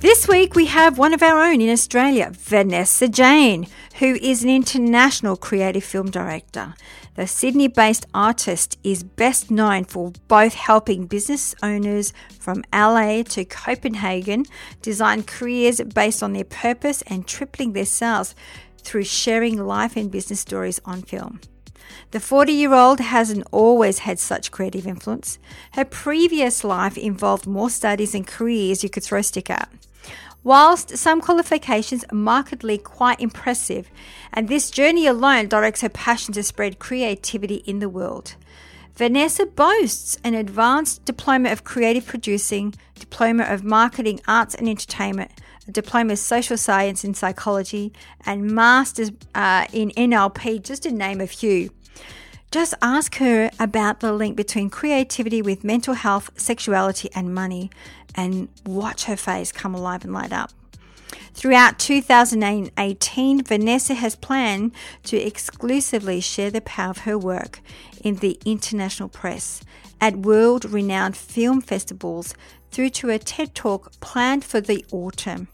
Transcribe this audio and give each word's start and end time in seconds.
This 0.00 0.28
week 0.28 0.54
we 0.54 0.66
have 0.66 0.96
one 0.96 1.12
of 1.12 1.24
our 1.24 1.42
own 1.42 1.60
in 1.60 1.68
Australia, 1.70 2.30
Vanessa 2.32 3.08
Jane, 3.08 3.66
who 3.98 4.14
is 4.14 4.44
an 4.44 4.48
international 4.48 5.36
creative 5.36 5.82
film 5.82 6.08
director. 6.08 6.74
The 7.16 7.26
Sydney 7.26 7.66
based 7.66 8.06
artist 8.14 8.78
is 8.84 9.02
best 9.02 9.50
known 9.50 9.82
for 9.82 10.12
both 10.28 10.54
helping 10.54 11.06
business 11.06 11.52
owners 11.64 12.12
from 12.38 12.62
LA 12.72 13.24
to 13.24 13.44
Copenhagen 13.44 14.46
design 14.82 15.24
careers 15.24 15.80
based 15.80 16.22
on 16.22 16.32
their 16.32 16.44
purpose 16.44 17.02
and 17.08 17.26
tripling 17.26 17.72
their 17.72 17.84
sales 17.84 18.36
through 18.80 19.02
sharing 19.02 19.58
life 19.58 19.96
and 19.96 20.12
business 20.12 20.38
stories 20.38 20.80
on 20.84 21.02
film. 21.02 21.40
The 22.12 22.20
40 22.20 22.52
year 22.52 22.72
old 22.72 23.00
hasn't 23.00 23.48
always 23.50 24.00
had 24.00 24.20
such 24.20 24.52
creative 24.52 24.86
influence. 24.86 25.40
Her 25.72 25.84
previous 25.84 26.62
life 26.62 26.96
involved 26.96 27.48
more 27.48 27.68
studies 27.68 28.14
and 28.14 28.24
careers 28.24 28.84
you 28.84 28.90
could 28.90 29.02
throw 29.02 29.18
a 29.18 29.24
stick 29.24 29.50
at. 29.50 29.68
Whilst 30.48 30.96
some 30.96 31.20
qualifications 31.20 32.04
are 32.04 32.14
markedly 32.14 32.78
quite 32.78 33.20
impressive, 33.20 33.90
and 34.32 34.48
this 34.48 34.70
journey 34.70 35.06
alone 35.06 35.46
directs 35.46 35.82
her 35.82 35.90
passion 35.90 36.32
to 36.32 36.42
spread 36.42 36.78
creativity 36.78 37.56
in 37.66 37.80
the 37.80 37.88
world. 37.90 38.34
Vanessa 38.96 39.44
boasts 39.44 40.16
an 40.24 40.32
advanced 40.32 41.04
diploma 41.04 41.52
of 41.52 41.64
creative 41.64 42.06
producing, 42.06 42.74
diploma 42.94 43.44
of 43.44 43.62
marketing, 43.62 44.20
arts 44.26 44.54
and 44.54 44.70
entertainment, 44.70 45.32
a 45.68 45.70
diploma 45.70 46.14
of 46.14 46.18
social 46.18 46.56
science 46.56 47.04
and 47.04 47.14
psychology, 47.14 47.92
and 48.24 48.50
masters 48.50 49.12
uh, 49.34 49.66
in 49.74 49.90
NLP, 49.90 50.62
just 50.62 50.84
to 50.84 50.90
name 50.90 51.20
a 51.20 51.26
few. 51.26 51.68
Just 52.50 52.72
ask 52.80 53.16
her 53.16 53.50
about 53.60 54.00
the 54.00 54.14
link 54.14 54.34
between 54.34 54.70
creativity 54.70 55.42
with 55.42 55.64
mental 55.64 55.92
health, 55.92 56.30
sexuality, 56.40 57.10
and 57.14 57.34
money, 57.34 57.68
and 58.18 58.48
watch 58.66 59.04
her 59.04 59.16
face 59.16 59.52
come 59.52 59.76
alive 59.76 60.02
and 60.02 60.12
light 60.12 60.32
up. 60.32 60.50
Throughout 61.34 61.78
2018, 61.78 63.44
Vanessa 63.44 63.94
has 63.94 64.16
planned 64.16 64.72
to 65.04 65.16
exclusively 65.16 66.20
share 66.20 66.50
the 66.50 66.60
power 66.60 66.90
of 66.90 66.98
her 66.98 67.16
work 67.16 67.60
in 68.02 68.16
the 68.16 68.36
international 68.44 69.08
press 69.08 69.62
at 70.00 70.16
world 70.16 70.64
renowned 70.64 71.16
film 71.16 71.60
festivals 71.60 72.34
through 72.72 72.90
to 72.90 73.10
a 73.10 73.20
TED 73.20 73.54
Talk 73.54 73.92
planned 74.00 74.44
for 74.44 74.60
the 74.60 74.84
autumn, 74.90 75.46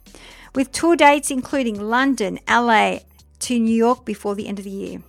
with 0.54 0.72
tour 0.72 0.96
dates 0.96 1.30
including 1.30 1.78
London, 1.78 2.38
LA, 2.48 3.00
to 3.40 3.58
New 3.58 3.76
York 3.76 4.06
before 4.06 4.34
the 4.34 4.48
end 4.48 4.58
of 4.58 4.64
the 4.64 4.70
year. 4.70 5.02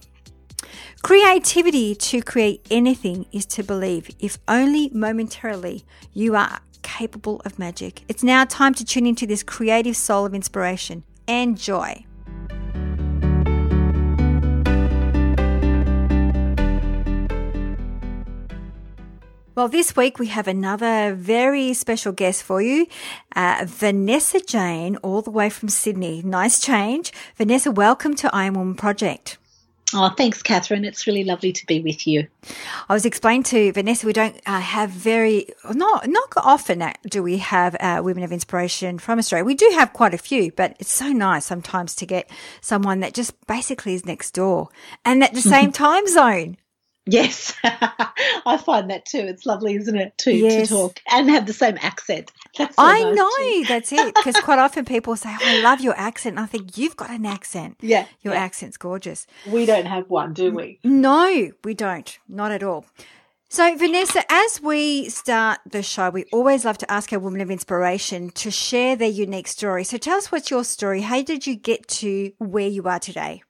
Creativity 1.01 1.95
to 1.95 2.21
create 2.21 2.65
anything 2.69 3.27
is 3.31 3.45
to 3.45 3.63
believe, 3.63 4.09
if 4.19 4.37
only 4.47 4.89
momentarily, 4.89 5.85
you 6.13 6.35
are 6.35 6.59
capable 6.85 7.41
of 7.43 7.59
magic. 7.59 8.03
It's 8.07 8.23
now 8.23 8.45
time 8.45 8.73
to 8.75 8.85
tune 8.85 9.05
into 9.05 9.25
this 9.27 9.43
creative 9.43 9.97
soul 9.97 10.25
of 10.25 10.33
inspiration. 10.33 11.03
and 11.27 11.57
joy. 11.57 12.05
Well, 19.55 19.69
this 19.69 19.95
week 19.95 20.19
we 20.19 20.27
have 20.27 20.49
another 20.49 21.15
very 21.15 21.73
special 21.73 22.11
guest 22.11 22.43
for 22.43 22.61
you, 22.61 22.87
uh, 23.37 23.63
Vanessa 23.65 24.41
Jane, 24.41 24.97
all 24.97 25.21
the 25.21 25.31
way 25.31 25.49
from 25.49 25.69
Sydney. 25.69 26.21
Nice 26.23 26.59
change. 26.59 27.13
Vanessa, 27.37 27.71
welcome 27.71 28.15
to 28.15 28.29
I 28.35 28.45
Am 28.45 28.55
Woman 28.55 28.75
Project. 28.75 29.37
Oh, 29.93 30.09
thanks, 30.09 30.41
Catherine. 30.41 30.83
It's 30.83 31.05
really 31.05 31.23
lovely 31.23 31.53
to 31.53 31.65
be 31.67 31.81
with 31.81 32.07
you. 32.07 32.27
I 32.89 32.93
was 32.93 33.05
explaining 33.05 33.43
to 33.43 33.71
Vanessa, 33.71 34.07
we 34.07 34.13
don't 34.13 34.41
uh, 34.45 34.59
have 34.59 34.89
very, 34.89 35.47
not, 35.69 36.07
not 36.07 36.33
often 36.37 36.83
do 37.07 37.21
we 37.21 37.37
have 37.37 37.75
uh, 37.79 38.01
women 38.03 38.23
of 38.23 38.31
inspiration 38.31 38.97
from 38.97 39.19
Australia. 39.19 39.45
We 39.45 39.53
do 39.53 39.69
have 39.75 39.93
quite 39.93 40.13
a 40.13 40.17
few, 40.17 40.51
but 40.51 40.75
it's 40.79 40.91
so 40.91 41.09
nice 41.09 41.45
sometimes 41.45 41.93
to 41.95 42.05
get 42.05 42.29
someone 42.61 42.99
that 43.01 43.13
just 43.13 43.33
basically 43.45 43.93
is 43.93 44.05
next 44.05 44.31
door 44.31 44.69
and 45.05 45.23
at 45.23 45.33
the 45.33 45.41
same 45.55 45.71
time 45.71 46.07
zone. 46.07 46.57
Yes, 47.07 47.53
I 47.63 48.57
find 48.57 48.89
that 48.89 49.05
too. 49.05 49.19
It's 49.19 49.45
lovely, 49.45 49.75
isn't 49.75 49.95
it, 49.95 50.17
to, 50.19 50.33
yes. 50.33 50.69
to 50.69 50.73
talk 50.73 51.01
and 51.11 51.29
have 51.29 51.45
the 51.45 51.53
same 51.53 51.77
accent. 51.81 52.31
So 52.55 52.69
I 52.77 53.03
nice 53.03 53.15
know, 53.15 53.29
too. 53.37 53.65
that's 53.67 53.91
it. 53.91 54.15
Because 54.15 54.37
quite 54.37 54.59
often 54.59 54.85
people 54.85 55.17
say, 55.17 55.29
oh, 55.29 55.39
I 55.41 55.59
love 55.61 55.81
your 55.81 55.93
accent. 55.97 56.37
And 56.37 56.43
I 56.45 56.45
think, 56.45 56.77
you've 56.77 56.95
got 56.95 57.09
an 57.09 57.25
accent. 57.25 57.75
Yeah. 57.81 58.05
Your 58.21 58.33
yeah. 58.33 58.43
accent's 58.43 58.77
gorgeous. 58.77 59.27
We 59.45 59.65
don't 59.65 59.85
have 59.85 60.09
one, 60.09 60.31
do 60.31 60.53
we? 60.53 60.79
No, 60.81 61.51
we 61.65 61.73
don't. 61.73 62.17
Not 62.29 62.51
at 62.51 62.63
all. 62.63 62.85
So, 63.49 63.77
Vanessa, 63.77 64.23
as 64.29 64.61
we 64.61 65.09
start 65.09 65.59
the 65.69 65.83
show, 65.83 66.09
we 66.09 66.23
always 66.31 66.63
love 66.63 66.77
to 66.77 66.89
ask 66.89 67.11
our 67.11 67.19
women 67.19 67.41
of 67.41 67.51
inspiration 67.51 68.29
to 68.31 68.49
share 68.49 68.95
their 68.95 69.09
unique 69.09 69.49
story. 69.49 69.83
So, 69.83 69.97
tell 69.97 70.17
us 70.17 70.31
what's 70.31 70.49
your 70.49 70.63
story. 70.63 71.01
How 71.01 71.21
did 71.21 71.45
you 71.45 71.55
get 71.55 71.87
to 71.89 72.31
where 72.39 72.67
you 72.67 72.83
are 72.83 72.99
today? 72.99 73.43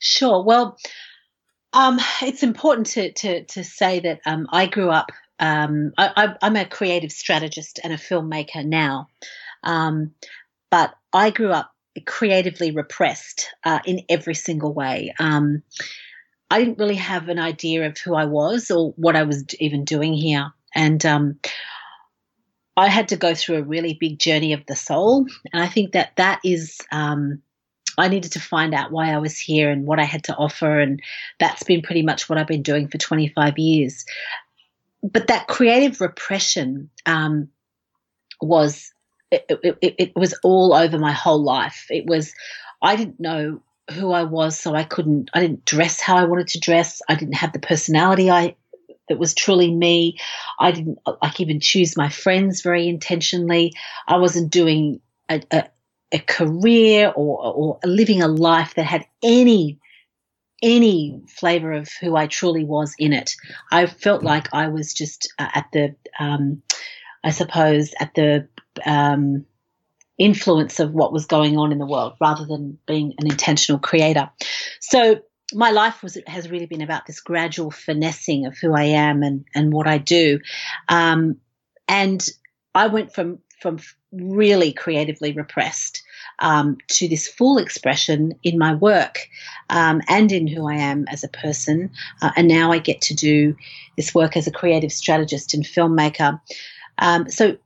Sure. 0.00 0.42
Well, 0.42 0.76
um, 1.72 2.00
it's 2.22 2.42
important 2.42 2.88
to, 2.88 3.12
to, 3.12 3.44
to 3.44 3.64
say 3.64 4.00
that 4.00 4.20
um, 4.26 4.46
I 4.50 4.66
grew 4.66 4.90
up, 4.90 5.10
um, 5.38 5.92
I, 5.96 6.34
am 6.42 6.56
a 6.56 6.64
creative 6.64 7.12
strategist 7.12 7.80
and 7.82 7.92
a 7.92 7.96
filmmaker 7.96 8.64
now, 8.64 9.08
um, 9.62 10.12
but 10.70 10.94
I 11.12 11.30
grew 11.30 11.50
up 11.50 11.72
creatively 12.06 12.70
repressed 12.70 13.48
uh, 13.64 13.80
in 13.84 14.02
every 14.08 14.34
single 14.34 14.72
way. 14.72 15.12
Um, 15.18 15.62
I 16.50 16.58
didn't 16.58 16.78
really 16.78 16.96
have 16.96 17.28
an 17.28 17.38
idea 17.38 17.86
of 17.86 17.98
who 17.98 18.14
I 18.14 18.24
was 18.24 18.70
or 18.70 18.92
what 18.96 19.16
I 19.16 19.22
was 19.22 19.44
even 19.60 19.84
doing 19.84 20.14
here. 20.14 20.52
And 20.74 21.04
um, 21.06 21.38
I 22.76 22.88
had 22.88 23.08
to 23.08 23.16
go 23.16 23.34
through 23.34 23.58
a 23.58 23.62
really 23.62 23.96
big 23.98 24.18
journey 24.18 24.52
of 24.52 24.66
the 24.66 24.76
soul. 24.76 25.26
And 25.52 25.62
I 25.62 25.68
think 25.68 25.92
that 25.92 26.16
that 26.16 26.40
is, 26.44 26.78
um, 26.90 27.42
I 27.98 28.08
needed 28.08 28.32
to 28.32 28.40
find 28.40 28.74
out 28.74 28.92
why 28.92 29.12
I 29.12 29.18
was 29.18 29.38
here 29.38 29.70
and 29.70 29.86
what 29.86 29.98
I 29.98 30.04
had 30.04 30.24
to 30.24 30.36
offer. 30.36 30.80
And 30.80 31.00
that's 31.38 31.62
been 31.62 31.82
pretty 31.82 32.02
much 32.02 32.28
what 32.28 32.38
I've 32.38 32.46
been 32.46 32.62
doing 32.62 32.88
for 32.88 32.98
25 32.98 33.58
years. 33.58 34.04
But 35.02 35.28
that 35.28 35.46
creative 35.46 36.00
repression 36.00 36.90
um, 37.06 37.48
was, 38.40 38.92
it, 39.30 39.44
it, 39.48 39.94
it 39.98 40.16
was 40.16 40.34
all 40.42 40.74
over 40.74 40.98
my 40.98 41.12
whole 41.12 41.42
life. 41.42 41.86
It 41.90 42.06
was, 42.06 42.34
I 42.82 42.96
didn't 42.96 43.20
know 43.20 43.62
who 43.92 44.12
I 44.12 44.24
was, 44.24 44.58
so 44.58 44.74
I 44.74 44.84
couldn't, 44.84 45.30
I 45.34 45.40
didn't 45.40 45.64
dress 45.64 46.00
how 46.00 46.16
I 46.16 46.24
wanted 46.24 46.48
to 46.48 46.60
dress. 46.60 47.02
I 47.08 47.14
didn't 47.14 47.34
have 47.34 47.52
the 47.52 47.58
personality 47.58 48.30
I 48.30 48.56
that 49.10 49.18
was 49.18 49.34
truly 49.34 49.74
me. 49.74 50.18
I 50.58 50.70
didn't 50.70 50.98
like 51.20 51.40
even 51.40 51.60
choose 51.60 51.96
my 51.96 52.08
friends 52.08 52.62
very 52.62 52.88
intentionally. 52.88 53.74
I 54.06 54.16
wasn't 54.18 54.50
doing 54.50 55.00
a, 55.28 55.42
a, 55.50 55.64
a 56.12 56.18
career 56.18 57.12
or, 57.14 57.54
or 57.54 57.78
living 57.84 58.22
a 58.22 58.28
life 58.28 58.74
that 58.74 58.84
had 58.84 59.06
any 59.22 59.78
any 60.62 61.22
flavor 61.26 61.72
of 61.72 61.88
who 62.00 62.16
I 62.16 62.26
truly 62.26 62.64
was 62.64 62.94
in 62.98 63.12
it. 63.12 63.34
I 63.72 63.86
felt 63.86 64.22
like 64.22 64.52
I 64.52 64.68
was 64.68 64.92
just 64.92 65.32
uh, 65.38 65.48
at 65.54 65.66
the, 65.72 65.96
um, 66.18 66.62
I 67.24 67.30
suppose, 67.30 67.94
at 67.98 68.14
the 68.14 68.46
um, 68.84 69.46
influence 70.18 70.78
of 70.78 70.92
what 70.92 71.12
was 71.12 71.24
going 71.26 71.56
on 71.56 71.72
in 71.72 71.78
the 71.78 71.86
world 71.86 72.14
rather 72.20 72.44
than 72.44 72.78
being 72.86 73.14
an 73.18 73.26
intentional 73.26 73.78
creator. 73.78 74.30
So 74.80 75.20
my 75.54 75.70
life 75.70 76.02
was 76.02 76.18
has 76.26 76.50
really 76.50 76.66
been 76.66 76.82
about 76.82 77.06
this 77.06 77.20
gradual 77.20 77.70
finessing 77.70 78.46
of 78.46 78.56
who 78.58 78.74
I 78.74 78.84
am 78.84 79.22
and 79.22 79.44
and 79.54 79.72
what 79.72 79.88
I 79.88 79.98
do, 79.98 80.40
um, 80.88 81.38
and 81.88 82.24
I 82.74 82.86
went 82.86 83.14
from 83.14 83.40
from 83.60 83.78
really 84.12 84.72
creatively 84.72 85.32
repressed 85.32 86.02
um, 86.40 86.78
to 86.88 87.08
this 87.08 87.28
full 87.28 87.58
expression 87.58 88.32
in 88.42 88.58
my 88.58 88.74
work 88.74 89.28
um, 89.68 90.00
and 90.08 90.32
in 90.32 90.46
who 90.46 90.68
I 90.68 90.76
am 90.76 91.06
as 91.08 91.22
a 91.22 91.28
person, 91.28 91.90
uh, 92.22 92.30
and 92.36 92.48
now 92.48 92.72
I 92.72 92.78
get 92.78 93.00
to 93.02 93.14
do 93.14 93.56
this 93.96 94.14
work 94.14 94.36
as 94.36 94.46
a 94.46 94.52
creative 94.52 94.92
strategist 94.92 95.54
and 95.54 95.64
filmmaker. 95.64 96.40
Um, 96.98 97.28
so 97.30 97.56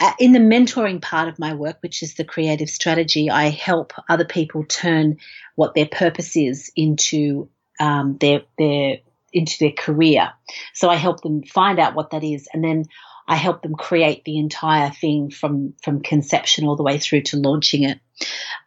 uh, 0.00 0.12
in 0.18 0.32
the 0.32 0.40
mentoring 0.40 1.00
part 1.00 1.28
of 1.28 1.38
my 1.38 1.54
work, 1.54 1.78
which 1.80 2.02
is 2.02 2.14
the 2.14 2.24
creative 2.24 2.68
strategy, 2.68 3.30
I 3.30 3.50
help 3.50 3.92
other 4.08 4.24
people 4.24 4.64
turn 4.64 5.18
what 5.54 5.74
their 5.74 5.86
purpose 5.86 6.36
is 6.36 6.72
into 6.74 7.48
um, 7.78 8.16
their 8.18 8.42
their 8.58 8.98
into 9.32 9.56
their 9.58 9.72
career. 9.72 10.32
So 10.74 10.88
I 10.88 10.96
help 10.96 11.22
them 11.22 11.42
find 11.42 11.78
out 11.78 11.94
what 11.94 12.10
that 12.10 12.24
is, 12.24 12.48
and 12.52 12.64
then 12.64 12.86
I 13.26 13.36
help 13.36 13.62
them 13.62 13.74
create 13.74 14.24
the 14.24 14.38
entire 14.38 14.90
thing 14.90 15.30
from 15.30 15.74
from 15.82 16.02
conception 16.02 16.66
all 16.66 16.76
the 16.76 16.82
way 16.82 16.98
through 16.98 17.22
to 17.22 17.36
launching 17.36 17.84
it. 17.84 17.98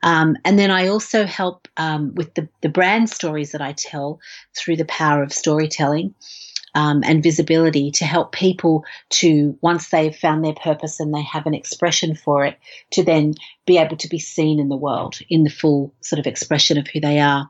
Um, 0.04 0.36
and 0.44 0.58
then 0.58 0.72
I 0.72 0.88
also 0.88 1.26
help 1.26 1.68
um, 1.78 2.14
with 2.16 2.34
the 2.34 2.50
the 2.62 2.70
brand 2.70 3.10
stories 3.10 3.52
that 3.52 3.62
I 3.62 3.74
tell 3.74 4.20
through 4.56 4.78
the 4.78 4.86
power 4.86 5.22
of 5.22 5.32
storytelling 5.32 6.16
um, 6.78 7.02
and 7.04 7.24
visibility 7.24 7.90
to 7.90 8.06
help 8.06 8.32
people 8.32 8.86
to, 9.10 9.58
once 9.62 9.90
they've 9.90 10.16
found 10.16 10.46
their 10.46 10.54
purpose 10.54 11.00
and 11.00 11.12
they 11.12 11.24
have 11.24 11.48
an 11.48 11.56
expression 11.56 12.16
for 12.16 12.46
it, 12.46 12.56
to 12.92 13.04
then 13.04 13.34
be 13.66 13.80
able 13.80 13.98
to 13.98 14.08
be 14.08 14.20
seen 14.20 14.60
in 14.60 14.70
the 14.70 14.78
world 14.78 15.20
in 15.28 15.44
the 15.44 15.50
full 15.50 15.92
sort 16.02 16.20
of 16.20 16.28
expression 16.28 16.78
of 16.78 16.88
who 16.88 17.00
they 17.00 17.20
are. 17.20 17.50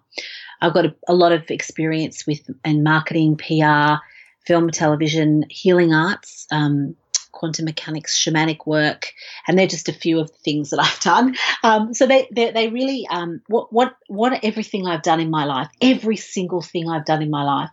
I've 0.62 0.74
got 0.74 0.86
a, 0.86 0.96
a 1.10 1.14
lot 1.14 1.34
of 1.34 1.52
experience 1.52 2.26
with 2.26 2.50
and 2.64 2.86
marketing, 2.86 3.36
PR, 3.36 4.02
film, 4.48 4.72
television, 4.72 5.44
healing 5.50 5.94
arts, 5.94 6.48
um, 6.52 6.96
quantum 7.34 7.66
mechanics, 7.66 8.18
shamanic 8.18 8.66
work, 8.66 9.14
and 9.48 9.60
they're 9.60 9.68
just 9.68 9.90
a 9.90 9.94
few 9.94 10.20
of 10.20 10.32
the 10.32 10.38
things 10.44 10.70
that 10.70 10.80
I've 10.82 11.00
done. 11.02 11.36
Um, 11.64 11.94
so 11.94 12.08
they, 12.08 12.28
they, 12.32 12.52
they 12.52 12.70
really 12.70 13.06
um, 13.12 13.42
what 13.48 13.72
what 13.72 13.96
what 14.08 14.44
everything 14.44 14.88
I've 14.88 15.04
done 15.04 15.20
in 15.20 15.30
my 15.30 15.46
life, 15.46 15.68
every 15.82 16.18
single 16.18 16.62
thing 16.62 16.90
I've 16.90 17.06
done 17.06 17.22
in 17.22 17.30
my 17.30 17.44
life, 17.44 17.70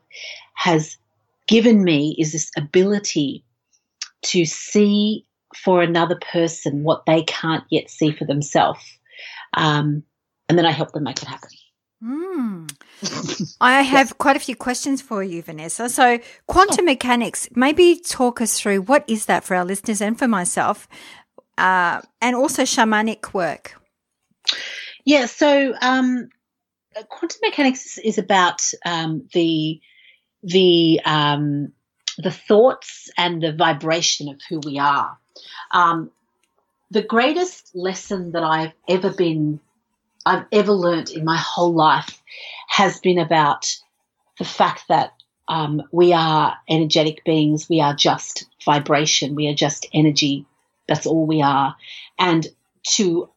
has 0.55 0.99
given 1.47 1.85
me 1.85 2.17
is 2.19 2.32
this 2.32 2.50
ability 2.56 3.44
to 4.23 4.44
see 4.44 5.27
for 5.55 5.82
another 5.82 6.19
person 6.32 6.82
what 6.82 7.06
they 7.06 7.23
can't 7.23 7.65
yet 7.70 7.88
see 7.91 8.11
for 8.11 8.25
themselves. 8.25 8.82
Um, 9.55 10.03
and 10.49 10.59
then 10.59 10.67
I 10.67 10.73
help 10.73 10.93
them 10.93 11.05
make 11.05 11.23
it 11.23 11.29
happen. 11.29 11.50
Mm. 12.05 12.71
I 13.61 13.83
have 13.83 14.09
yes. 14.09 14.12
quite 14.15 14.37
a 14.37 14.41
few 14.41 14.56
questions 14.56 15.01
for 15.01 15.23
you, 15.23 15.43
Vanessa. 15.43 15.89
So, 15.89 16.19
quantum 16.47 16.85
mechanics, 16.85 17.49
maybe 17.55 17.97
talk 17.97 18.41
us 18.41 18.59
through 18.61 18.83
what 18.83 19.05
is 19.09 19.27
that 19.27 19.45
for 19.45 19.55
our 19.55 19.65
listeners 19.65 20.01
and 20.01 20.19
for 20.19 20.29
myself, 20.29 20.87
uh, 21.56 22.03
and 22.21 22.37
also 22.37 22.62
shamanic 22.62 23.33
work. 23.33 23.81
Yeah, 25.05 25.27
so 25.27 25.75
um, 25.81 26.29
quantum 27.09 27.41
mechanics 27.43 27.99
is 27.99 28.19
about 28.19 28.62
um, 28.85 29.29
the 29.33 29.81
the 30.43 31.01
um, 31.05 31.73
the 32.19 32.31
thoughts 32.31 33.11
and 33.17 33.43
the 33.43 33.53
vibration 33.53 34.29
of 34.29 34.41
who 34.49 34.61
we 34.65 34.79
are. 34.79 35.19
Um, 35.71 36.11
the 36.91 37.03
greatest 37.03 37.75
lesson 37.75 38.33
that 38.33 38.43
I've 38.43 38.73
ever 38.89 39.11
been, 39.11 39.61
I've 40.26 40.47
ever 40.53 40.73
learnt 40.73 41.11
in 41.11 41.25
my 41.25 41.37
whole 41.37 41.75
life 41.75 42.23
has 42.69 43.01
been 43.01 43.19
about 43.19 43.77
the 44.39 44.44
fact 44.44 44.84
that 44.89 45.13
um, 45.48 45.82
we 45.93 46.13
are 46.13 46.56
energetic 46.69 47.25
beings. 47.25 47.69
We 47.69 47.81
are 47.81 47.94
just 47.94 48.46
vibration. 48.65 49.34
We 49.34 49.48
are 49.48 49.55
just 49.55 49.87
energy. 49.93 50.46
That's 50.89 51.06
all 51.06 51.27
we 51.27 51.43
are. 51.43 51.77
And 52.19 52.46
to 52.94 53.29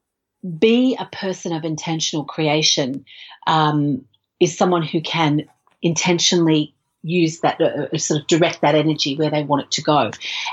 be 0.58 0.96
a 0.98 1.06
person 1.06 1.54
of 1.54 1.66
intentional 1.66 2.24
creation 2.24 3.06
um, 3.46 4.06
is 4.40 4.58
someone 4.58 4.84
who 4.84 5.02
can 5.02 5.50
intentionally 5.82 6.74
use 7.04 7.42
that, 7.42 7.60
uh, 7.62 7.88
uh, 7.94 7.98
sort 7.98 8.22
of 8.22 8.28
direct 8.28 8.62
that 8.62 8.76
energy 8.76 9.16
where 9.16 9.30
they 9.30 9.44
want 9.44 9.64
it 9.64 9.72
to 9.72 9.82
go. 9.82 10.12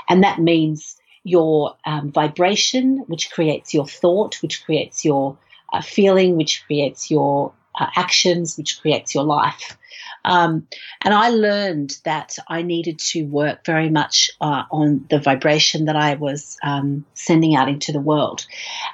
And 0.09 0.23
that 0.23 0.39
means 0.39 0.97
your 1.23 1.75
um, 1.85 2.11
vibration, 2.11 2.99
which 3.07 3.31
creates 3.31 3.73
your 3.73 3.87
thought, 3.87 4.41
which 4.41 4.63
creates 4.65 5.03
your 5.03 5.37
uh, 5.71 5.81
feeling, 5.81 6.37
which 6.37 6.63
creates 6.65 7.09
your 7.09 7.53
uh, 7.79 7.87
actions, 7.95 8.57
which 8.57 8.81
creates 8.81 9.13
your 9.13 9.23
life. 9.23 9.77
Um, 10.23 10.67
and 11.03 11.13
I 11.13 11.29
learned 11.29 11.97
that 12.03 12.37
I 12.47 12.63
needed 12.63 12.99
to 13.11 13.23
work 13.23 13.63
very 13.65 13.89
much 13.89 14.31
uh, 14.41 14.63
on 14.71 15.05
the 15.09 15.19
vibration 15.19 15.85
that 15.85 15.95
I 15.95 16.15
was 16.15 16.57
um, 16.63 17.05
sending 17.13 17.55
out 17.55 17.69
into 17.69 17.91
the 17.91 17.99
world. 17.99 18.45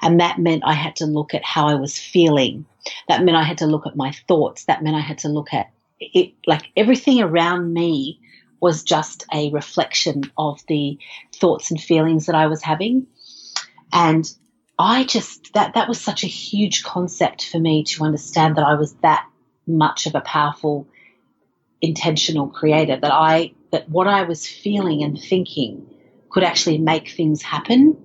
And 0.02 0.20
that 0.20 0.40
meant 0.40 0.64
I 0.66 0.74
had 0.74 0.98
to 0.98 1.06
look 1.06 1.34
at 1.34 1.46
how 1.46 1.68
I 1.68 1.76
was 1.76 1.98
feeling. 1.98 2.66
That 3.08 3.24
meant 3.24 3.38
I 3.38 3.44
had 3.44 3.60
to 3.60 3.68
look 3.68 3.88
at 3.88 3.96
my 3.96 4.12
thoughts. 4.28 4.66
That 4.66 4.84
meant 4.84 4.96
I 4.96 5.02
had 5.02 5.20
to 5.20 5.30
look 5.30 5.54
at 5.54 5.72
it 6.02 6.34
like 6.48 6.72
everything 6.76 7.22
around 7.22 7.74
me 7.74 8.20
was 8.60 8.84
just 8.84 9.26
a 9.34 9.52
reflection 9.52 10.24
of 10.38 10.60
the 10.68 10.98
thoughts 11.34 11.72
and 11.72 11.80
feelings 11.80 12.26
that 12.26 12.36
I 12.36 12.48
was 12.48 12.62
having. 12.62 13.08
And 13.94 14.30
I 14.82 15.04
just 15.04 15.54
that 15.54 15.76
that 15.76 15.88
was 15.88 16.02
such 16.02 16.24
a 16.24 16.28
huge 16.28 16.84
concept 16.84 17.46
for 17.48 17.60
me 17.60 17.84
to 17.84 18.04
understand 18.04 18.56
that 18.56 18.66
I 18.66 18.74
was 18.74 18.94
that 18.96 19.28
much 19.68 20.08
of 20.08 20.16
a 20.16 20.22
powerful 20.22 20.88
intentional 21.82 22.48
creator 22.48 22.98
that 23.00 23.12
I 23.12 23.54
that 23.72 23.90
what 23.90 24.08
I 24.08 24.24
was 24.24 24.48
feeling 24.48 25.04
and 25.04 25.22
thinking 25.22 25.88
could 26.30 26.44
actually 26.44 26.80
make 26.80 27.10
things 27.10 27.42
happen. 27.42 27.96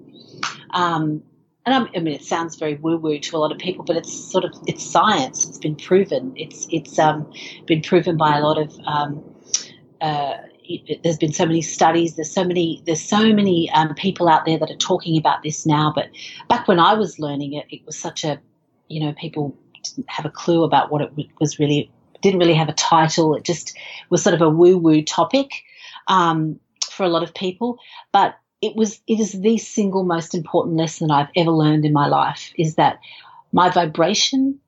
Um, 0.71 1.23
and 1.65 1.75
I'm, 1.75 1.89
i 1.97 1.99
mean, 1.99 2.15
it 2.15 2.23
sounds 2.23 2.57
very 2.57 2.75
woo-woo 2.75 3.19
to 3.19 3.37
a 3.37 3.39
lot 3.39 3.53
of 3.53 3.59
people, 3.59 3.85
but 3.85 3.97
it's 3.97 4.13
sort 4.13 4.45
of 4.45 4.53
it's 4.67 4.85
science. 4.85 5.49
It's 5.49 5.59
been 5.59 5.77
proven. 5.77 6.35
It's 6.37 6.67
it's 6.71 6.99
um, 6.99 7.33
been 7.67 7.81
proven 7.83 8.17
by 8.17 8.37
a 8.37 8.41
lot 8.41 8.59
of. 8.59 8.79
Um, 8.85 9.25
uh, 10.01 10.37
there's 11.03 11.19
been 11.19 11.33
so 11.33 11.47
many 11.47 11.63
studies. 11.63 12.17
There's 12.17 12.33
so 12.33 12.45
many. 12.45 12.83
There's 12.87 13.03
so 13.03 13.33
many 13.33 13.71
um, 13.71 13.95
people 13.95 14.29
out 14.29 14.45
there 14.45 14.59
that 14.59 14.71
are 14.71 14.77
talking 14.77 15.17
about 15.19 15.43
this 15.43 15.67
now. 15.67 15.93
But 15.95 16.09
back 16.49 16.69
when 16.69 16.79
I 16.79 16.95
was 16.95 17.19
learning 17.19 17.55
it, 17.55 17.67
it 17.71 17.85
was 17.87 17.99
such 17.99 18.25
a, 18.25 18.41
you 18.89 19.01
know, 19.01 19.13
people 19.15 19.57
didn't 19.83 20.11
have 20.11 20.27
a 20.27 20.31
clue 20.31 20.65
about 20.65 20.91
what 20.91 21.03
it 21.03 21.11
was 21.41 21.59
really. 21.59 21.91
Didn't 22.23 22.41
really 22.41 22.55
have 22.55 22.71
a 22.71 22.73
title. 22.73 23.37
It 23.37 23.45
just 23.45 23.77
was 24.09 24.23
sort 24.23 24.35
of 24.35 24.41
a 24.41 24.49
woo-woo 24.49 25.03
topic. 25.03 25.51
um, 26.09 26.59
for 26.91 27.05
a 27.05 27.09
lot 27.09 27.23
of 27.23 27.35
people. 27.35 27.79
But 28.13 28.37
it 28.63 28.75
was 28.75 29.01
it 29.07 29.21
is 29.21 29.33
the 29.33 29.59
single 29.59 30.05
most 30.05 30.35
important 30.35 30.77
lesson 30.77 31.11
I've 31.11 31.29
ever 31.37 31.51
learned 31.51 31.85
in 31.85 31.93
my 31.93 32.07
life 32.07 32.53
is 32.57 32.77
that 32.77 32.99
my 33.53 33.71
vibration 33.71 34.59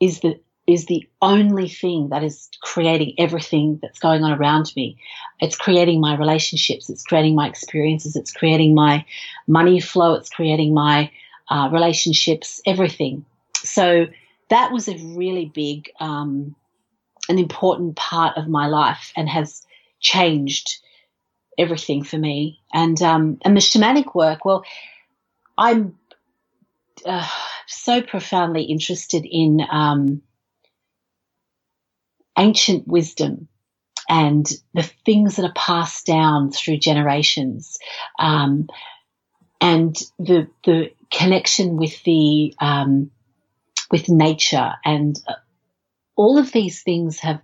is 0.00 0.20
the 0.20 0.40
is 0.66 0.86
the 0.86 1.08
only 1.20 1.68
thing 1.68 2.10
that 2.10 2.22
is 2.22 2.48
creating 2.62 3.14
everything 3.18 3.78
that's 3.82 3.98
going 3.98 4.22
on 4.22 4.32
around 4.32 4.72
me. 4.76 4.96
It's 5.40 5.56
creating 5.56 6.00
my 6.00 6.16
relationships, 6.16 6.88
it's 6.88 7.02
creating 7.02 7.34
my 7.34 7.48
experiences, 7.48 8.14
it's 8.14 8.32
creating 8.32 8.74
my 8.74 9.04
money 9.46 9.80
flow, 9.80 10.14
it's 10.14 10.30
creating 10.30 10.72
my 10.72 11.10
uh, 11.50 11.68
relationships, 11.72 12.60
everything. 12.64 13.24
So 13.56 14.06
that 14.50 14.72
was 14.72 14.88
a 14.88 14.96
really 14.98 15.46
big, 15.46 15.90
um, 15.98 16.54
an 17.28 17.38
important 17.38 17.96
part 17.96 18.36
of 18.36 18.48
my 18.48 18.66
life 18.66 19.12
and 19.16 19.28
has 19.28 19.66
changed 20.00 20.78
everything 21.58 22.04
for 22.04 22.18
me. 22.18 22.60
And 22.72 23.00
um, 23.02 23.38
and 23.44 23.56
the 23.56 23.60
shamanic 23.60 24.14
work, 24.14 24.44
well, 24.44 24.64
I'm 25.58 25.98
uh, 27.04 27.28
so 27.66 28.00
profoundly 28.00 28.64
interested 28.64 29.26
in 29.28 29.60
um, 29.70 30.22
ancient 32.38 32.86
wisdom 32.86 33.48
and 34.08 34.46
the 34.74 34.82
things 35.04 35.36
that 35.36 35.44
are 35.44 35.52
passed 35.54 36.06
down 36.06 36.50
through 36.50 36.78
generations, 36.78 37.78
um, 38.18 38.68
and 39.60 39.96
the 40.18 40.48
the 40.64 40.92
connection 41.10 41.76
with 41.76 42.02
the 42.04 42.54
um, 42.60 43.10
with 43.90 44.08
nature 44.08 44.72
and 44.84 45.20
uh, 45.28 45.34
all 46.16 46.38
of 46.38 46.52
these 46.52 46.82
things 46.82 47.20
have 47.20 47.40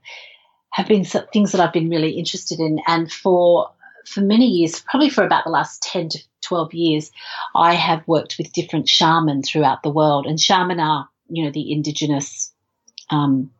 have 0.71 0.88
been 0.88 1.04
things 1.04 1.52
that 1.52 1.61
I've 1.61 1.73
been 1.73 1.90
really 1.90 2.12
interested 2.12 2.61
in, 2.61 2.80
and 2.87 3.11
for 3.11 3.71
for 4.09 4.21
many 4.21 4.47
years, 4.47 4.80
probably 4.80 5.11
for 5.11 5.25
about 5.25 5.45
the 5.45 5.50
last 5.50 5.83
10 5.83 6.09
to 6.11 6.18
12 6.42 6.75
years, 6.75 7.11
I 7.54 7.75
have 7.75 8.09
worked 8.09 8.37
with 8.38 8.52
different 8.52 8.88
shamans 8.88 9.50
throughout 9.50 9.83
the 9.83 9.90
world. 9.90 10.26
And 10.26 10.40
shaman 10.40 10.80
are, 10.80 11.09
you 11.28 11.45
know, 11.45 11.50
the 11.50 11.71
indigenous 11.73 12.52
um, 13.11 13.50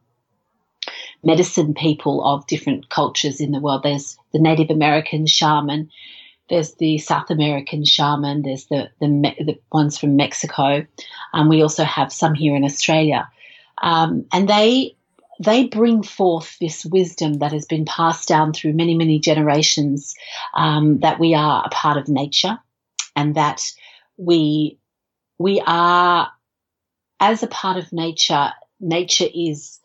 medicine 1.22 1.75
people 1.75 2.25
of 2.25 2.46
different 2.46 2.88
cultures 2.88 3.40
in 3.40 3.52
the 3.52 3.60
world. 3.60 3.82
There's 3.82 4.18
the 4.32 4.38
Native 4.38 4.70
American 4.70 5.26
shaman, 5.26 5.90
there's 6.48 6.75
the 6.75 6.98
South 6.98 7.30
American 7.30 7.84
shaman, 7.84 8.42
there's 8.42 8.66
the, 8.66 8.90
the, 9.00 9.06
the 9.38 9.58
ones 9.72 9.98
from 9.98 10.16
Mexico. 10.16 10.87
Um, 11.34 11.48
we 11.48 11.62
also 11.62 11.84
have 11.84 12.12
some 12.12 12.34
here 12.34 12.56
in 12.56 12.64
Australia. 12.64 13.28
Um, 13.82 14.26
and 14.32 14.48
they 14.48 14.96
they 15.40 15.66
bring 15.66 16.02
forth 16.02 16.56
this 16.58 16.84
wisdom 16.84 17.34
that 17.34 17.52
has 17.52 17.64
been 17.64 17.84
passed 17.84 18.26
down 18.26 18.52
through 18.52 18.72
many, 18.72 18.94
many 18.94 19.20
generations 19.20 20.16
um, 20.54 20.98
that 21.00 21.20
we 21.20 21.34
are 21.34 21.62
a 21.64 21.68
part 21.68 21.96
of 21.96 22.08
nature 22.08 22.58
and 23.14 23.37
that 23.37 23.72
we 24.16 24.78
we 25.38 25.62
are 25.64 26.28
as 27.20 27.42
a 27.42 27.46
part 27.46 27.76
of 27.76 27.92
nature. 27.92 28.50
Nature 28.80 29.28
is 29.32 29.78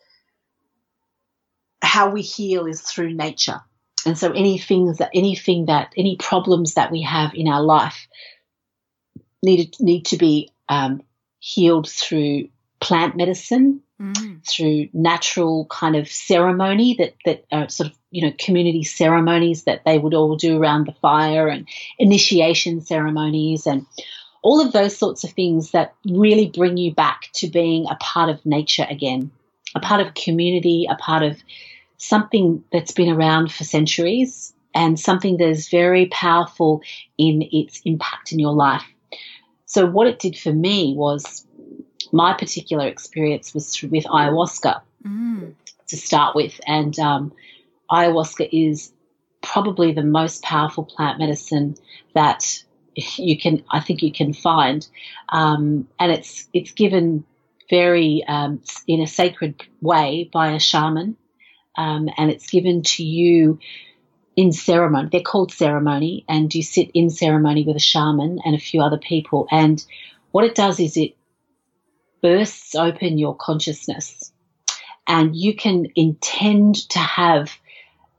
how 1.84 2.10
we 2.10 2.22
heal 2.22 2.66
is 2.66 2.80
through 2.80 3.14
nature, 3.14 3.60
and 4.06 4.18
so 4.18 4.32
anything 4.32 4.92
that 4.98 5.10
anything 5.14 5.66
that 5.66 5.92
any 5.96 6.16
problems 6.16 6.74
that 6.74 6.90
we 6.90 7.02
have 7.02 7.32
in 7.34 7.48
our 7.48 7.62
life 7.62 8.08
need 9.42 9.74
need 9.80 10.06
to 10.06 10.16
be 10.16 10.50
um, 10.68 11.02
healed 11.38 11.88
through 11.88 12.48
plant 12.80 13.16
medicine 13.16 13.80
mm. 14.00 14.46
through 14.48 14.88
natural 14.92 15.66
kind 15.66 15.96
of 15.96 16.08
ceremony 16.08 16.96
that 16.98 17.14
that 17.24 17.44
are 17.52 17.68
sort 17.68 17.90
of 17.90 17.96
you 18.10 18.26
know 18.26 18.32
community 18.38 18.82
ceremonies 18.82 19.64
that 19.64 19.84
they 19.84 19.98
would 19.98 20.14
all 20.14 20.36
do 20.36 20.60
around 20.60 20.86
the 20.86 20.92
fire 21.00 21.48
and 21.48 21.68
initiation 21.98 22.80
ceremonies 22.80 23.66
and 23.66 23.86
all 24.44 24.60
of 24.60 24.72
those 24.72 24.96
sorts 24.96 25.24
of 25.24 25.30
things 25.30 25.70
that 25.70 25.94
really 26.06 26.48
bring 26.48 26.76
you 26.76 26.94
back 26.94 27.30
to 27.32 27.48
being 27.48 27.86
a 27.90 27.96
part 27.96 28.28
of 28.28 28.44
nature 28.44 28.86
again, 28.88 29.30
a 29.74 29.80
part 29.80 30.02
of 30.02 30.12
community, 30.12 30.86
a 30.88 30.94
part 30.96 31.22
of 31.22 31.42
something 31.96 32.64
that's 32.72 32.92
been 32.92 33.10
around 33.10 33.52
for 33.52 33.64
centuries 33.64 34.52
and 34.74 34.98
something 34.98 35.36
that 35.36 35.48
is 35.48 35.68
very 35.68 36.06
powerful 36.06 36.82
in 37.16 37.48
its 37.52 37.80
impact 37.84 38.32
in 38.32 38.38
your 38.38 38.52
life. 38.52 38.84
So 39.66 39.86
what 39.86 40.06
it 40.06 40.18
did 40.18 40.36
for 40.36 40.52
me 40.52 40.94
was 40.96 41.46
my 42.12 42.34
particular 42.34 42.86
experience 42.86 43.54
was 43.54 43.80
with 43.82 44.04
ayahuasca 44.04 44.80
mm. 45.06 45.54
to 45.88 45.96
start 45.96 46.36
with, 46.36 46.60
and 46.66 46.98
um, 46.98 47.32
ayahuasca 47.90 48.48
is 48.52 48.92
probably 49.42 49.92
the 49.92 50.02
most 50.02 50.42
powerful 50.42 50.84
plant 50.84 51.18
medicine 51.18 51.76
that 52.14 52.62
you 53.16 53.38
can, 53.38 53.62
I 53.70 53.80
think, 53.80 54.02
you 54.02 54.12
can 54.12 54.32
find, 54.32 54.86
um, 55.30 55.88
and 55.98 56.12
it's 56.12 56.48
it's 56.52 56.72
given 56.72 57.24
very 57.70 58.24
um, 58.28 58.60
in 58.86 59.00
a 59.00 59.06
sacred 59.06 59.62
way 59.80 60.30
by 60.32 60.52
a 60.52 60.60
shaman, 60.60 61.16
um, 61.76 62.08
and 62.16 62.30
it's 62.30 62.50
given 62.50 62.82
to 62.82 63.04
you 63.04 63.58
in 64.36 64.52
ceremony. 64.52 65.08
They're 65.10 65.20
called 65.20 65.52
ceremony, 65.52 66.24
and 66.28 66.54
you 66.54 66.62
sit 66.62 66.90
in 66.94 67.10
ceremony 67.10 67.64
with 67.64 67.76
a 67.76 67.80
shaman 67.80 68.40
and 68.44 68.54
a 68.54 68.58
few 68.58 68.80
other 68.80 68.98
people. 68.98 69.46
And 69.50 69.84
what 70.32 70.44
it 70.44 70.54
does 70.54 70.80
is 70.80 70.96
it 70.96 71.16
bursts 72.22 72.74
open 72.74 73.18
your 73.18 73.36
consciousness 73.36 74.32
and 75.06 75.36
you 75.36 75.54
can 75.54 75.86
intend 75.94 76.88
to 76.90 76.98
have 76.98 77.52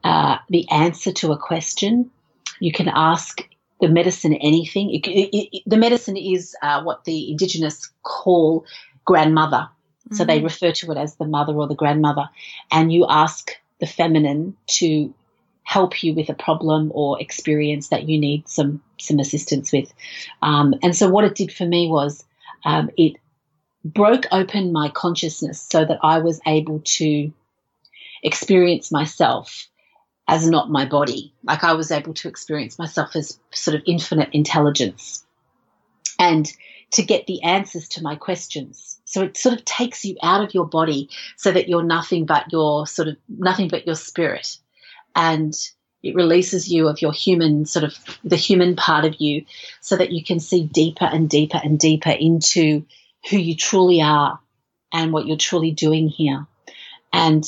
uh, 0.03 0.37
the 0.49 0.69
answer 0.69 1.11
to 1.11 1.31
a 1.31 1.37
question. 1.37 2.11
You 2.59 2.71
can 2.71 2.89
ask 2.93 3.41
the 3.81 3.89
medicine 3.89 4.33
anything. 4.33 4.93
It, 4.93 5.07
it, 5.07 5.35
it, 5.35 5.63
the 5.65 5.77
medicine 5.77 6.17
is 6.17 6.55
uh, 6.61 6.83
what 6.83 7.03
the 7.05 7.31
indigenous 7.31 7.89
call 8.03 8.65
grandmother. 9.03 9.67
So 10.11 10.23
mm-hmm. 10.23 10.27
they 10.27 10.41
refer 10.41 10.71
to 10.71 10.91
it 10.91 10.97
as 10.97 11.15
the 11.15 11.25
mother 11.25 11.53
or 11.53 11.67
the 11.67 11.75
grandmother. 11.75 12.29
And 12.71 12.93
you 12.93 13.05
ask 13.09 13.51
the 13.79 13.87
feminine 13.87 14.55
to 14.67 15.13
help 15.63 16.03
you 16.03 16.13
with 16.13 16.29
a 16.29 16.33
problem 16.33 16.91
or 16.93 17.19
experience 17.19 17.89
that 17.89 18.07
you 18.07 18.19
need 18.19 18.47
some 18.47 18.81
some 18.99 19.19
assistance 19.19 19.71
with. 19.71 19.91
Um, 20.41 20.75
and 20.83 20.95
so 20.95 21.09
what 21.09 21.25
it 21.25 21.35
did 21.35 21.51
for 21.51 21.65
me 21.65 21.89
was 21.89 22.23
um, 22.63 22.89
it 22.97 23.17
broke 23.83 24.25
open 24.31 24.71
my 24.71 24.89
consciousness 24.89 25.61
so 25.61 25.83
that 25.83 25.99
I 26.01 26.19
was 26.19 26.39
able 26.45 26.81
to 26.97 27.33
experience 28.23 28.91
myself 28.91 29.67
as 30.27 30.47
not 30.47 30.71
my 30.71 30.85
body. 30.85 31.33
Like 31.43 31.63
I 31.63 31.73
was 31.73 31.91
able 31.91 32.13
to 32.15 32.27
experience 32.27 32.79
myself 32.79 33.15
as 33.15 33.39
sort 33.51 33.75
of 33.75 33.83
infinite 33.85 34.29
intelligence 34.33 35.25
and 36.19 36.51
to 36.91 37.03
get 37.03 37.27
the 37.27 37.43
answers 37.43 37.89
to 37.89 38.01
my 38.01 38.15
questions. 38.15 38.94
So 39.15 39.21
it 39.21 39.37
sort 39.37 39.57
of 39.57 39.63
takes 39.63 40.03
you 40.03 40.17
out 40.21 40.43
of 40.43 40.53
your 40.53 40.65
body 40.65 41.09
so 41.37 41.49
that 41.49 41.69
you're 41.69 41.83
nothing 41.83 42.25
but 42.25 42.51
your 42.51 42.85
sort 42.85 43.07
of 43.07 43.15
nothing 43.29 43.69
but 43.69 43.85
your 43.85 43.95
spirit. 43.95 44.57
And 45.15 45.53
it 46.03 46.15
releases 46.15 46.69
you 46.69 46.89
of 46.89 47.01
your 47.01 47.13
human 47.13 47.65
sort 47.65 47.85
of 47.85 47.97
the 48.25 48.35
human 48.35 48.75
part 48.75 49.05
of 49.05 49.21
you 49.21 49.45
so 49.79 49.95
that 49.95 50.11
you 50.11 50.21
can 50.21 50.41
see 50.41 50.65
deeper 50.65 51.05
and 51.05 51.29
deeper 51.29 51.61
and 51.63 51.79
deeper 51.79 52.09
into 52.09 52.85
who 53.29 53.37
you 53.37 53.55
truly 53.55 54.01
are 54.01 54.37
and 54.91 55.13
what 55.13 55.27
you're 55.27 55.37
truly 55.37 55.71
doing 55.71 56.09
here. 56.09 56.45
And 57.13 57.45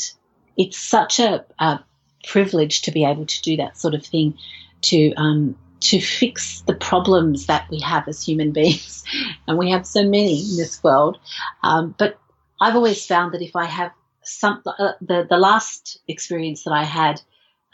it's 0.56 0.78
such 0.78 1.20
a, 1.20 1.44
a 1.60 1.82
privilege 2.24 2.84
to 2.84 2.92
be 2.92 3.04
able 3.04 3.26
to 3.26 3.42
do 3.42 3.58
that 3.58 3.78
sort 3.78 3.94
of 3.94 4.06
thing 4.06 4.38
to 4.84 5.14
um, 5.16 5.58
to 5.80 6.00
fix 6.02 6.62
the 6.62 6.74
problems 6.74 7.46
that 7.46 7.70
we 7.70 7.80
have 7.80 8.08
as 8.08 8.24
human 8.24 8.52
beings, 8.52 9.04
and 9.48 9.58
we 9.58 9.70
have 9.72 9.86
so 9.86 10.04
many 10.04 10.40
in 10.40 10.58
this 10.58 10.84
world. 10.84 11.18
Um, 11.64 11.96
but 11.98 12.20
I've 12.60 12.76
always 12.76 13.06
found 13.06 13.34
that 13.34 13.42
if 13.42 13.56
I 13.56 13.66
have 13.66 13.92
some, 14.24 14.62
uh, 14.66 14.94
the 15.02 15.26
the 15.30 15.38
last 15.38 16.00
experience 16.08 16.64
that 16.64 16.74
I 16.74 16.84
had 16.84 17.22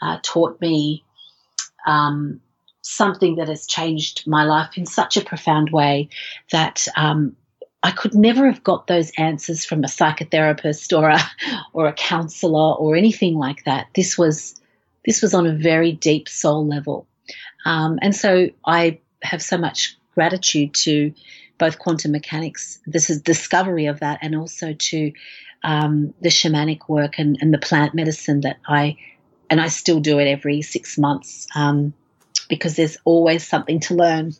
uh, 0.00 0.18
taught 0.22 0.60
me 0.60 1.04
um, 1.86 2.40
something 2.82 3.36
that 3.36 3.48
has 3.48 3.66
changed 3.66 4.26
my 4.26 4.44
life 4.44 4.76
in 4.76 4.86
such 4.86 5.16
a 5.16 5.24
profound 5.24 5.70
way 5.70 6.08
that 6.52 6.86
um, 6.96 7.34
I 7.82 7.90
could 7.90 8.14
never 8.14 8.46
have 8.46 8.62
got 8.62 8.86
those 8.86 9.10
answers 9.18 9.64
from 9.64 9.84
a 9.84 9.88
psychotherapist 9.88 10.96
or 10.96 11.08
a 11.10 11.20
or 11.72 11.86
a 11.86 11.92
counselor 11.92 12.74
or 12.74 12.96
anything 12.96 13.34
like 13.34 13.64
that. 13.64 13.88
This 13.94 14.16
was 14.16 14.60
this 15.04 15.20
was 15.20 15.34
on 15.34 15.46
a 15.46 15.52
very 15.52 15.92
deep 15.92 16.28
soul 16.28 16.66
level, 16.66 17.06
um, 17.64 17.98
and 18.02 18.14
so 18.14 18.48
I 18.66 19.00
have 19.22 19.42
so 19.42 19.56
much 19.56 19.96
gratitude 20.14 20.74
to 20.74 21.12
both 21.58 21.78
quantum 21.78 22.12
mechanics, 22.12 22.80
this 22.86 23.10
is 23.10 23.20
discovery 23.20 23.86
of 23.86 24.00
that, 24.00 24.18
and 24.22 24.34
also 24.34 24.72
to 24.72 25.12
um, 25.62 26.12
the 26.20 26.28
shamanic 26.28 26.88
work 26.88 27.18
and, 27.18 27.38
and, 27.40 27.54
the 27.54 27.58
plant 27.58 27.94
medicine 27.94 28.42
that 28.42 28.58
I 28.68 28.98
and 29.48 29.60
I 29.60 29.68
still 29.68 30.00
do 30.00 30.18
it 30.18 30.26
every 30.26 30.60
six 30.60 30.98
months 30.98 31.46
um, 31.54 31.94
because 32.48 32.76
there's 32.76 32.98
always 33.04 33.46
something 33.46 33.80
to 33.80 33.94
learn. 33.94 34.34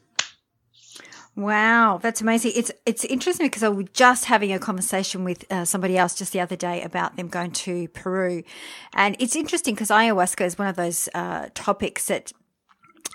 Wow, 1.36 1.98
that's 2.00 2.20
amazing. 2.20 2.52
It's 2.54 2.70
it's 2.84 3.04
interesting 3.04 3.46
because 3.46 3.62
I 3.62 3.68
was 3.68 3.86
just 3.92 4.26
having 4.26 4.52
a 4.52 4.58
conversation 4.58 5.24
with 5.24 5.50
uh, 5.50 5.64
somebody 5.64 5.96
else 5.96 6.14
just 6.14 6.32
the 6.32 6.40
other 6.40 6.56
day 6.56 6.82
about 6.82 7.16
them 7.16 7.28
going 7.28 7.50
to 7.52 7.88
Peru, 7.88 8.42
and 8.92 9.16
it's 9.18 9.34
interesting 9.34 9.74
because 9.74 9.88
ayahuasca 9.88 10.44
is 10.44 10.58
one 10.58 10.68
of 10.68 10.76
those 10.76 11.08
uh, 11.14 11.48
topics 11.54 12.06
that 12.06 12.32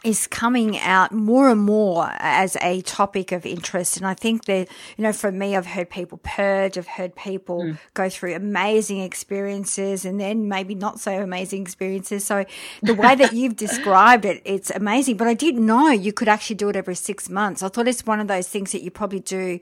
is 0.04 0.28
coming 0.28 0.80
out 0.80 1.12
more 1.12 1.50
and 1.50 1.60
more 1.60 2.10
as 2.20 2.56
a 2.62 2.82
topic 2.82 3.34
of 3.34 3.46
interest. 3.46 3.98
And 3.98 4.08
I 4.08 4.14
think 4.14 4.46
that, 4.46 4.70
you 4.96 5.04
know, 5.04 5.12
for 5.12 5.30
me, 5.30 5.58
I've 5.58 5.66
heard 5.66 5.90
people 5.90 6.20
purge, 6.24 6.78
I've 6.78 6.88
heard 6.88 7.16
people 7.16 7.64
mm. 7.64 7.78
go 7.94 8.10
through 8.10 8.36
amazing 8.36 9.02
experiences 9.02 10.06
and 10.06 10.20
then 10.20 10.48
maybe 10.48 10.74
not 10.74 11.02
so 11.02 11.22
amazing 11.22 11.62
experiences. 11.62 12.24
So 12.24 12.46
the 12.82 12.94
way 12.94 13.16
that 13.16 13.34
you've 13.34 13.56
described 13.58 14.24
it, 14.24 14.42
it's 14.46 14.70
amazing. 14.72 15.18
But 15.18 15.28
I 15.28 15.34
didn't 15.34 15.66
know 15.66 15.90
you 15.90 16.14
could 16.14 16.30
actually 16.30 16.56
do 16.56 16.70
it 16.70 16.78
every 16.78 16.96
six 16.96 17.30
months. 17.30 17.62
I 17.62 17.68
thought 17.68 17.88
it's 17.88 18.06
one 18.06 18.22
of 18.22 18.28
those 18.28 18.48
things 18.48 18.72
that 18.72 18.82
you 18.82 18.92
probably 18.92 19.20
do, 19.20 19.60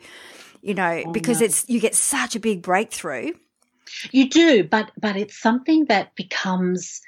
you 0.61 0.75
know, 0.75 1.03
oh, 1.03 1.11
because 1.11 1.39
no. 1.39 1.47
it's, 1.47 1.67
you 1.67 1.79
get 1.79 1.95
such 1.95 2.35
a 2.35 2.39
big 2.39 2.61
breakthrough. 2.61 3.31
You 4.11 4.29
do, 4.29 4.63
but, 4.65 4.91
but 4.99 5.15
it's 5.15 5.39
something 5.39 5.85
that 5.85 6.15
becomes, 6.15 7.01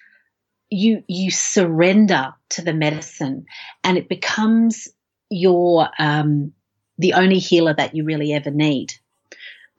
you 0.69 1.03
you 1.07 1.31
surrender 1.31 2.33
to 2.49 2.61
the 2.61 2.73
medicine 2.73 3.45
and 3.83 3.97
it 3.97 4.07
becomes 4.07 4.87
your 5.29 5.89
um, 5.99 6.53
the 6.97 7.13
only 7.13 7.39
healer 7.39 7.73
that 7.73 7.95
you 7.95 8.03
really 8.03 8.33
ever 8.33 8.51
need. 8.51 8.93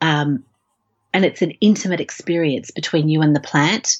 Um, 0.00 0.44
and 1.12 1.24
it's 1.24 1.42
an 1.42 1.52
intimate 1.60 2.00
experience 2.00 2.70
between 2.70 3.08
you 3.08 3.20
and 3.22 3.34
the 3.34 3.40
plant 3.40 3.96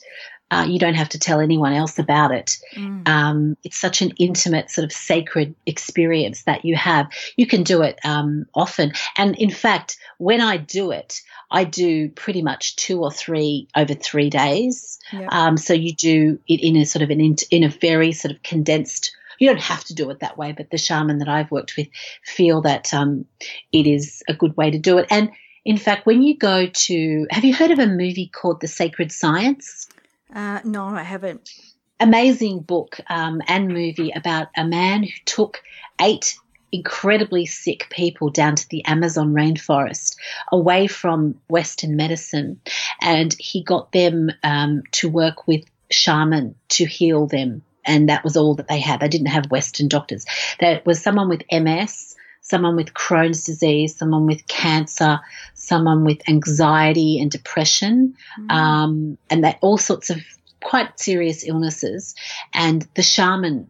uh, 0.51 0.67
you 0.69 0.79
don't 0.79 0.95
have 0.95 1.11
to 1.11 1.19
tell 1.19 1.41
anyone 1.41 1.73
else 1.73 1.99
about 1.99 2.33
it. 2.33 2.59
Mm. 2.75 3.07
Um, 3.09 3.57
it's 3.63 3.79
such 3.79 4.03
an 4.03 4.11
intimate, 4.19 4.71
sort 4.71 4.85
of 4.85 4.93
sacred 4.93 5.55
experience 5.67 6.43
that 6.43 6.65
you 6.65 6.77
have. 6.77 7.09
You 7.37 7.47
can 7.47 7.63
do 7.63 7.83
it 7.83 7.99
um, 8.05 8.47
often. 8.55 8.93
And 9.17 9.37
in 9.37 9.51
fact, 9.51 9.97
when 10.19 10.41
I 10.41 10.57
do 10.57 10.91
it, 10.91 11.21
I 11.51 11.65
do 11.65 12.09
pretty 12.09 12.43
much 12.43 12.77
two 12.77 13.01
or 13.01 13.11
three 13.11 13.69
over 13.77 13.95
three 13.95 14.31
days. 14.31 14.99
Yep. 15.13 15.33
Um, 15.33 15.57
so 15.57 15.73
you 15.73 15.95
do 15.95 16.39
it 16.49 16.61
in 16.61 16.77
a 16.77 16.85
sort 16.85 17.03
of 17.03 17.11
an 17.11 17.21
in, 17.21 17.37
in 17.51 17.65
a 17.65 17.69
very 17.69 18.13
sort 18.13 18.35
of 18.35 18.43
condensed 18.43 19.15
you 19.41 19.49
don't 19.49 19.61
have 19.61 19.83
to 19.85 19.95
do 19.95 20.11
it 20.11 20.21
that 20.21 20.37
way, 20.37 20.53
but 20.53 20.71
the 20.71 20.77
shaman 20.77 21.19
that 21.19 21.29
I've 21.29 21.51
worked 21.51 21.75
with 21.77 21.89
feel 22.23 22.61
that 22.61 22.93
um, 22.93 23.25
it 23.73 23.87
is 23.87 24.23
a 24.29 24.35
good 24.35 24.55
way 24.55 24.71
to 24.71 24.79
do 24.79 24.99
it. 24.99 25.07
And 25.11 25.31
in 25.65 25.79
fact, 25.79 26.05
when 26.05 26.23
you 26.23 26.37
go 26.37 26.67
to, 26.67 27.27
have 27.31 27.45
you 27.45 27.55
heard 27.55 27.71
of 27.71 27.79
a 27.79 27.87
movie 27.87 28.31
called 28.33 28.61
The 28.61 28.69
Sacred 28.69 29.11
Science? 29.11 29.89
Uh, 30.35 30.61
no, 30.65 30.85
I 30.87 31.03
haven't. 31.03 31.51
Amazing 31.99 32.61
book 32.61 32.99
um, 33.09 33.43
and 33.47 33.69
movie 33.69 34.11
about 34.15 34.49
a 34.57 34.65
man 34.65 35.03
who 35.03 35.11
took 35.27 35.63
eight 36.01 36.37
incredibly 36.73 37.47
sick 37.47 37.89
people 37.91 38.31
down 38.31 38.55
to 38.57 38.69
the 38.69 38.85
Amazon 38.85 39.35
rainforest 39.35 40.17
away 40.53 40.87
from 40.87 41.41
Western 41.49 41.97
medicine. 41.97 42.61
And 43.03 43.35
he 43.39 43.63
got 43.63 43.93
them 43.93 44.31
um, 44.43 44.83
to 44.93 45.09
work 45.09 45.47
with 45.47 45.65
shaman 45.91 46.55
to 46.71 46.85
heal 46.85 47.27
them. 47.27 47.63
And 47.85 48.09
that 48.09 48.25
was 48.25 48.37
all 48.37 48.55
that 48.57 48.69
they 48.69 48.79
had. 48.79 49.01
They 49.01 49.09
didn't 49.09 49.29
have 49.29 49.51
Western 49.51 49.89
doctors. 49.89 50.25
There 50.61 50.81
was 50.85 51.03
someone 51.03 51.29
with 51.29 51.43
MS, 51.51 52.15
someone 52.51 52.77
with 52.77 52.93
Crohn's 52.93 53.45
disease, 53.45 53.97
someone 53.97 54.27
with 54.27 54.47
cancer, 54.49 55.21
someone 55.55 56.05
with 56.05 56.29
anxiety 56.29 57.19
and 57.21 57.31
depression, 57.31 58.15
mm. 58.39 58.51
um, 58.51 59.17
and 59.31 59.45
that 59.45 59.59
all 59.63 59.79
sorts 59.79 60.11
of 60.11 60.19
quite 60.63 60.99
serious 60.99 61.47
illnesses. 61.47 62.15
And 62.53 62.87
the 62.95 63.03
shaman 63.03 63.69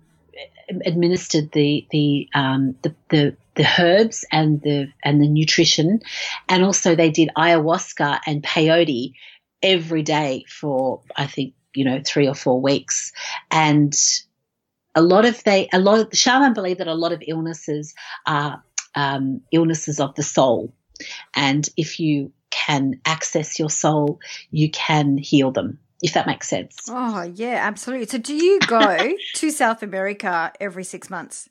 administered 0.84 1.52
the 1.52 1.86
the, 1.90 2.28
um, 2.34 2.74
the 2.82 2.94
the 3.10 3.36
the 3.54 3.66
herbs 3.78 4.24
and 4.32 4.62
the 4.62 4.88
and 5.04 5.22
the 5.22 5.28
nutrition, 5.28 6.00
and 6.48 6.64
also 6.64 6.94
they 6.94 7.10
did 7.10 7.30
ayahuasca 7.36 8.20
and 8.26 8.42
peyote 8.42 9.12
every 9.62 10.02
day 10.02 10.44
for 10.48 11.02
I 11.16 11.26
think 11.26 11.54
you 11.74 11.84
know 11.84 12.00
three 12.04 12.28
or 12.28 12.34
four 12.34 12.60
weeks, 12.60 13.12
and 13.50 13.94
a 14.94 15.02
lot 15.02 15.24
of 15.24 15.42
they 15.44 15.68
a 15.72 15.78
lot 15.78 16.00
of 16.00 16.10
the 16.10 16.16
shaman 16.16 16.52
believe 16.54 16.78
that 16.78 16.88
a 16.88 16.94
lot 16.94 17.12
of 17.12 17.22
illnesses 17.26 17.94
are 18.26 18.62
um, 18.94 19.42
illnesses 19.52 20.00
of 20.00 20.14
the 20.14 20.22
soul. 20.22 20.72
And 21.34 21.68
if 21.76 22.00
you 22.00 22.32
can 22.50 23.00
access 23.04 23.58
your 23.58 23.70
soul, 23.70 24.20
you 24.50 24.70
can 24.70 25.16
heal 25.16 25.50
them, 25.50 25.78
if 26.02 26.14
that 26.14 26.26
makes 26.26 26.48
sense. 26.48 26.76
Oh, 26.88 27.22
yeah, 27.22 27.58
absolutely. 27.62 28.06
So, 28.06 28.18
do 28.18 28.34
you 28.34 28.58
go 28.60 29.12
to 29.34 29.50
South 29.50 29.82
America 29.82 30.52
every 30.60 30.84
six 30.84 31.08
months? 31.08 31.48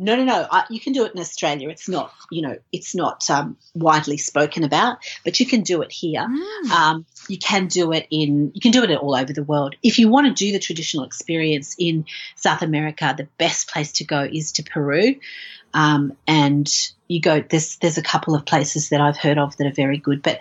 No, 0.00 0.14
no, 0.14 0.22
no. 0.22 0.46
I, 0.48 0.64
you 0.70 0.78
can 0.78 0.92
do 0.92 1.04
it 1.04 1.14
in 1.14 1.20
Australia. 1.20 1.68
It's 1.70 1.88
not, 1.88 2.12
you 2.30 2.42
know, 2.42 2.56
it's 2.72 2.94
not 2.94 3.28
um, 3.30 3.56
widely 3.74 4.16
spoken 4.16 4.62
about, 4.62 4.98
but 5.24 5.40
you 5.40 5.46
can 5.46 5.62
do 5.62 5.82
it 5.82 5.90
here. 5.90 6.24
Mm. 6.24 6.70
Um, 6.70 7.06
you 7.28 7.36
can 7.36 7.66
do 7.66 7.90
it 7.92 8.06
in, 8.08 8.52
you 8.54 8.60
can 8.60 8.70
do 8.70 8.84
it 8.84 8.94
all 8.96 9.16
over 9.16 9.32
the 9.32 9.42
world. 9.42 9.74
If 9.82 9.98
you 9.98 10.08
want 10.08 10.28
to 10.28 10.32
do 10.32 10.52
the 10.52 10.60
traditional 10.60 11.02
experience 11.02 11.74
in 11.78 12.04
South 12.36 12.62
America, 12.62 13.12
the 13.16 13.26
best 13.38 13.68
place 13.68 13.90
to 13.94 14.04
go 14.04 14.22
is 14.22 14.52
to 14.52 14.62
Peru. 14.62 15.16
Um, 15.74 16.16
and 16.26 16.68
you 17.08 17.20
go, 17.20 17.42
there's, 17.48 17.76
there's 17.76 17.98
a 17.98 18.02
couple 18.02 18.34
of 18.34 18.46
places 18.46 18.90
that 18.90 19.00
I've 19.00 19.16
heard 19.16 19.38
of 19.38 19.56
that 19.56 19.66
are 19.66 19.72
very 19.72 19.98
good, 19.98 20.22
but 20.22 20.40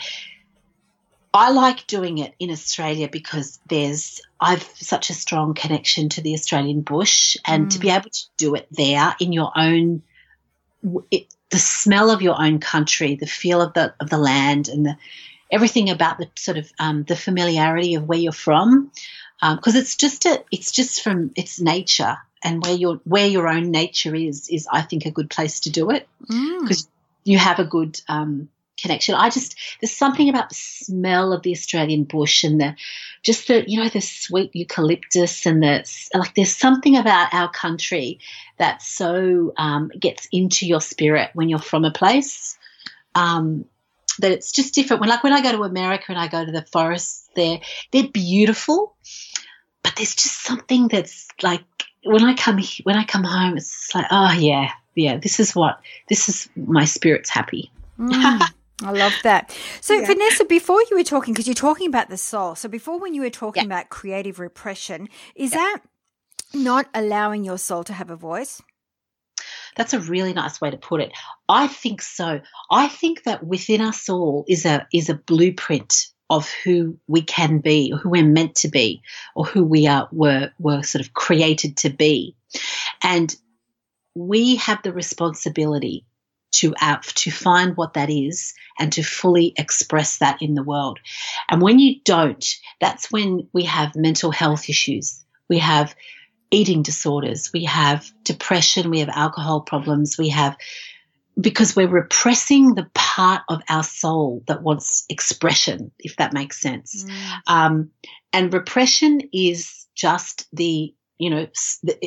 I 1.34 1.52
like 1.52 1.86
doing 1.88 2.18
it 2.18 2.34
in 2.40 2.50
Australia 2.50 3.10
because 3.12 3.60
there's, 3.68 4.22
I've 4.40 4.64
such 4.64 5.10
a 5.10 5.14
strong 5.14 5.54
connection 5.54 6.10
to 6.10 6.22
the 6.22 6.34
Australian 6.34 6.82
bush 6.82 7.38
and 7.46 7.68
mm. 7.68 7.70
to 7.72 7.80
be 7.80 7.90
able 7.90 8.10
to 8.10 8.24
do 8.38 8.56
it 8.56 8.68
there 8.72 9.16
in 9.20 9.34
your 9.34 9.52
own, 9.56 10.02
it, 11.12 11.28
the 11.50 11.60
smell 11.60 12.10
of 12.10 12.22
your 12.22 12.42
own 12.42 12.60
country, 12.60 13.16
the 13.16 13.28
feel 13.28 13.62
of 13.62 13.74
the, 13.74 13.94
of 14.00 14.10
the 14.10 14.18
land 14.18 14.68
and 14.68 14.86
the, 14.86 14.98
everything 15.52 15.90
about 15.90 16.18
the 16.18 16.28
sort 16.36 16.58
of, 16.58 16.72
um, 16.80 17.04
the 17.04 17.16
familiarity 17.16 17.96
of 17.96 18.08
where 18.08 18.20
you're 18.20 18.32
from. 18.32 18.92
Because 19.40 19.76
um, 19.76 19.82
it's 19.82 19.96
just 19.96 20.26
a, 20.26 20.44
it's 20.52 20.72
just 20.72 21.04
from 21.04 21.32
its 21.36 21.62
nature 21.62 22.18
and 22.44 22.64
where 22.64 22.76
your 22.76 23.02
where 23.04 23.28
your 23.28 23.48
own 23.48 23.72
nature 23.72 24.16
is 24.16 24.50
is 24.50 24.68
I 24.72 24.82
think 24.82 25.06
a 25.06 25.12
good 25.12 25.30
place 25.30 25.62
to 25.62 25.70
do 25.70 25.90
it 25.90 26.08
because 26.20 26.84
mm. 26.84 26.88
you 27.24 27.38
have 27.38 27.60
a 27.60 27.66
good 27.66 28.00
um, 28.08 28.50
connection. 28.80 29.16
I 29.16 29.30
just 29.30 29.56
there's 29.82 29.96
something 29.96 30.30
about 30.30 30.50
the 30.50 30.56
smell 30.56 31.34
of 31.34 31.42
the 31.42 31.52
Australian 31.52 32.04
bush 32.04 32.44
and 32.44 32.62
the 32.62 32.76
just 33.24 33.48
the 33.48 33.70
you 33.70 33.82
know 33.82 33.90
the 33.90 34.02
sweet 34.02 34.52
eucalyptus 34.54 35.46
and 35.46 35.62
the 35.62 36.08
like. 36.14 36.36
There's 36.36 36.56
something 36.56 36.96
about 36.96 37.34
our 37.34 37.50
country 37.50 38.20
that 38.58 38.82
so 38.82 39.54
um, 39.58 39.92
gets 40.00 40.28
into 40.32 40.66
your 40.66 40.82
spirit 40.82 41.32
when 41.34 41.50
you're 41.50 41.60
from 41.60 41.86
a 41.86 41.92
place. 41.92 42.58
Um, 43.16 43.66
that 44.20 44.32
it's 44.32 44.52
just 44.52 44.74
different. 44.74 45.02
When 45.02 45.10
like 45.10 45.24
when 45.24 45.34
I 45.34 45.42
go 45.42 45.52
to 45.52 45.64
America 45.64 46.06
and 46.10 46.20
I 46.20 46.28
go 46.28 46.46
to 46.46 46.52
the 46.52 46.64
forests 46.64 47.30
there, 47.36 47.60
they're 47.92 48.08
beautiful, 48.08 48.96
but 49.84 49.96
there's 49.96 50.16
just 50.16 50.44
something 50.44 50.88
that's 50.88 51.28
like 51.42 51.64
when 52.04 52.24
I 52.24 52.34
come 52.34 52.60
when 52.84 52.96
I 52.96 53.04
come 53.04 53.24
home, 53.24 53.58
it's 53.58 53.94
like, 53.94 54.06
oh 54.12 54.34
yeah, 54.34 54.72
yeah, 54.96 55.18
this 55.18 55.40
is 55.40 55.56
what 55.56 55.80
this 56.10 56.30
is. 56.30 56.50
My 56.56 56.86
spirit's 56.86 57.30
happy. 57.30 57.72
Mm, 58.00 58.42
I 58.84 58.92
love 58.92 59.14
that. 59.24 59.56
So 59.82 59.94
yeah. 60.00 60.06
Vanessa, 60.06 60.46
before 60.46 60.82
you 60.90 60.98
were 60.98 61.04
talking, 61.04 61.34
because 61.34 61.48
you're 61.48 61.54
talking 61.54 61.88
about 61.88 62.10
the 62.10 62.18
soul. 62.18 62.56
So 62.56 62.70
before, 62.70 63.00
when 63.00 63.14
you 63.14 63.22
were 63.22 63.30
talking 63.30 63.64
yeah. 63.64 63.68
about 63.68 63.90
creative 63.90 64.40
repression, 64.40 65.10
is 65.36 65.52
yeah. 65.52 65.58
that 65.58 65.82
not 66.54 66.88
allowing 66.94 67.44
your 67.44 67.58
soul 67.58 67.84
to 67.86 67.94
have 67.94 68.10
a 68.10 68.16
voice? 68.16 68.62
That's 69.76 69.94
a 69.94 70.00
really 70.00 70.34
nice 70.34 70.60
way 70.60 70.72
to 70.72 70.78
put 70.78 71.02
it. 71.02 71.12
I 71.48 71.68
think 71.68 72.02
so. 72.02 72.42
I 72.72 72.88
think 72.88 73.24
that 73.24 73.46
within 73.46 73.82
us 73.82 74.10
all 74.10 74.46
is 74.48 74.66
a 74.66 74.88
is 74.92 75.10
a 75.10 75.14
blueprint 75.14 76.08
of 76.30 76.50
who 76.64 76.98
we 77.08 77.22
can 77.22 77.60
be, 77.60 77.92
or 77.94 78.00
who 78.00 78.10
we're 78.10 78.26
meant 78.26 78.56
to 78.56 78.68
be, 78.68 79.02
or 79.36 79.46
who 79.46 79.64
we 79.64 79.88
are 79.88 80.10
were 80.12 80.52
were 80.60 80.84
sort 80.84 81.06
of 81.06 81.14
created 81.14 81.78
to 81.78 81.90
be, 81.90 82.36
and 83.02 83.36
we 84.16 84.56
have 84.56 84.82
the 84.84 84.92
responsibility 84.92 86.06
to 86.52 86.74
uh, 86.82 86.98
to 87.16 87.32
find 87.32 87.78
what 87.78 87.94
that 87.94 88.10
is 88.10 88.54
and 88.80 88.92
to 88.94 89.04
fully 89.04 89.54
express 89.58 90.18
that 90.18 90.42
in 90.42 90.56
the 90.56 90.64
world. 90.64 91.00
And 91.50 91.62
when 91.62 91.80
you 91.80 92.00
don't, 92.04 92.46
that's 92.82 93.12
when 93.12 93.48
we 93.54 93.64
have 93.64 93.96
mental 93.96 94.32
health 94.32 94.70
issues. 94.70 95.24
We 95.50 95.60
have 95.60 95.96
eating 96.52 96.82
disorders. 96.82 97.52
We 97.54 97.66
have 97.66 98.10
depression. 98.24 98.90
We 98.90 99.00
have 99.00 99.10
alcohol 99.10 99.62
problems. 99.62 100.18
We 100.18 100.30
have 100.30 100.58
because 101.40 101.76
we're 101.76 101.88
repressing 101.88 102.74
the 102.74 102.90
part 102.94 103.42
of 103.48 103.62
our 103.70 103.84
soul 103.84 104.44
that 104.48 104.64
wants 104.64 105.06
expression, 105.10 105.92
if 106.00 106.16
that 106.16 106.34
makes 106.34 106.60
sense. 106.60 107.04
Mm. 107.04 107.40
Um, 107.48 107.92
and 108.34 108.54
repression 108.54 109.22
is 109.32 109.86
just 109.96 110.48
the, 110.54 110.94
you 111.18 111.30
know, 111.30 111.48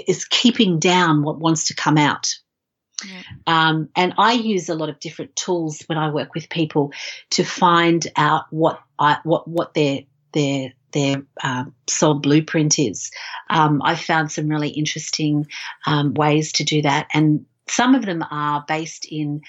is 0.06 0.24
keeping 0.24 0.78
down 0.78 1.22
what 1.22 1.38
wants 1.38 1.66
to 1.68 1.74
come 1.74 1.96
out. 1.96 2.34
Yeah. 3.04 3.22
Um, 3.46 3.88
and 3.96 4.14
I 4.18 4.32
use 4.32 4.68
a 4.68 4.74
lot 4.74 4.88
of 4.88 5.00
different 5.00 5.34
tools 5.36 5.82
when 5.86 5.96
I 5.96 6.10
work 6.10 6.34
with 6.34 6.50
people 6.50 6.92
to 7.30 7.44
find 7.44 8.06
out 8.16 8.44
what 8.50 8.80
I, 8.98 9.18
what 9.22 9.48
what 9.48 9.74
their 9.74 10.00
their 10.32 10.74
their 10.92 11.22
um, 11.42 11.74
soul 11.88 12.14
blueprint 12.14 12.78
is. 12.78 13.10
Um, 13.48 13.80
I've 13.82 14.00
found 14.00 14.30
some 14.30 14.48
really 14.48 14.70
interesting 14.70 15.46
um, 15.86 16.14
ways 16.14 16.52
to 16.54 16.64
do 16.64 16.82
that, 16.82 17.08
and 17.14 17.46
some 17.70 17.94
of 17.94 18.04
them 18.04 18.24
are 18.30 18.64
based 18.66 19.06
in 19.10 19.42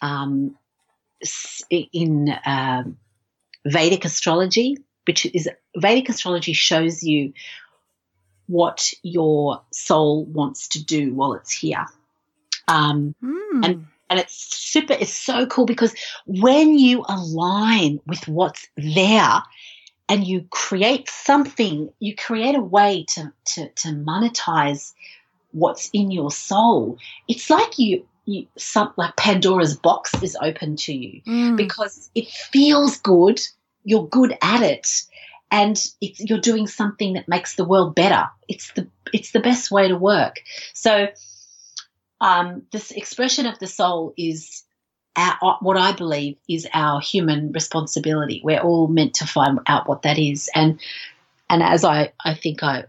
um, 0.00 0.56
in 1.70 2.28
uh, 2.28 2.84
Vedic 3.66 4.04
astrology, 4.04 4.78
which 5.06 5.26
is 5.26 5.48
Vedic 5.76 6.08
astrology 6.08 6.52
shows 6.52 7.02
you 7.02 7.32
what 8.46 8.92
your 9.02 9.62
soul 9.72 10.24
wants 10.24 10.68
to 10.68 10.84
do 10.84 11.12
while 11.12 11.34
it's 11.34 11.52
here. 11.52 11.84
Um, 12.68 13.14
mm. 13.22 13.64
And 13.64 13.86
and 14.10 14.20
it's 14.20 14.34
super. 14.34 14.94
It's 14.94 15.12
so 15.12 15.46
cool 15.46 15.66
because 15.66 15.94
when 16.26 16.78
you 16.78 17.04
align 17.08 18.00
with 18.06 18.26
what's 18.28 18.66
there, 18.76 19.42
and 20.08 20.26
you 20.26 20.46
create 20.50 21.08
something, 21.08 21.90
you 21.98 22.14
create 22.14 22.54
a 22.54 22.60
way 22.60 23.04
to 23.08 23.32
to, 23.46 23.68
to 23.68 23.88
monetize 23.88 24.94
what's 25.52 25.90
in 25.92 26.10
your 26.10 26.30
soul. 26.30 26.98
It's 27.26 27.50
like 27.50 27.78
you 27.78 28.06
you, 28.28 28.46
some 28.58 28.92
like 28.96 29.16
Pandora's 29.16 29.74
box 29.76 30.18
is 30.20 30.36
open 30.40 30.76
to 30.76 30.92
you 30.92 31.22
mm. 31.22 31.56
because 31.56 32.10
it 32.14 32.28
feels 32.28 32.98
good. 32.98 33.40
You're 33.84 34.06
good 34.06 34.36
at 34.42 34.62
it, 34.62 35.02
and 35.50 35.82
you're 36.00 36.40
doing 36.40 36.66
something 36.66 37.14
that 37.14 37.26
makes 37.26 37.54
the 37.54 37.64
world 37.64 37.94
better. 37.94 38.28
It's 38.46 38.72
the 38.72 38.88
it's 39.12 39.32
the 39.32 39.40
best 39.40 39.70
way 39.70 39.88
to 39.88 39.96
work. 39.96 40.40
So, 40.74 41.08
um, 42.20 42.62
this 42.70 42.90
expression 42.90 43.46
of 43.46 43.58
the 43.58 43.66
soul 43.66 44.12
is 44.18 44.64
our, 45.16 45.56
what 45.60 45.78
I 45.78 45.92
believe 45.92 46.36
is 46.48 46.68
our 46.74 47.00
human 47.00 47.52
responsibility. 47.52 48.42
We're 48.44 48.60
all 48.60 48.88
meant 48.88 49.14
to 49.14 49.26
find 49.26 49.58
out 49.66 49.88
what 49.88 50.02
that 50.02 50.18
is, 50.18 50.50
and 50.54 50.78
and 51.48 51.62
as 51.62 51.82
I 51.82 52.12
I 52.22 52.34
think 52.34 52.62
I 52.62 52.84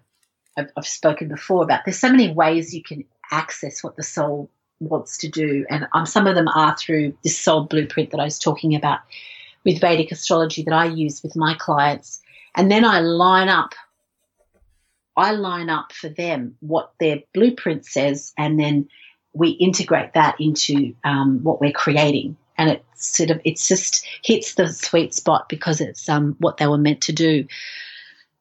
I've, 0.57 0.71
I've 0.75 0.87
spoken 0.87 1.27
before 1.27 1.63
about, 1.63 1.81
there's 1.85 1.99
so 1.99 2.11
many 2.11 2.31
ways 2.31 2.73
you 2.73 2.83
can 2.83 3.05
access 3.31 3.83
what 3.83 3.95
the 3.95 4.03
soul 4.03 4.49
wants 4.79 5.19
to 5.19 5.29
do. 5.29 5.65
And 5.69 5.87
um, 5.93 6.05
some 6.05 6.27
of 6.27 6.35
them 6.35 6.47
are 6.47 6.75
through 6.77 7.15
this 7.23 7.37
soul 7.37 7.65
blueprint 7.65 8.11
that 8.11 8.19
I 8.19 8.25
was 8.25 8.39
talking 8.39 8.75
about 8.75 8.99
with 9.65 9.81
Vedic 9.81 10.11
astrology 10.11 10.63
that 10.63 10.73
I 10.73 10.85
use 10.85 11.21
with 11.21 11.35
my 11.35 11.55
clients. 11.55 12.21
And 12.55 12.71
then 12.71 12.85
I 12.85 12.99
line 12.99 13.49
up, 13.49 13.73
I 15.15 15.31
line 15.31 15.69
up 15.69 15.91
for 15.91 16.09
them 16.09 16.55
what 16.61 16.93
their 16.99 17.19
blueprint 17.33 17.85
says, 17.85 18.33
and 18.37 18.59
then 18.59 18.89
we 19.33 19.49
integrate 19.49 20.13
that 20.13 20.35
into 20.39 20.95
um, 21.03 21.43
what 21.43 21.61
we're 21.61 21.71
creating. 21.71 22.37
And 22.57 22.69
it 22.69 22.83
sort 22.95 23.29
of, 23.29 23.39
it's 23.45 23.67
just 23.67 24.05
hits 24.23 24.55
the 24.55 24.67
sweet 24.67 25.13
spot 25.13 25.47
because 25.47 25.79
it's 25.79 26.09
um, 26.09 26.35
what 26.39 26.57
they 26.57 26.67
were 26.67 26.77
meant 26.77 27.01
to 27.01 27.13
do. 27.13 27.45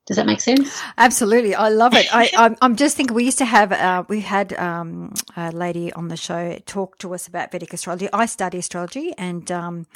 Does 0.08 0.16
that 0.16 0.26
make 0.26 0.40
sense? 0.40 0.82
Absolutely, 0.96 1.54
I 1.54 1.68
love 1.68 1.94
it. 1.94 2.06
I, 2.10 2.30
I'm, 2.36 2.56
I'm 2.62 2.76
just 2.76 2.96
thinking 2.96 3.14
we 3.14 3.24
used 3.24 3.38
to 3.38 3.44
have 3.44 3.72
uh, 3.72 4.04
we 4.08 4.22
had 4.22 4.54
um, 4.54 5.12
a 5.36 5.52
lady 5.52 5.92
on 5.92 6.08
the 6.08 6.16
show 6.16 6.58
talk 6.64 6.96
to 7.00 7.12
us 7.12 7.28
about 7.28 7.52
Vedic 7.52 7.74
astrology. 7.74 8.08
I 8.10 8.24
study 8.24 8.56
astrology, 8.56 9.12
and 9.18 9.52
um, 9.52 9.86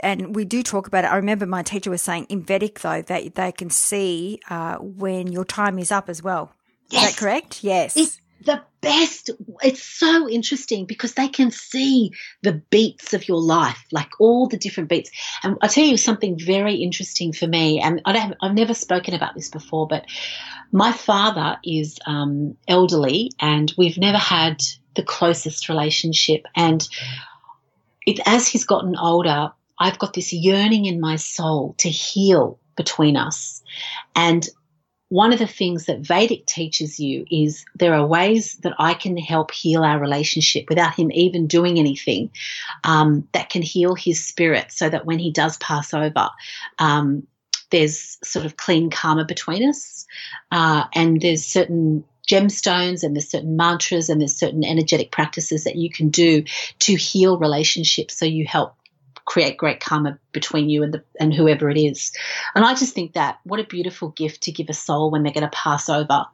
and 0.00 0.36
we 0.36 0.44
do 0.44 0.62
talk 0.62 0.86
about 0.86 1.04
it. 1.04 1.08
I 1.08 1.16
remember 1.16 1.46
my 1.46 1.62
teacher 1.62 1.90
was 1.90 2.02
saying 2.02 2.26
in 2.28 2.42
Vedic 2.42 2.80
though 2.80 3.00
that 3.00 3.34
they 3.34 3.50
can 3.50 3.70
see 3.70 4.40
uh, 4.50 4.76
when 4.76 5.32
your 5.32 5.46
time 5.46 5.78
is 5.78 5.90
up 5.90 6.10
as 6.10 6.22
well. 6.22 6.52
Yes. 6.90 7.08
Is 7.08 7.16
that 7.16 7.20
correct? 7.20 7.64
Yes. 7.64 8.20
The 8.40 8.62
best. 8.80 9.30
It's 9.62 9.82
so 9.82 10.28
interesting 10.28 10.86
because 10.86 11.14
they 11.14 11.28
can 11.28 11.50
see 11.50 12.12
the 12.42 12.62
beats 12.70 13.14
of 13.14 13.28
your 13.28 13.40
life, 13.40 13.84
like 13.92 14.10
all 14.20 14.48
the 14.48 14.56
different 14.56 14.88
beats. 14.88 15.10
And 15.42 15.56
I'll 15.62 15.68
tell 15.68 15.84
you 15.84 15.96
something 15.96 16.38
very 16.38 16.76
interesting 16.76 17.32
for 17.32 17.46
me. 17.46 17.80
And 17.80 18.00
I 18.04 18.16
have 18.16 18.34
never 18.54 18.74
spoken 18.74 19.14
about 19.14 19.34
this 19.34 19.48
before, 19.48 19.86
but 19.86 20.04
my 20.72 20.92
father 20.92 21.58
is 21.64 21.98
um, 22.06 22.56
elderly 22.68 23.32
and 23.40 23.72
we've 23.76 23.98
never 23.98 24.18
had 24.18 24.62
the 24.94 25.02
closest 25.02 25.68
relationship. 25.68 26.46
And 26.54 26.86
it, 28.06 28.20
as 28.26 28.46
he's 28.46 28.64
gotten 28.64 28.96
older, 28.96 29.52
I've 29.78 29.98
got 29.98 30.14
this 30.14 30.32
yearning 30.32 30.86
in 30.86 31.00
my 31.00 31.16
soul 31.16 31.74
to 31.78 31.88
heal 31.88 32.58
between 32.76 33.16
us. 33.16 33.62
And 34.14 34.46
one 35.08 35.32
of 35.32 35.38
the 35.38 35.46
things 35.46 35.86
that 35.86 36.00
Vedic 36.00 36.46
teaches 36.46 36.98
you 36.98 37.24
is 37.30 37.64
there 37.76 37.94
are 37.94 38.06
ways 38.06 38.56
that 38.62 38.74
I 38.78 38.94
can 38.94 39.16
help 39.16 39.52
heal 39.52 39.84
our 39.84 40.00
relationship 40.00 40.68
without 40.68 40.94
him 40.94 41.12
even 41.12 41.46
doing 41.46 41.78
anything 41.78 42.30
um, 42.82 43.28
that 43.32 43.48
can 43.48 43.62
heal 43.62 43.94
his 43.94 44.24
spirit 44.24 44.72
so 44.72 44.88
that 44.88 45.06
when 45.06 45.18
he 45.18 45.30
does 45.30 45.56
pass 45.58 45.94
over, 45.94 46.30
um, 46.78 47.26
there's 47.70 48.18
sort 48.24 48.46
of 48.46 48.56
clean 48.56 48.90
karma 48.90 49.24
between 49.24 49.68
us. 49.68 50.06
Uh, 50.50 50.84
and 50.94 51.20
there's 51.20 51.46
certain 51.46 52.04
gemstones 52.28 53.04
and 53.04 53.14
there's 53.14 53.30
certain 53.30 53.56
mantras 53.56 54.08
and 54.08 54.20
there's 54.20 54.36
certain 54.36 54.64
energetic 54.64 55.12
practices 55.12 55.64
that 55.64 55.76
you 55.76 55.88
can 55.88 56.08
do 56.08 56.42
to 56.80 56.96
heal 56.96 57.38
relationships 57.38 58.18
so 58.18 58.24
you 58.24 58.44
help 58.44 58.74
create 59.26 59.58
great 59.58 59.80
karma 59.80 60.18
between 60.32 60.70
you 60.70 60.82
and 60.82 60.94
the 60.94 61.04
and 61.20 61.34
whoever 61.34 61.68
it 61.68 61.76
is. 61.76 62.12
And 62.54 62.64
I 62.64 62.74
just 62.74 62.94
think 62.94 63.12
that 63.12 63.38
what 63.44 63.60
a 63.60 63.64
beautiful 63.64 64.10
gift 64.10 64.44
to 64.44 64.52
give 64.52 64.70
a 64.70 64.74
soul 64.74 65.10
when 65.10 65.22
they're 65.22 65.32
going 65.32 65.42
to 65.42 65.50
pass 65.50 65.88
over. 65.88 66.24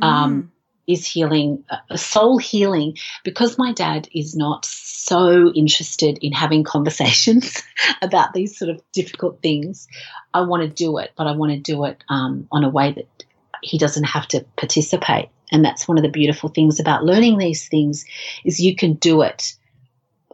Um, 0.00 0.42
mm. 0.42 0.48
Is 0.86 1.06
healing, 1.06 1.64
a 1.90 1.98
soul 1.98 2.38
healing, 2.38 2.96
because 3.22 3.58
my 3.58 3.74
dad 3.74 4.08
is 4.14 4.34
not 4.34 4.64
so 4.64 5.52
interested 5.52 6.18
in 6.22 6.32
having 6.32 6.64
conversations 6.74 7.62
about 8.00 8.32
these 8.32 8.56
sort 8.56 8.70
of 8.70 8.80
difficult 8.92 9.42
things. 9.42 9.86
I 10.32 10.40
want 10.42 10.62
to 10.62 10.68
do 10.68 10.96
it, 10.96 11.12
but 11.14 11.26
I 11.26 11.32
want 11.32 11.52
to 11.52 11.58
do 11.58 11.84
it 11.84 12.02
um, 12.08 12.48
on 12.50 12.64
a 12.64 12.70
way 12.70 12.92
that 12.92 13.24
he 13.62 13.76
doesn't 13.76 14.04
have 14.04 14.28
to 14.28 14.46
participate. 14.56 15.28
And 15.52 15.62
that's 15.62 15.86
one 15.86 15.98
of 15.98 16.02
the 16.02 16.10
beautiful 16.10 16.48
things 16.48 16.80
about 16.80 17.04
learning 17.04 17.36
these 17.36 17.68
things 17.68 18.06
is 18.44 18.60
you 18.60 18.74
can 18.74 18.94
do 18.94 19.20
it. 19.20 19.54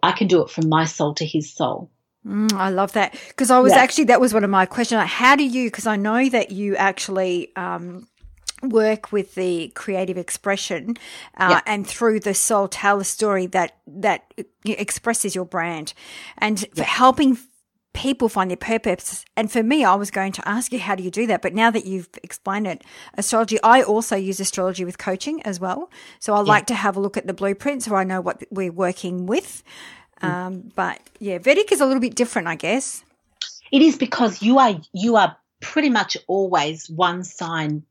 I 0.03 0.12
can 0.12 0.29
do 0.29 0.43
it 0.43 0.51
from 0.51 0.69
my 0.69 0.85
soul 0.85 1.14
to 1.14 1.27
his 1.27 1.53
soul. 1.53 1.90
Mm, 2.27 2.53
I 2.55 2.71
love 2.71 2.93
that 2.93 3.13
because 3.29 3.51
I 3.51 3.59
was 3.59 3.73
yeah. 3.73 3.81
actually 3.81 4.05
that 4.05 4.21
was 4.21 4.33
one 4.33 4.45
of 4.45 4.51
my 4.51 4.67
questions. 4.67 5.03
How 5.03 5.37
do 5.37 5.45
you? 5.45 5.69
Because 5.69 5.87
I 5.87 5.97
know 5.97 6.29
that 6.31 6.51
you 6.51 6.75
actually 6.77 7.55
um, 7.57 8.07
work 8.63 9.13
with 9.13 9.35
the 9.35 9.69
creative 9.75 10.17
expression 10.17 10.97
uh, 11.37 11.49
yeah. 11.51 11.61
and 11.67 11.87
through 11.87 12.21
the 12.21 12.35
soul 12.35 12.69
tell 12.69 12.99
a 13.01 13.05
story 13.05 13.47
that 13.49 13.77
that 13.87 14.33
expresses 14.65 15.35
your 15.35 15.45
brand 15.45 15.93
and 16.39 16.65
yeah. 16.75 16.85
helping 16.85 17.37
people 17.93 18.29
find 18.29 18.51
their 18.51 18.57
purpose. 18.57 19.25
And 19.37 19.51
for 19.51 19.63
me, 19.63 19.85
I 19.85 19.95
was 19.95 20.11
going 20.11 20.33
to 20.33 20.49
ask 20.49 20.73
you, 20.73 20.81
how 20.81 20.97
do 20.97 21.03
you 21.03 21.11
do 21.11 21.27
that? 21.29 21.43
But 21.43 21.55
now 21.55 21.71
that 21.71 21.87
you've 21.87 22.09
explained 22.23 22.67
it, 22.67 22.83
astrology, 23.15 23.59
I 23.63 23.83
also 23.83 24.17
use 24.17 24.41
astrology 24.41 24.85
with 24.85 24.99
coaching 24.99 25.41
as 25.43 25.61
well. 25.61 25.91
So 26.19 26.35
I 26.35 26.41
like 26.41 26.67
to 26.67 26.75
have 26.75 26.97
a 26.97 27.01
look 27.01 27.17
at 27.17 27.27
the 27.27 27.33
blueprint 27.33 27.85
so 27.85 27.95
I 27.95 28.05
know 28.05 28.21
what 28.21 28.43
we're 28.51 28.73
working 28.73 29.27
with. 29.27 29.63
Mm. 30.25 30.47
Um, 30.47 30.73
but 30.75 31.01
yeah, 31.19 31.39
Vedic 31.39 31.73
is 31.73 31.81
a 31.81 31.87
little 31.87 32.01
bit 32.01 32.15
different, 32.15 32.49
I 32.49 32.57
guess. 32.57 33.05
It 33.73 33.83
is 33.83 33.97
because 33.97 34.43
you 34.43 34.59
are 34.59 34.81
you 34.93 35.17
are 35.17 35.37
pretty 35.61 35.91
much 35.91 36.17
always 36.27 36.89
one 36.91 37.25
sign 37.25 37.83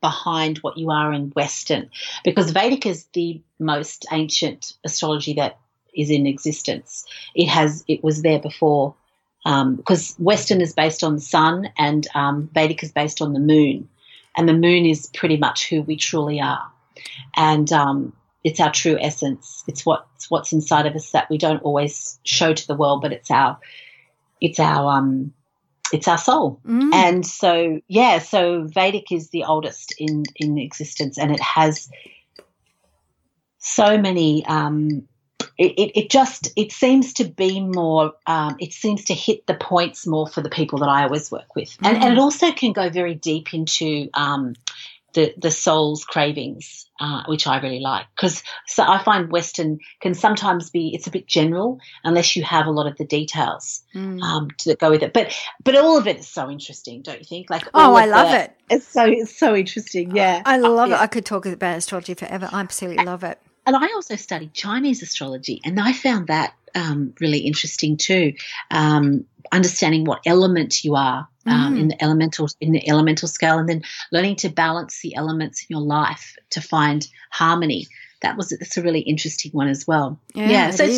behind 0.00 0.58
what 0.58 0.76
you 0.76 0.90
are 0.90 1.12
in 1.12 1.30
Western, 1.30 1.90
because 2.24 2.50
Vedic 2.50 2.86
is 2.86 3.06
the 3.12 3.40
most 3.58 4.06
ancient 4.12 4.74
astrology 4.84 5.34
that 5.34 5.58
is 5.94 6.10
in 6.10 6.26
existence. 6.26 7.06
It 7.34 7.48
has 7.48 7.84
it 7.88 8.04
was 8.04 8.22
there 8.22 8.38
before 8.38 8.94
because 9.44 10.18
um, 10.18 10.24
Western 10.24 10.60
is 10.60 10.72
based 10.72 11.04
on 11.04 11.14
the 11.14 11.20
sun 11.20 11.68
and 11.78 12.06
um, 12.14 12.50
Vedic 12.52 12.82
is 12.82 12.92
based 12.92 13.20
on 13.22 13.32
the 13.32 13.40
moon, 13.40 13.88
and 14.36 14.48
the 14.48 14.54
moon 14.54 14.86
is 14.86 15.10
pretty 15.14 15.36
much 15.36 15.68
who 15.68 15.82
we 15.82 15.96
truly 15.96 16.40
are. 16.40 16.70
And 17.36 17.70
um, 17.72 18.12
it's 18.46 18.60
our 18.60 18.70
true 18.70 18.96
essence. 19.00 19.64
It's 19.66 19.84
what 19.84 20.06
it's 20.14 20.30
what's 20.30 20.52
inside 20.52 20.86
of 20.86 20.94
us 20.94 21.10
that 21.10 21.28
we 21.28 21.36
don't 21.36 21.62
always 21.64 22.20
show 22.22 22.54
to 22.54 22.66
the 22.68 22.76
world, 22.76 23.02
but 23.02 23.12
it's 23.12 23.28
our 23.28 23.58
it's 24.40 24.60
our 24.60 24.98
um 24.98 25.34
it's 25.92 26.06
our 26.06 26.16
soul. 26.16 26.60
Mm. 26.64 26.94
And 26.94 27.26
so 27.26 27.80
yeah, 27.88 28.20
so 28.20 28.62
Vedic 28.62 29.10
is 29.10 29.30
the 29.30 29.42
oldest 29.42 29.96
in 29.98 30.22
in 30.36 30.58
existence, 30.58 31.18
and 31.18 31.32
it 31.32 31.40
has 31.40 31.90
so 33.58 33.98
many. 33.98 34.46
Um, 34.46 35.08
it, 35.58 35.72
it, 35.72 35.98
it 35.98 36.10
just 36.10 36.52
it 36.54 36.70
seems 36.70 37.14
to 37.14 37.24
be 37.24 37.60
more 37.60 38.12
um, 38.28 38.56
it 38.60 38.72
seems 38.72 39.06
to 39.06 39.14
hit 39.14 39.48
the 39.48 39.54
points 39.54 40.06
more 40.06 40.28
for 40.28 40.40
the 40.40 40.50
people 40.50 40.78
that 40.80 40.88
I 40.88 41.02
always 41.02 41.32
work 41.32 41.56
with, 41.56 41.70
mm. 41.78 41.88
and, 41.88 41.96
and 41.96 42.12
it 42.12 42.18
also 42.18 42.52
can 42.52 42.72
go 42.72 42.90
very 42.90 43.16
deep 43.16 43.52
into 43.52 44.08
um, 44.14 44.54
the 45.16 45.34
the 45.38 45.50
soul's 45.50 46.04
cravings, 46.04 46.86
uh, 47.00 47.24
which 47.26 47.46
I 47.46 47.60
really 47.60 47.80
like 47.80 48.06
because 48.14 48.44
so 48.66 48.84
I 48.84 49.02
find 49.02 49.32
Western 49.32 49.78
can 50.00 50.14
sometimes 50.14 50.70
be 50.70 50.94
it's 50.94 51.08
a 51.08 51.10
bit 51.10 51.26
general 51.26 51.80
unless 52.04 52.36
you 52.36 52.44
have 52.44 52.66
a 52.66 52.70
lot 52.70 52.86
of 52.86 52.96
the 52.98 53.04
details 53.04 53.82
mm. 53.94 54.22
um, 54.22 54.50
to 54.58 54.76
go 54.76 54.90
with 54.90 55.02
it. 55.02 55.12
But 55.12 55.34
but 55.64 55.74
all 55.74 55.98
of 55.98 56.06
it 56.06 56.18
is 56.18 56.28
so 56.28 56.48
interesting, 56.48 57.02
don't 57.02 57.18
you 57.18 57.24
think? 57.24 57.50
Like 57.50 57.66
oh, 57.74 57.94
I 57.94 58.04
love 58.04 58.30
the, 58.30 58.42
it. 58.42 58.56
It's 58.70 58.86
so 58.86 59.04
it's 59.06 59.36
so 59.36 59.56
interesting. 59.56 60.14
Yeah, 60.14 60.42
I 60.44 60.58
love 60.58 60.78
uh, 60.78 60.90
yeah. 60.90 60.96
it. 60.96 61.00
I 61.00 61.06
could 61.08 61.24
talk 61.24 61.46
about 61.46 61.78
astrology 61.78 62.14
forever. 62.14 62.48
I 62.52 62.60
absolutely 62.60 63.04
love 63.04 63.24
it. 63.24 63.40
And 63.64 63.74
I 63.74 63.86
also 63.94 64.14
studied 64.14 64.54
Chinese 64.54 65.02
astrology, 65.02 65.60
and 65.64 65.80
I 65.80 65.92
found 65.92 66.28
that 66.28 66.54
um, 66.76 67.14
really 67.20 67.38
interesting 67.40 67.96
too. 67.96 68.34
Um, 68.70 69.24
understanding 69.52 70.04
what 70.04 70.20
element 70.26 70.84
you 70.84 70.96
are 70.96 71.28
um, 71.46 71.74
mm. 71.74 71.80
in 71.80 71.88
the 71.88 72.02
elemental 72.02 72.48
in 72.60 72.72
the 72.72 72.88
elemental 72.88 73.28
scale, 73.28 73.58
and 73.58 73.68
then 73.68 73.82
learning 74.12 74.36
to 74.36 74.48
balance 74.48 75.00
the 75.00 75.14
elements 75.16 75.62
in 75.62 75.66
your 75.70 75.84
life 75.84 76.36
to 76.50 76.60
find 76.60 77.08
harmony. 77.30 77.86
that 78.22 78.36
was 78.36 78.52
it's 78.52 78.76
a 78.76 78.82
really 78.82 79.00
interesting 79.00 79.52
one 79.52 79.68
as 79.68 79.86
well. 79.86 80.20
Yeah, 80.34 80.50
yeah 80.50 80.70
so 80.70 80.88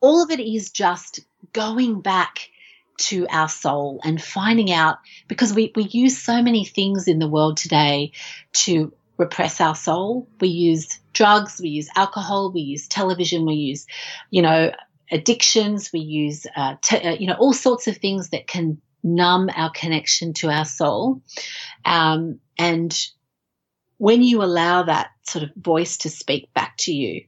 all 0.00 0.22
of 0.22 0.30
it 0.30 0.40
is 0.40 0.70
just 0.70 1.20
going 1.52 2.00
back 2.00 2.50
to 2.96 3.26
our 3.30 3.48
soul 3.48 4.00
and 4.04 4.20
finding 4.20 4.70
out 4.70 4.98
because 5.26 5.54
we, 5.54 5.72
we 5.74 5.84
use 5.84 6.18
so 6.18 6.42
many 6.42 6.64
things 6.64 7.08
in 7.08 7.18
the 7.18 7.28
world 7.28 7.56
today 7.56 8.12
to 8.52 8.92
repress 9.16 9.60
our 9.60 9.74
soul. 9.74 10.28
We 10.40 10.48
use 10.48 10.98
drugs, 11.12 11.60
we 11.62 11.68
use 11.70 11.88
alcohol, 11.96 12.52
we 12.52 12.60
use 12.60 12.88
television, 12.88 13.46
we 13.46 13.54
use, 13.54 13.86
you 14.30 14.42
know, 14.42 14.72
addictions, 15.10 15.90
we 15.92 16.00
use, 16.00 16.46
uh, 16.56 16.76
t- 16.82 16.98
uh, 16.98 17.16
you 17.18 17.26
know, 17.26 17.36
all 17.38 17.52
sorts 17.52 17.88
of 17.88 17.96
things 17.96 18.30
that 18.30 18.46
can 18.46 18.80
numb 19.02 19.50
our 19.54 19.70
connection 19.70 20.32
to 20.34 20.50
our 20.50 20.64
soul. 20.64 21.22
Um, 21.84 22.40
and 22.58 22.96
when 23.98 24.22
you 24.22 24.42
allow 24.42 24.82
that 24.84 25.10
sort 25.22 25.44
of 25.44 25.50
voice 25.54 25.98
to 25.98 26.10
speak 26.10 26.52
back 26.54 26.76
to 26.78 26.92
you, 26.92 27.24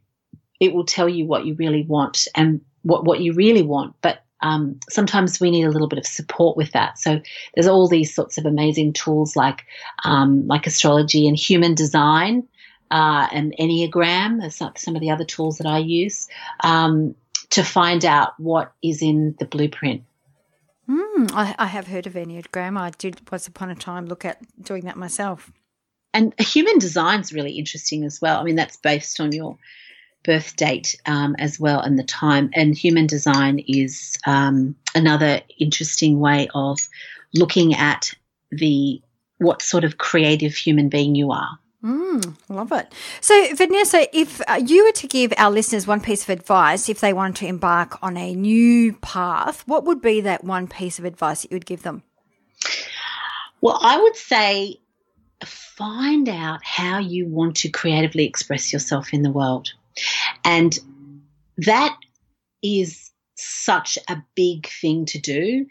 it 0.60 0.72
will 0.72 0.86
tell 0.86 1.08
you 1.08 1.26
what 1.26 1.44
you 1.44 1.54
really 1.54 1.82
want 1.82 2.28
and 2.34 2.60
what, 2.82 3.04
what 3.04 3.20
you 3.20 3.32
really 3.32 3.62
want. 3.62 3.94
But 4.00 4.24
um, 4.42 4.80
sometimes 4.90 5.40
we 5.40 5.50
need 5.50 5.64
a 5.64 5.70
little 5.70 5.88
bit 5.88 5.98
of 5.98 6.06
support 6.06 6.56
with 6.56 6.72
that. 6.72 6.98
So 6.98 7.20
there's 7.54 7.68
all 7.68 7.88
these 7.88 8.14
sorts 8.14 8.38
of 8.38 8.46
amazing 8.46 8.92
tools 8.92 9.36
like 9.36 9.64
um, 10.04 10.46
like 10.46 10.66
astrology 10.66 11.28
and 11.28 11.36
human 11.36 11.74
design 11.74 12.46
uh, 12.90 13.28
and 13.32 13.54
Enneagram. 13.58 14.40
There's 14.40 14.56
some 14.56 14.96
of 14.96 15.00
the 15.00 15.10
other 15.10 15.24
tools 15.24 15.58
that 15.58 15.66
I 15.66 15.78
use 15.78 16.28
um, 16.60 17.14
to 17.52 17.62
find 17.62 18.04
out 18.04 18.32
what 18.38 18.72
is 18.82 19.02
in 19.02 19.36
the 19.38 19.44
blueprint. 19.44 20.02
Mm, 20.88 21.32
I, 21.32 21.54
I, 21.58 21.66
have 21.66 21.86
heard 21.86 22.06
of 22.06 22.14
Enneagram. 22.14 22.78
I 22.78 22.90
did 22.90 23.20
once 23.30 23.46
upon 23.46 23.70
a 23.70 23.74
time 23.74 24.06
look 24.06 24.24
at 24.24 24.40
doing 24.62 24.84
that 24.86 24.96
myself. 24.96 25.52
And 26.12 26.34
human 26.38 26.78
design 26.78 27.20
is 27.20 27.32
really 27.32 27.52
interesting 27.52 28.04
as 28.04 28.20
well. 28.20 28.40
I 28.40 28.42
mean, 28.42 28.56
that's 28.56 28.76
based 28.76 29.20
on 29.20 29.32
your 29.32 29.58
birth 30.24 30.56
date 30.56 30.96
um, 31.06 31.36
as 31.38 31.58
well 31.60 31.80
and 31.80 31.98
the 31.98 32.04
time. 32.04 32.50
And 32.54 32.76
human 32.76 33.06
design 33.06 33.60
is 33.66 34.16
um, 34.26 34.74
another 34.94 35.40
interesting 35.58 36.20
way 36.20 36.48
of 36.54 36.78
looking 37.34 37.74
at 37.74 38.12
the 38.50 39.00
what 39.38 39.62
sort 39.62 39.84
of 39.84 39.98
creative 39.98 40.54
human 40.54 40.88
being 40.88 41.14
you 41.14 41.32
are. 41.32 41.58
Mm, 41.82 42.36
love 42.48 42.70
it. 42.70 42.92
So, 43.20 43.54
Vanessa, 43.56 44.06
if 44.16 44.40
uh, 44.48 44.60
you 44.64 44.84
were 44.84 44.92
to 44.92 45.08
give 45.08 45.32
our 45.36 45.50
listeners 45.50 45.84
one 45.86 46.00
piece 46.00 46.22
of 46.22 46.30
advice 46.30 46.88
if 46.88 47.00
they 47.00 47.12
wanted 47.12 47.36
to 47.36 47.46
embark 47.46 48.00
on 48.02 48.16
a 48.16 48.34
new 48.34 48.92
path, 48.94 49.66
what 49.66 49.84
would 49.84 50.00
be 50.00 50.20
that 50.20 50.44
one 50.44 50.68
piece 50.68 51.00
of 51.00 51.04
advice 51.04 51.42
that 51.42 51.50
you 51.50 51.56
would 51.56 51.66
give 51.66 51.82
them? 51.82 52.04
Well, 53.60 53.78
I 53.82 54.00
would 54.00 54.14
say 54.14 54.78
find 55.44 56.28
out 56.28 56.60
how 56.62 56.98
you 56.98 57.26
want 57.26 57.56
to 57.56 57.68
creatively 57.68 58.24
express 58.26 58.72
yourself 58.72 59.12
in 59.12 59.22
the 59.22 59.30
world. 59.30 59.72
And 60.44 60.78
that 61.58 61.96
is 62.62 63.10
such 63.34 63.98
a 64.08 64.22
big 64.36 64.68
thing 64.68 65.06
to 65.06 65.18
do. 65.18 65.66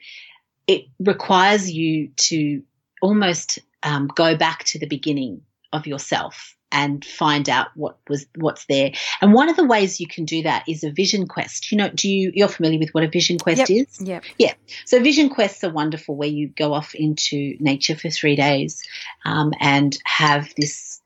It 0.67 0.85
requires 0.99 1.71
you 1.71 2.09
to 2.17 2.63
almost 3.01 3.59
um, 3.83 4.09
go 4.13 4.35
back 4.35 4.65
to 4.65 4.79
the 4.79 4.87
beginning 4.87 5.41
of 5.73 5.87
yourself 5.87 6.55
and 6.71 7.03
find 7.03 7.49
out 7.49 7.67
what 7.75 7.97
was 8.07 8.25
what's 8.35 8.65
there. 8.65 8.91
And 9.19 9.33
one 9.33 9.49
of 9.49 9.57
the 9.57 9.65
ways 9.65 9.99
you 9.99 10.07
can 10.07 10.25
do 10.25 10.43
that 10.43 10.63
is 10.67 10.83
a 10.83 10.91
vision 10.91 11.27
quest. 11.27 11.71
You 11.71 11.77
know, 11.77 11.89
do 11.89 12.09
you 12.09 12.31
you're 12.33 12.47
familiar 12.47 12.79
with 12.79 12.93
what 12.93 13.03
a 13.03 13.09
vision 13.09 13.37
quest 13.37 13.69
yep. 13.69 13.69
is? 13.69 14.01
Yeah. 14.01 14.21
Yeah. 14.37 14.53
So 14.85 15.01
vision 15.01 15.29
quests 15.29 15.63
are 15.63 15.71
wonderful 15.71 16.15
where 16.15 16.29
you 16.29 16.47
go 16.47 16.73
off 16.73 16.95
into 16.95 17.57
nature 17.59 17.95
for 17.95 18.09
three 18.09 18.35
days 18.35 18.81
um, 19.25 19.53
and 19.59 19.97
have 20.05 20.53
this 20.57 21.01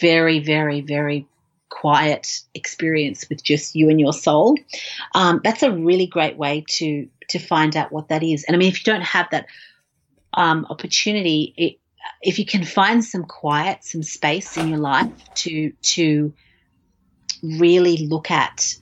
very, 0.00 0.40
very, 0.40 0.80
very 0.80 1.26
quiet 1.68 2.40
experience 2.54 3.28
with 3.28 3.42
just 3.42 3.74
you 3.74 3.88
and 3.90 4.00
your 4.00 4.12
soul. 4.12 4.56
Um, 5.14 5.40
that's 5.42 5.62
a 5.62 5.70
really 5.70 6.06
great 6.06 6.36
way 6.36 6.64
to 6.68 7.08
to 7.28 7.38
find 7.38 7.76
out 7.76 7.92
what 7.92 8.08
that 8.08 8.22
is. 8.24 8.44
And 8.44 8.56
I 8.56 8.58
mean, 8.58 8.68
if 8.68 8.84
you 8.84 8.92
don't 8.92 9.02
have 9.02 9.28
that 9.30 9.46
um, 10.34 10.66
opportunity, 10.68 11.54
it, 11.56 11.79
if 12.22 12.38
you 12.38 12.44
can 12.44 12.64
find 12.64 13.04
some 13.04 13.24
quiet, 13.24 13.84
some 13.84 14.02
space 14.02 14.56
in 14.56 14.68
your 14.68 14.78
life 14.78 15.12
to 15.36 15.72
to 15.82 16.32
really 17.42 18.06
look 18.06 18.30
at 18.30 18.76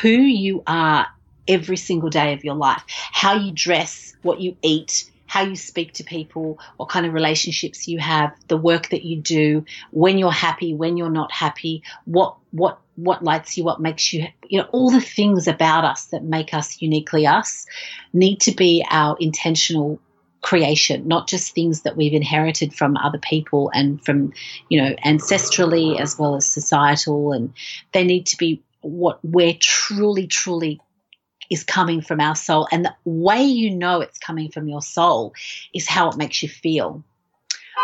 who 0.00 0.10
you 0.10 0.62
are 0.66 1.06
every 1.46 1.76
single 1.76 2.10
day 2.10 2.34
of 2.34 2.44
your 2.44 2.54
life, 2.54 2.82
how 2.88 3.34
you 3.34 3.52
dress, 3.52 4.14
what 4.22 4.40
you 4.40 4.56
eat, 4.62 5.10
how 5.26 5.42
you 5.42 5.56
speak 5.56 5.92
to 5.94 6.04
people, 6.04 6.58
what 6.76 6.88
kind 6.88 7.06
of 7.06 7.12
relationships 7.12 7.88
you 7.88 7.98
have, 7.98 8.34
the 8.48 8.56
work 8.56 8.88
that 8.90 9.04
you 9.04 9.20
do, 9.20 9.64
when 9.90 10.18
you're 10.18 10.30
happy, 10.30 10.74
when 10.74 10.96
you're 10.96 11.10
not 11.10 11.32
happy, 11.32 11.82
what 12.04 12.36
what 12.50 12.78
what 12.96 13.22
lights 13.22 13.56
you 13.56 13.62
what 13.62 13.80
makes 13.80 14.12
you 14.12 14.26
you 14.48 14.58
know 14.58 14.66
all 14.72 14.90
the 14.90 15.00
things 15.00 15.46
about 15.46 15.84
us 15.84 16.06
that 16.06 16.24
make 16.24 16.52
us 16.52 16.82
uniquely 16.82 17.28
us 17.28 17.64
need 18.12 18.40
to 18.40 18.50
be 18.50 18.84
our 18.90 19.16
intentional 19.20 20.00
creation 20.40 21.08
not 21.08 21.28
just 21.28 21.52
things 21.52 21.82
that 21.82 21.96
we've 21.96 22.12
inherited 22.12 22.72
from 22.72 22.96
other 22.96 23.18
people 23.18 23.70
and 23.74 24.04
from 24.04 24.32
you 24.68 24.80
know 24.80 24.94
ancestrally 25.04 25.98
as 25.98 26.16
well 26.16 26.36
as 26.36 26.46
societal 26.46 27.32
and 27.32 27.52
they 27.92 28.04
need 28.04 28.24
to 28.24 28.36
be 28.36 28.62
what 28.80 29.18
we're 29.24 29.56
truly 29.60 30.26
truly 30.26 30.80
is 31.50 31.64
coming 31.64 32.00
from 32.00 32.20
our 32.20 32.34
soul. 32.34 32.68
And 32.70 32.84
the 32.84 32.94
way 33.04 33.42
you 33.42 33.70
know 33.70 34.00
it's 34.00 34.18
coming 34.18 34.50
from 34.50 34.68
your 34.68 34.82
soul 34.82 35.34
is 35.74 35.88
how 35.88 36.10
it 36.10 36.16
makes 36.16 36.42
you 36.42 36.48
feel. 36.48 37.02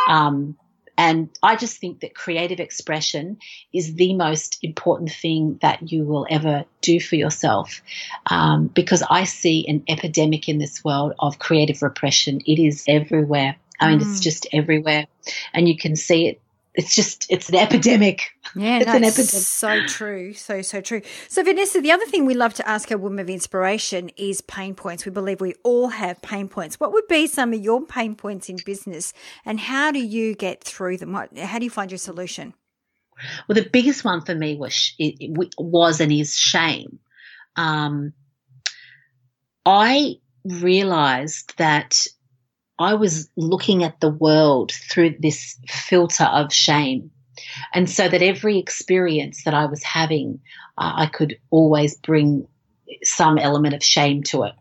Um, 0.08 0.58
and 0.96 1.28
I 1.42 1.56
just 1.56 1.78
think 1.78 2.00
that 2.00 2.14
creative 2.14 2.60
expression 2.60 3.38
is 3.72 3.94
the 3.94 4.14
most 4.14 4.58
important 4.62 5.10
thing 5.10 5.58
that 5.60 5.90
you 5.90 6.04
will 6.04 6.26
ever 6.30 6.64
do 6.82 7.00
for 7.00 7.16
yourself. 7.16 7.82
Um, 8.26 8.68
because 8.68 9.02
I 9.08 9.24
see 9.24 9.66
an 9.68 9.82
epidemic 9.88 10.48
in 10.48 10.58
this 10.58 10.84
world 10.84 11.14
of 11.18 11.38
creative 11.38 11.82
repression. 11.82 12.40
It 12.46 12.60
is 12.60 12.84
everywhere. 12.86 13.56
I 13.80 13.90
mean, 13.90 13.98
mm. 13.98 14.02
it's 14.02 14.20
just 14.20 14.46
everywhere. 14.52 15.06
And 15.52 15.68
you 15.68 15.76
can 15.76 15.96
see 15.96 16.28
it 16.28 16.40
it's 16.74 16.94
just 16.94 17.26
it's 17.30 17.48
an 17.48 17.54
epidemic. 17.54 18.32
Yeah, 18.56 18.78
it's 18.78 18.86
no, 18.86 18.96
an 18.96 19.04
epidemic. 19.04 19.28
So 19.28 19.86
true, 19.86 20.32
so 20.32 20.60
so 20.60 20.80
true. 20.80 21.02
So 21.28 21.44
Vanessa, 21.44 21.80
the 21.80 21.92
other 21.92 22.06
thing 22.06 22.26
we 22.26 22.34
love 22.34 22.54
to 22.54 22.68
ask 22.68 22.90
our 22.90 22.98
women 22.98 23.20
of 23.20 23.30
inspiration 23.30 24.10
is 24.16 24.40
pain 24.40 24.74
points. 24.74 25.04
We 25.04 25.12
believe 25.12 25.40
we 25.40 25.54
all 25.62 25.88
have 25.88 26.20
pain 26.20 26.48
points. 26.48 26.80
What 26.80 26.92
would 26.92 27.06
be 27.06 27.28
some 27.28 27.52
of 27.52 27.60
your 27.60 27.86
pain 27.86 28.16
points 28.16 28.48
in 28.48 28.56
business, 28.64 29.12
and 29.44 29.60
how 29.60 29.92
do 29.92 30.00
you 30.00 30.34
get 30.34 30.64
through 30.64 30.96
them? 30.96 31.14
How 31.14 31.58
do 31.58 31.64
you 31.64 31.70
find 31.70 31.90
your 31.90 31.98
solution? 31.98 32.54
Well, 33.48 33.54
the 33.54 33.68
biggest 33.70 34.04
one 34.04 34.22
for 34.22 34.34
me 34.34 34.56
was 34.56 34.94
was 35.56 36.00
and 36.00 36.10
is 36.10 36.36
shame. 36.36 36.98
Um, 37.54 38.12
I 39.64 40.16
realized 40.44 41.56
that 41.58 42.06
I 42.78 42.94
was 42.94 43.28
looking 43.36 43.84
at 43.84 44.00
the 44.00 44.10
world 44.10 44.72
through 44.72 45.16
this 45.20 45.56
filter 45.68 46.24
of 46.24 46.52
shame. 46.52 47.10
And 47.72 47.88
so 47.88 48.08
that 48.08 48.22
every 48.22 48.58
experience 48.58 49.44
that 49.44 49.54
I 49.54 49.66
was 49.66 49.82
having, 49.82 50.40
uh, 50.78 50.92
I 50.96 51.06
could 51.06 51.38
always 51.50 51.96
bring 51.96 52.46
some 53.02 53.38
element 53.38 53.74
of 53.74 53.82
shame 53.82 54.22
to 54.24 54.44
it. 54.44 54.54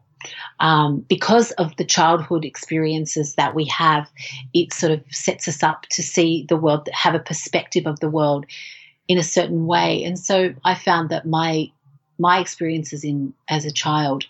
Um, 0.59 1.01
because 1.09 1.51
of 1.51 1.75
the 1.75 1.85
childhood 1.85 2.45
experiences 2.45 3.35
that 3.35 3.53
we 3.55 3.65
have, 3.65 4.09
it 4.53 4.73
sort 4.73 4.93
of 4.93 5.03
sets 5.09 5.47
us 5.47 5.63
up 5.63 5.83
to 5.91 6.01
see 6.01 6.45
the 6.47 6.55
world, 6.55 6.87
have 6.93 7.15
a 7.15 7.19
perspective 7.19 7.85
of 7.85 7.99
the 7.99 8.09
world 8.09 8.45
in 9.07 9.17
a 9.17 9.23
certain 9.23 9.65
way. 9.65 10.03
And 10.03 10.17
so 10.17 10.53
I 10.63 10.75
found 10.75 11.09
that 11.09 11.25
my 11.25 11.71
my 12.19 12.39
experiences 12.39 13.03
in 13.03 13.33
as 13.49 13.65
a 13.65 13.71
child 13.71 14.25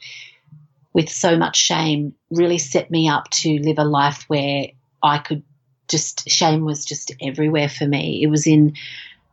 with 0.94 1.10
so 1.10 1.38
much 1.38 1.58
shame 1.58 2.14
really 2.30 2.58
set 2.58 2.92
me 2.92 3.10
up 3.10 3.30
to 3.32 3.60
live 3.60 3.80
a 3.80 3.84
life 3.84 4.24
where 4.28 4.68
I 5.02 5.18
could 5.18 5.44
just, 5.90 6.30
shame 6.30 6.66
was 6.66 6.86
just 6.86 7.14
everywhere 7.22 7.70
for 7.70 7.88
me. 7.88 8.22
It 8.24 8.28
was 8.28 8.48
in 8.48 8.74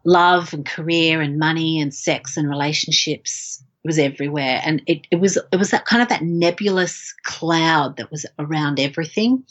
love 0.05 0.53
and 0.55 0.67
career 0.67 1.21
and 1.21 1.39
money 1.39 1.81
and 1.81 1.95
sex 1.95 2.37
and 2.37 2.49
relationships. 2.49 3.63
It 3.85 3.89
was 3.89 3.99
everywhere. 3.99 4.61
And 4.65 4.83
it, 4.87 5.07
it 5.11 5.21
was, 5.21 5.37
it 5.37 5.57
was 5.57 5.71
that 5.71 5.87
kind 5.87 6.03
of 6.03 6.09
that 6.09 6.23
nebulous 6.23 7.15
cloud 7.25 7.97
that 7.97 8.11
was 8.11 8.27
around 8.39 8.81
everything. 8.81 9.45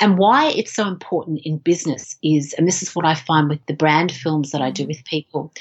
And 0.00 0.16
why 0.16 0.50
it's 0.50 0.72
so 0.72 0.86
important 0.86 1.40
in 1.44 1.58
business 1.58 2.16
is, 2.22 2.54
and 2.54 2.66
this 2.66 2.82
is 2.82 2.94
what 2.94 3.04
I 3.04 3.14
find 3.14 3.48
with 3.48 3.64
the 3.66 3.74
brand 3.74 4.12
films 4.12 4.52
that 4.52 4.62
I 4.62 4.70
do 4.70 4.82
mm-hmm. 4.82 4.88
with 4.88 5.04
people, 5.04 5.52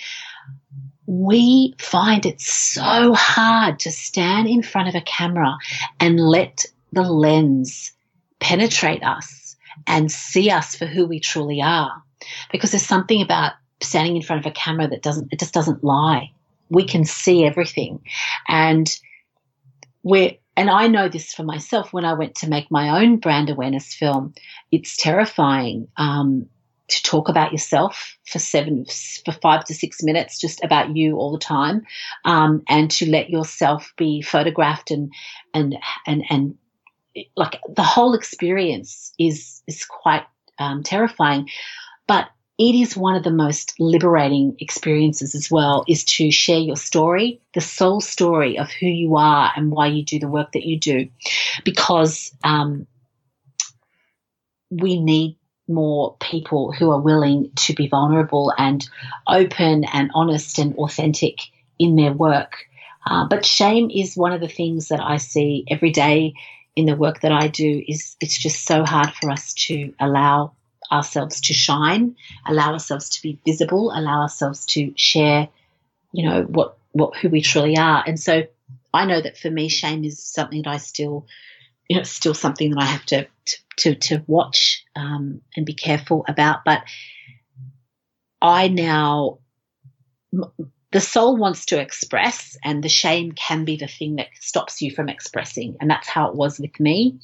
we 1.07 1.73
find 1.79 2.25
it 2.25 2.39
so 2.41 3.13
hard 3.13 3.79
to 3.79 3.91
stand 3.91 4.47
in 4.47 4.61
front 4.61 4.89
of 4.89 4.95
a 4.95 5.01
camera 5.01 5.57
and 6.01 6.19
let 6.19 6.65
the 6.91 7.01
lens 7.01 7.93
penetrate 8.39 9.03
us 9.03 9.55
and 9.87 10.11
see 10.11 10.51
us 10.51 10.75
for 10.75 10.85
who 10.85 11.05
we 11.05 11.19
truly 11.19 11.61
are. 11.61 12.03
Because 12.51 12.71
there's 12.71 12.85
something 12.85 13.21
about 13.21 13.53
standing 13.81 14.17
in 14.17 14.21
front 14.21 14.45
of 14.45 14.51
a 14.51 14.53
camera 14.53 14.87
that 14.89 15.01
doesn't, 15.01 15.31
it 15.31 15.39
just 15.39 15.53
doesn't 15.53 15.83
lie. 15.83 16.31
We 16.69 16.85
can 16.85 17.05
see 17.05 17.45
everything. 17.45 18.01
And 18.49 18.93
we're, 20.03 20.33
and 20.57 20.69
I 20.69 20.87
know 20.87 21.07
this 21.07 21.33
for 21.33 21.43
myself 21.43 21.93
when 21.93 22.03
I 22.03 22.13
went 22.13 22.35
to 22.35 22.49
make 22.49 22.69
my 22.69 23.01
own 23.01 23.17
brand 23.17 23.49
awareness 23.49 23.93
film. 23.93 24.33
It's 24.71 24.97
terrifying. 24.97 25.87
Um, 25.95 26.47
to 26.87 27.03
talk 27.03 27.29
about 27.29 27.51
yourself 27.51 28.17
for 28.25 28.39
seven, 28.39 28.85
for 29.25 29.31
five 29.31 29.65
to 29.65 29.73
six 29.73 30.03
minutes, 30.03 30.39
just 30.39 30.63
about 30.63 30.95
you 30.95 31.17
all 31.17 31.31
the 31.31 31.39
time, 31.39 31.85
um, 32.25 32.63
and 32.67 32.89
to 32.91 33.09
let 33.09 33.29
yourself 33.29 33.91
be 33.97 34.21
photographed 34.21 34.91
and 34.91 35.11
and 35.53 35.77
and 36.05 36.23
and 36.29 36.55
like 37.35 37.59
the 37.67 37.83
whole 37.83 38.13
experience 38.13 39.13
is 39.19 39.61
is 39.67 39.85
quite 39.85 40.25
um, 40.59 40.83
terrifying, 40.83 41.49
but 42.07 42.29
it 42.57 42.73
is 42.73 42.97
one 42.97 43.15
of 43.15 43.23
the 43.23 43.31
most 43.31 43.75
liberating 43.79 44.55
experiences 44.59 45.35
as 45.35 45.51
well 45.51 45.85
is 45.87 46.03
to 46.03 46.31
share 46.31 46.57
your 46.57 46.75
story 46.75 47.39
the 47.53 47.61
soul 47.61 48.01
story 48.01 48.57
of 48.57 48.71
who 48.71 48.87
you 48.87 49.15
are 49.15 49.51
and 49.55 49.71
why 49.71 49.87
you 49.87 50.03
do 50.03 50.19
the 50.19 50.27
work 50.27 50.51
that 50.53 50.65
you 50.65 50.79
do. 50.79 51.09
Because 51.63 52.31
um, 52.43 52.87
we 54.69 54.99
need 54.99 55.37
more 55.67 56.15
people 56.19 56.71
who 56.71 56.91
are 56.91 56.99
willing 56.99 57.51
to 57.55 57.73
be 57.73 57.87
vulnerable 57.87 58.53
and 58.57 58.87
open 59.27 59.83
and 59.85 60.11
honest 60.13 60.59
and 60.59 60.75
authentic 60.75 61.39
in 61.79 61.95
their 61.95 62.13
work 62.13 62.65
uh, 63.05 63.25
but 63.27 63.45
shame 63.45 63.89
is 63.89 64.17
one 64.17 64.33
of 64.33 64.41
the 64.41 64.47
things 64.47 64.87
that 64.89 65.01
i 65.01 65.17
see 65.17 65.65
every 65.69 65.91
day 65.91 66.33
in 66.75 66.85
the 66.85 66.95
work 66.95 67.21
that 67.21 67.31
i 67.31 67.47
do 67.47 67.83
is 67.87 68.15
it's 68.21 68.37
just 68.37 68.65
so 68.65 68.83
hard 68.83 69.11
for 69.13 69.29
us 69.29 69.53
to 69.53 69.93
allow 69.99 70.51
ourselves 70.91 71.41
to 71.41 71.53
shine, 71.53 72.15
allow 72.45 72.73
ourselves 72.73 73.09
to 73.09 73.21
be 73.21 73.39
visible, 73.45 73.91
allow 73.93 74.21
ourselves 74.21 74.65
to 74.67 74.93
share, 74.95 75.47
you 76.11 76.27
know, 76.27 76.43
what, 76.43 76.77
what, 76.91 77.15
who 77.17 77.29
we 77.29 77.41
truly 77.41 77.77
are. 77.77 78.03
And 78.05 78.19
so 78.19 78.43
I 78.93 79.05
know 79.05 79.21
that 79.21 79.37
for 79.37 79.49
me, 79.49 79.69
shame 79.69 80.03
is 80.03 80.21
something 80.21 80.63
that 80.63 80.69
I 80.69 80.77
still, 80.77 81.27
you 81.89 81.97
know, 81.97 82.03
still 82.03 82.33
something 82.33 82.71
that 82.71 82.81
I 82.81 82.85
have 82.85 83.05
to, 83.07 83.27
to, 83.45 83.57
to, 83.77 83.95
to 83.95 84.23
watch 84.27 84.85
um, 84.97 85.41
and 85.55 85.65
be 85.65 85.73
careful 85.73 86.25
about. 86.27 86.65
But 86.65 86.83
I 88.41 88.67
now, 88.67 89.39
the 90.91 91.01
soul 91.01 91.37
wants 91.37 91.67
to 91.67 91.79
express, 91.79 92.57
and 92.63 92.83
the 92.83 92.89
shame 92.89 93.31
can 93.31 93.65
be 93.65 93.77
the 93.77 93.87
thing 93.87 94.17
that 94.17 94.27
stops 94.39 94.81
you 94.81 94.91
from 94.91 95.09
expressing. 95.09 95.77
And 95.79 95.89
that's 95.89 96.09
how 96.09 96.29
it 96.29 96.35
was 96.35 96.59
with 96.59 96.79
me 96.79 97.19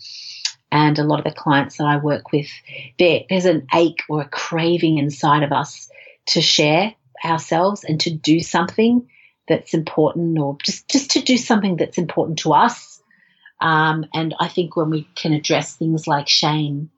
and 0.74 0.98
a 0.98 1.04
lot 1.04 1.20
of 1.20 1.24
the 1.24 1.40
clients 1.40 1.78
that 1.78 1.86
I 1.86 1.98
work 1.98 2.32
with, 2.32 2.50
there, 2.98 3.22
there's 3.30 3.46
an 3.46 3.68
ache 3.72 4.02
or 4.10 4.22
a 4.22 4.28
craving 4.28 4.98
inside 4.98 5.44
of 5.44 5.52
us 5.52 5.88
to 6.30 6.42
share 6.42 6.96
ourselves 7.24 7.84
and 7.84 8.00
to 8.02 8.10
do 8.10 8.40
something 8.40 9.08
that's 9.48 9.76
important 9.76 10.40
or 10.40 10.58
just, 10.64 10.90
just 10.90 11.12
to 11.12 11.22
do 11.22 11.38
something 11.38 11.78
that's 11.78 12.00
important 12.00 12.40
to 12.40 12.54
us. 12.54 13.00
Um, 13.62 14.08
and 14.16 14.34
I 14.40 14.48
think 14.48 14.76
when 14.76 14.90
we 14.90 15.08
can 15.14 15.34
address 15.34 15.76
things 15.76 16.08
like 16.08 16.28
shame, 16.28 16.90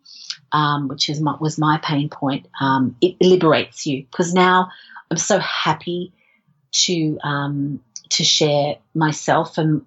um, 0.51 0.87
which 0.87 1.09
is 1.09 1.21
my, 1.21 1.35
was 1.39 1.57
my 1.57 1.79
pain 1.83 2.09
point, 2.09 2.47
um, 2.59 2.95
it 3.01 3.15
liberates 3.21 3.85
you 3.85 4.03
because 4.03 4.33
now 4.33 4.69
I'm 5.11 5.17
so 5.17 5.39
happy 5.39 6.13
to 6.71 7.17
um, 7.23 7.79
to 8.09 8.23
share 8.23 8.75
myself 8.93 9.57
and 9.57 9.85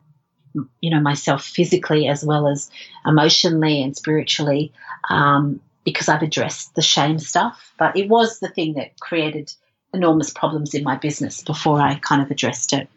you 0.81 0.91
know 0.91 1.01
myself 1.01 1.45
physically 1.45 2.09
as 2.09 2.25
well 2.25 2.49
as 2.49 2.71
emotionally 3.07 3.83
and 3.83 3.97
spiritually 3.97 4.73
um, 5.09 5.61
because 5.85 6.09
I've 6.09 6.23
addressed 6.23 6.75
the 6.75 6.83
shame 6.83 7.19
stuff. 7.19 7.73
But 7.79 7.97
it 7.97 8.09
was 8.09 8.41
the 8.41 8.49
thing 8.49 8.75
that 8.75 8.99
created 9.01 9.53
enormous 9.95 10.31
problems 10.31 10.75
in 10.75 10.85
my 10.85 10.97
business 10.97 11.43
before 11.43 11.81
I 11.81 11.95
kind 11.97 12.23
of 12.23 12.31
addressed 12.31 12.73
it. 12.73 12.89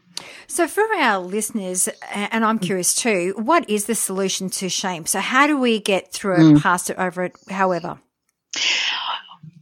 So, 0.47 0.67
for 0.67 0.83
our 0.97 1.19
listeners, 1.19 1.89
and 2.11 2.43
I'm 2.45 2.59
curious 2.59 2.93
too, 2.93 3.33
what 3.37 3.69
is 3.69 3.85
the 3.85 3.95
solution 3.95 4.49
to 4.51 4.69
shame? 4.69 5.05
So, 5.05 5.19
how 5.19 5.47
do 5.47 5.57
we 5.57 5.79
get 5.79 6.11
through 6.11 6.35
it, 6.35 6.53
mm. 6.53 6.61
past 6.61 6.89
it, 6.89 6.97
over 6.97 7.23
it, 7.23 7.35
however? 7.49 7.99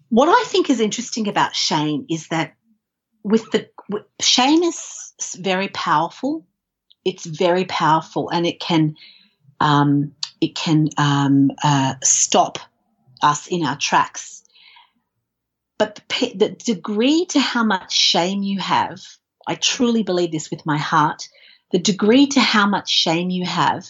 What 0.10 0.30
I 0.30 0.44
think 0.48 0.70
is 0.70 0.80
interesting 0.80 1.28
about 1.28 1.56
shame 1.56 2.06
is 2.10 2.30
that 2.30 2.56
with 3.24 3.52
the 3.52 3.70
shame 4.20 4.64
is 4.64 5.14
very 5.38 5.68
powerful 5.68 6.46
it's 7.06 7.26
very 7.26 7.66
powerful 7.66 8.30
and 8.30 8.46
it 8.46 8.60
can 8.60 8.96
um, 9.60 10.14
it 10.40 10.56
can 10.56 10.90
um, 10.98 11.52
uh, 11.64 11.96
stop 12.02 12.60
us 13.22 13.48
in 13.48 13.66
our 13.66 13.78
tracks. 13.78 14.44
But 15.78 16.02
the, 16.08 16.34
the 16.36 16.50
degree 16.50 17.26
to 17.30 17.40
how 17.40 17.64
much 17.64 17.92
shame 17.94 18.44
you 18.44 18.60
have, 18.60 19.02
I 19.50 19.56
truly 19.56 20.04
believe 20.04 20.32
this 20.32 20.52
with 20.52 20.66
my 20.66 20.78
heart. 20.78 21.28
The 21.72 21.80
degree 21.80 22.28
to 22.28 22.40
how 22.40 22.68
much 22.68 22.90
shame 22.90 23.30
you 23.32 23.46
have, 23.46 23.88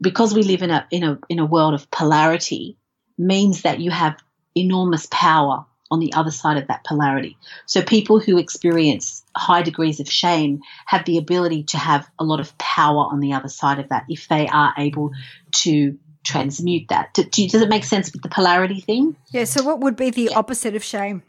because 0.00 0.34
we 0.34 0.42
live 0.42 0.62
in 0.62 0.70
a 0.70 0.86
in 0.90 1.02
a 1.02 1.18
in 1.28 1.38
a 1.38 1.46
world 1.46 1.74
of 1.74 1.90
polarity, 1.90 2.76
means 3.16 3.62
that 3.62 3.80
you 3.80 3.90
have 3.90 4.22
enormous 4.54 5.08
power 5.10 5.64
on 5.90 6.00
the 6.00 6.12
other 6.12 6.30
side 6.30 6.56
of 6.56 6.68
that 6.68 6.84
polarity. 6.84 7.36
So 7.66 7.82
people 7.82 8.18
who 8.18 8.38
experience 8.38 9.22
high 9.36 9.62
degrees 9.62 10.00
of 10.00 10.08
shame 10.08 10.60
have 10.86 11.04
the 11.04 11.18
ability 11.18 11.64
to 11.64 11.78
have 11.78 12.08
a 12.18 12.24
lot 12.24 12.40
of 12.40 12.56
power 12.58 13.04
on 13.10 13.20
the 13.20 13.32
other 13.32 13.48
side 13.48 13.78
of 13.78 13.88
that 13.88 14.04
if 14.08 14.28
they 14.28 14.48
are 14.48 14.74
able 14.78 15.12
to 15.52 15.98
transmute 16.24 16.88
that. 16.88 17.14
Do, 17.14 17.24
do, 17.24 17.48
does 17.48 17.62
it 17.62 17.68
make 17.68 17.84
sense 17.84 18.12
with 18.12 18.22
the 18.22 18.28
polarity 18.28 18.80
thing? 18.80 19.16
Yeah. 19.30 19.44
So 19.44 19.62
what 19.62 19.80
would 19.80 19.96
be 19.96 20.10
the 20.10 20.28
yeah. 20.30 20.38
opposite 20.38 20.74
of 20.74 20.84
shame? 20.84 21.22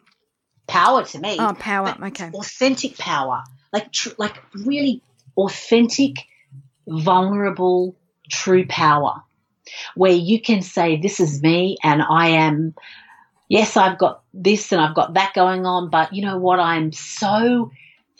Power 0.67 1.03
to 1.05 1.19
me. 1.19 1.37
Oh, 1.39 1.53
power. 1.57 1.95
Okay. 2.01 2.29
Authentic 2.33 2.97
power, 2.97 3.43
like 3.71 3.91
tr- 3.91 4.09
like 4.17 4.41
really 4.53 5.01
authentic, 5.37 6.15
vulnerable, 6.87 7.95
true 8.29 8.65
power, 8.67 9.23
where 9.95 10.13
you 10.13 10.41
can 10.41 10.61
say, 10.61 10.97
"This 10.97 11.19
is 11.19 11.41
me, 11.41 11.77
and 11.83 12.01
I 12.01 12.29
am." 12.29 12.75
yes, 13.53 13.77
I've 13.77 13.99
got 13.99 14.23
this 14.33 14.71
and 14.71 14.81
I've 14.81 14.95
got 14.95 15.13
that 15.13 15.33
going 15.33 15.65
on, 15.65 15.89
but 15.89 16.11
you 16.13 16.23
know 16.25 16.37
what? 16.37 16.59
I'm 16.59 16.91
so 16.91 17.71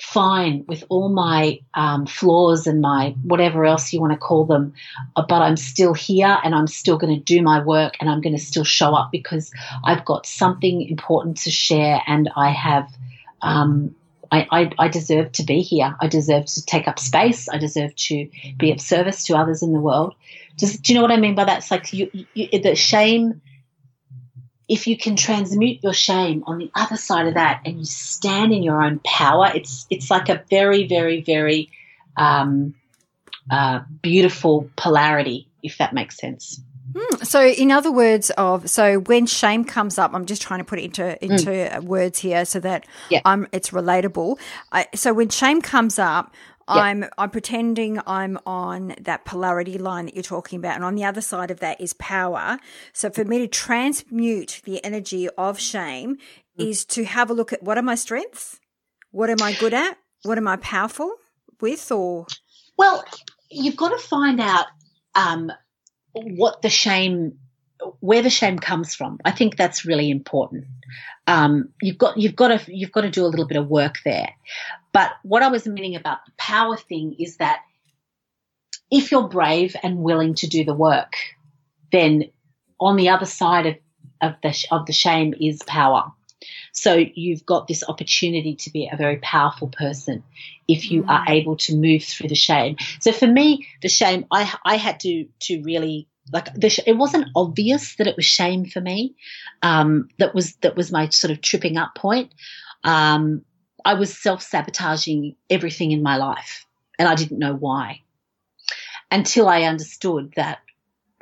fine 0.04 0.66
with 0.68 0.84
all 0.90 1.08
my 1.08 1.60
um, 1.76 2.06
flaws 2.06 2.68
and 2.68 2.82
my 2.82 3.16
whatever 3.24 3.66
else 3.66 3.94
you 3.94 4.02
want 4.02 4.12
to 4.12 4.18
call 4.18 4.46
them, 4.46 4.74
uh, 5.16 5.24
but 5.28 5.42
I'm 5.42 5.56
still 5.56 5.94
here 5.94 6.38
and 6.44 6.54
I'm 6.54 6.68
still 6.68 6.98
going 6.98 7.16
to 7.16 7.24
do 7.24 7.42
my 7.42 7.64
work 7.64 7.94
and 8.00 8.10
I'm 8.10 8.20
going 8.20 8.36
to 8.36 8.42
still 8.42 8.66
show 8.66 8.94
up 8.94 9.12
because 9.12 9.50
I've 9.84 10.04
got 10.04 10.26
something 10.26 10.82
important 10.82 11.38
to 11.38 11.52
share 11.52 12.02
and 12.06 12.30
I 12.36 12.52
have. 12.52 12.92
Um, 13.42 13.96
I, 14.32 14.48
I, 14.52 14.72
I, 14.80 14.88
deserve 14.88 15.32
to 15.34 15.44
be 15.44 15.62
here. 15.62 15.96
I 16.02 16.08
deserve 16.08 16.46
to 16.46 16.66
take 16.66 16.88
up 16.88 16.98
space. 16.98 17.48
I 17.50 17.60
deserve 17.60 17.96
to 18.08 18.28
be 18.58 18.72
of 18.72 18.82
service 18.82 19.26
to 19.26 19.36
others 19.36 19.62
in 19.62 19.74
the 19.74 19.80
world. 19.80 20.16
Does, 20.58 20.78
do 20.78 20.92
you 20.92 20.98
know 20.98 21.04
what 21.04 21.12
I 21.12 21.18
mean 21.18 21.36
by 21.36 21.44
that? 21.44 21.60
It's 21.60 21.70
like 21.70 21.94
you, 21.94 22.10
you, 22.34 22.48
the 22.60 22.74
shame 22.74 23.42
if 24.74 24.88
you 24.88 24.98
can 24.98 25.16
transmute 25.16 25.84
your 25.84 25.94
shame 25.94 26.44
on 26.48 26.58
the 26.58 26.72
other 26.74 26.98
side 26.98 27.28
of 27.28 27.36
that 27.36 27.62
and 27.64 27.78
you 27.78 27.86
stand 27.86 28.52
in 28.52 28.64
your 28.64 28.82
own 28.82 29.00
power, 29.06 29.52
it's 29.54 29.86
it's 29.92 30.10
like 30.10 30.30
a 30.30 30.44
very, 30.50 30.88
very, 30.88 31.22
very 31.22 31.70
um, 32.18 32.74
uh, 33.52 33.82
beautiful 34.02 34.68
polarity, 34.76 35.48
if 35.62 35.78
that 35.78 35.94
makes 35.94 36.18
sense. 36.18 36.60
Mm, 36.92 37.24
so, 37.24 37.46
in 37.46 37.72
other 37.72 37.92
words, 37.92 38.32
of 38.32 38.68
so 38.68 38.98
when 39.02 39.28
shame 39.28 39.64
comes 39.64 40.00
up, 40.00 40.12
I'm 40.16 40.26
just 40.26 40.42
trying 40.42 40.60
to 40.60 40.64
put 40.64 40.80
it 40.80 40.86
into 40.86 41.24
into 41.24 41.52
mm. 41.52 41.84
words 41.84 42.18
here 42.18 42.44
so 42.44 42.60
that 42.62 42.88
yeah. 43.12 43.22
I'm 43.26 43.48
it's 43.52 43.70
relatable. 43.70 44.40
I, 44.72 44.88
so 44.96 45.14
when 45.14 45.30
shame 45.30 45.62
comes 45.62 46.00
up, 46.00 46.34
I'm 46.68 47.06
I'm 47.18 47.30
pretending 47.30 48.00
I'm 48.06 48.38
on 48.46 48.96
that 49.02 49.26
polarity 49.26 49.78
line 49.78 50.06
that 50.06 50.16
you're 50.16 50.24
talking 50.24 50.60
about, 50.60 50.76
and 50.76 50.84
on 50.84 50.96
the 50.96 51.04
other 51.04 51.22
side 51.22 51.52
of 51.52 51.60
that 51.60 51.80
is 51.82 51.94
power. 51.94 52.58
So 52.94 53.10
for 53.10 53.26
me 53.26 53.40
to 53.40 53.48
transmute 53.48 54.62
the 54.64 54.84
energy 54.84 55.30
of 55.30 55.60
shame 55.60 56.16
mm. 56.16 56.70
is 56.70 56.86
to 56.86 57.06
have 57.06 57.30
a 57.30 57.34
look 57.34 57.54
at 57.54 57.64
what 57.64 57.78
are 57.78 57.84
my 57.84 57.96
strengths, 57.96 58.60
what 59.12 59.30
am 59.30 59.42
I 59.42 59.54
good 59.54 59.74
at, 59.74 59.98
what 60.24 60.38
am 60.38 60.48
I 60.48 60.56
powerful 60.58 61.14
with, 61.60 61.92
or 61.92 62.28
well, 62.78 63.04
you've 63.50 63.78
got 63.78 63.90
to 63.90 63.98
find 63.98 64.40
out 64.40 64.66
um, 65.16 65.52
what 66.14 66.62
the 66.62 66.70
shame, 66.70 67.38
where 68.00 68.22
the 68.22 68.30
shame 68.30 68.60
comes 68.60 68.96
from. 68.96 69.20
I 69.26 69.32
think 69.32 69.58
that's 69.58 69.86
really 69.86 70.10
important. 70.10 70.66
Um, 71.28 71.70
you've 71.82 71.98
got 71.98 72.18
you've 72.18 72.36
got 72.36 72.50
to 72.50 72.76
you've 72.76 72.92
got 72.92 73.02
to 73.02 73.10
do 73.10 73.26
a 73.26 73.28
little 73.28 73.48
bit 73.48 73.58
of 73.58 73.68
work 73.68 73.98
there. 74.04 74.30
But 74.94 75.12
what 75.24 75.44
I 75.44 75.50
was 75.50 75.68
meaning 75.68 75.96
about 75.96 76.26
the 76.26 76.32
power 76.38 76.78
thing 76.78 77.16
is 77.20 77.38
that 77.38 77.62
if 78.92 79.12
you're 79.12 79.28
brave 79.28 79.76
and 79.84 79.98
willing 79.98 80.36
to 80.36 80.48
do 80.48 80.64
the 80.64 80.74
work, 80.74 81.14
then 81.92 82.26
on 82.80 82.96
the 82.96 83.10
other 83.10 83.26
side 83.26 83.66
of, 83.66 83.76
of 84.22 84.36
the 84.44 84.68
of 84.72 84.86
the 84.86 84.94
shame 84.94 85.34
is 85.40 85.62
power. 85.64 86.12
So 86.74 86.96
you've 86.96 87.46
got 87.46 87.68
this 87.68 87.84
opportunity 87.88 88.56
to 88.56 88.70
be 88.70 88.90
a 88.92 88.98
very 88.98 89.18
powerful 89.18 89.70
person 89.70 90.24
if 90.68 90.92
you 90.92 91.04
mm. 91.04 91.10
are 91.10 91.24
able 91.28 91.56
to 91.58 91.76
move 91.76 92.04
through 92.04 92.30
the 92.30 92.36
shame. 92.36 92.78
So 93.00 93.12
for 93.12 93.28
me, 93.28 93.68
the 93.82 93.90
shame 93.90 94.26
I 94.32 94.54
I 94.64 94.76
had 94.76 95.00
to 95.02 95.26
to 95.42 95.62
really 95.64 96.08
like 96.32 96.54
the, 96.54 96.84
it 96.86 96.98
wasn't 96.98 97.30
obvious 97.36 97.96
that 97.96 98.08
it 98.08 98.16
was 98.16 98.26
shame 98.26 98.66
for 98.66 98.80
me. 98.82 99.16
Um, 99.62 100.10
that 100.20 100.36
was 100.36 100.56
that 100.58 100.76
was 100.76 100.92
my 100.92 101.10
sort 101.10 101.32
of 101.32 101.42
tripping 101.42 101.78
up 101.78 101.96
point. 101.96 102.34
Um, 102.84 103.44
I 103.86 103.96
was 103.96 104.18
self 104.18 104.42
sabotaging 104.42 105.36
everything 105.50 105.92
in 105.92 106.04
my 106.04 106.18
life, 106.18 106.66
and 106.98 107.08
I 107.08 107.16
didn't 107.16 107.40
know 107.40 107.54
why 107.54 108.02
until 109.14 109.48
I 109.48 109.64
understood 109.64 110.34
that 110.36 110.60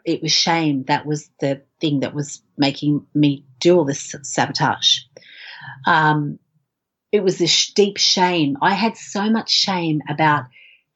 it 0.06 0.22
was 0.22 0.32
shame 0.32 0.86
that 0.88 1.06
was 1.06 1.30
the 1.42 1.62
thing 1.82 2.00
that 2.00 2.14
was 2.14 2.42
making 2.58 3.06
me 3.14 3.46
do 3.60 3.78
all 3.78 3.86
this 3.86 4.16
sabotage. 4.24 5.00
Um, 5.86 6.40
it 7.12 7.22
was 7.22 7.38
this 7.38 7.72
deep 7.74 7.98
shame. 7.98 8.58
I 8.62 8.74
had 8.74 8.96
so 8.96 9.30
much 9.30 9.52
shame 9.52 10.02
about 10.10 10.46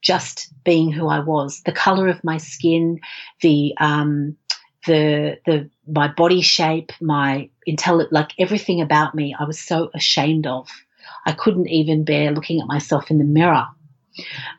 just 0.00 0.52
being 0.64 0.90
who 0.90 1.06
I 1.08 1.20
was, 1.20 1.60
the 1.66 1.72
color 1.72 2.08
of 2.08 2.24
my 2.24 2.38
skin, 2.38 3.00
the 3.42 3.74
um, 3.78 4.36
the 4.86 5.38
the 5.44 5.70
my 5.86 6.08
body 6.08 6.40
shape, 6.40 6.92
my 7.00 7.50
intelligence, 7.66 8.12
like 8.12 8.32
everything 8.38 8.80
about 8.80 9.14
me. 9.14 9.36
I 9.38 9.44
was 9.44 9.58
so 9.58 9.90
ashamed 9.94 10.46
of. 10.46 10.68
I 11.26 11.32
couldn't 11.32 11.68
even 11.68 12.04
bear 12.04 12.30
looking 12.30 12.60
at 12.60 12.68
myself 12.68 13.10
in 13.10 13.18
the 13.18 13.24
mirror. 13.24 13.66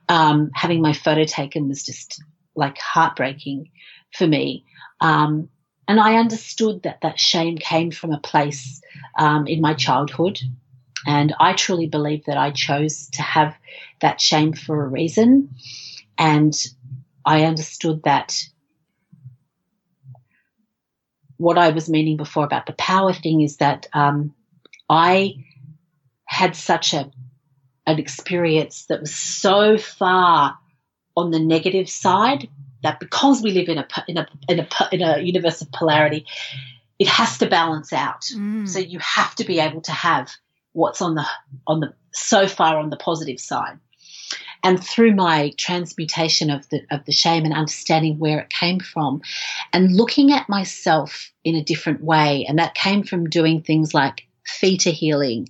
Um, 0.10 0.52
having 0.54 0.82
my 0.82 0.94
photo 0.94 1.24
taken 1.24 1.68
was 1.68 1.84
just 1.84 2.22
like 2.56 2.78
heartbreaking 2.78 3.72
for 4.14 4.28
me. 4.28 4.66
Um, 5.00 5.50
and 5.88 6.00
I 6.00 6.18
understood 6.18 6.84
that 6.84 7.02
that 7.02 7.20
shame 7.20 7.58
came 7.58 7.92
from 7.92 8.12
a 8.12 8.20
place 8.20 8.82
um, 9.18 9.48
in 9.48 9.62
my 9.62 9.74
childhood. 9.74 10.40
And 11.06 11.34
I 11.40 11.54
truly 11.54 11.88
believe 11.88 12.26
that 12.26 12.38
I 12.38 12.52
chose 12.52 13.08
to 13.12 13.22
have 13.22 13.56
that 14.02 14.20
shame 14.20 14.52
for 14.52 14.84
a 14.84 14.88
reason. 14.88 15.56
And 16.18 16.54
I 17.26 17.46
understood 17.46 18.04
that 18.04 18.38
what 21.38 21.58
I 21.58 21.70
was 21.70 21.90
meaning 21.90 22.18
before 22.18 22.44
about 22.44 22.66
the 22.66 22.74
power 22.74 23.14
thing 23.14 23.42
is 23.42 23.58
that 23.58 23.88
um, 23.94 24.34
I 24.90 25.36
had 26.28 26.56
such 26.56 26.94
a 26.94 27.12
an 27.88 28.00
experience 28.00 28.86
that 28.88 29.00
was 29.00 29.16
so 29.16 29.78
far 29.78 30.58
on 31.16 31.32
the 31.32 31.40
negative 31.40 31.90
side 31.90 32.48
that 32.84 33.00
because 33.00 33.42
we 33.42 33.52
live 33.52 33.70
in 33.70 33.78
a 33.78 33.88
in 34.08 34.18
a 34.18 34.28
in 34.48 34.60
a, 34.60 34.68
in 34.92 35.02
a 35.02 35.20
universe 35.20 35.62
of 35.62 35.72
polarity, 35.72 36.26
it 37.00 37.08
has 37.08 37.38
to 37.40 37.48
balance 37.48 37.92
out. 37.94 38.22
Mm. 38.36 38.68
So 38.68 38.80
you 38.80 39.00
have 39.00 39.34
to 39.36 39.46
be 39.46 39.60
able 39.60 39.82
to 39.82 39.92
have 39.92 40.30
what's 40.74 41.02
on 41.02 41.16
the 41.16 41.26
on 41.66 41.80
the 41.80 41.94
so 42.14 42.48
far 42.48 42.78
on 42.78 42.90
the 42.90 42.98
positive 42.98 43.40
side. 43.40 43.80
And 44.64 44.84
through 44.84 45.16
my 45.16 45.54
transmutation 45.58 46.50
of 46.50 46.68
the 46.70 46.82
of 46.92 47.06
the 47.06 47.12
shame 47.12 47.46
and 47.46 47.54
understanding 47.54 48.20
where 48.20 48.40
it 48.40 48.50
came 48.50 48.80
from, 48.80 49.22
and 49.72 49.96
looking 49.96 50.32
at 50.32 50.50
myself 50.50 51.32
in 51.44 51.56
a 51.56 51.64
different 51.64 52.04
way, 52.04 52.46
and 52.48 52.60
that 52.60 52.76
came 52.76 53.04
from 53.04 53.30
doing 53.30 53.62
things 53.62 53.94
like 53.94 54.28
theta 54.60 54.90
healing, 54.90 55.50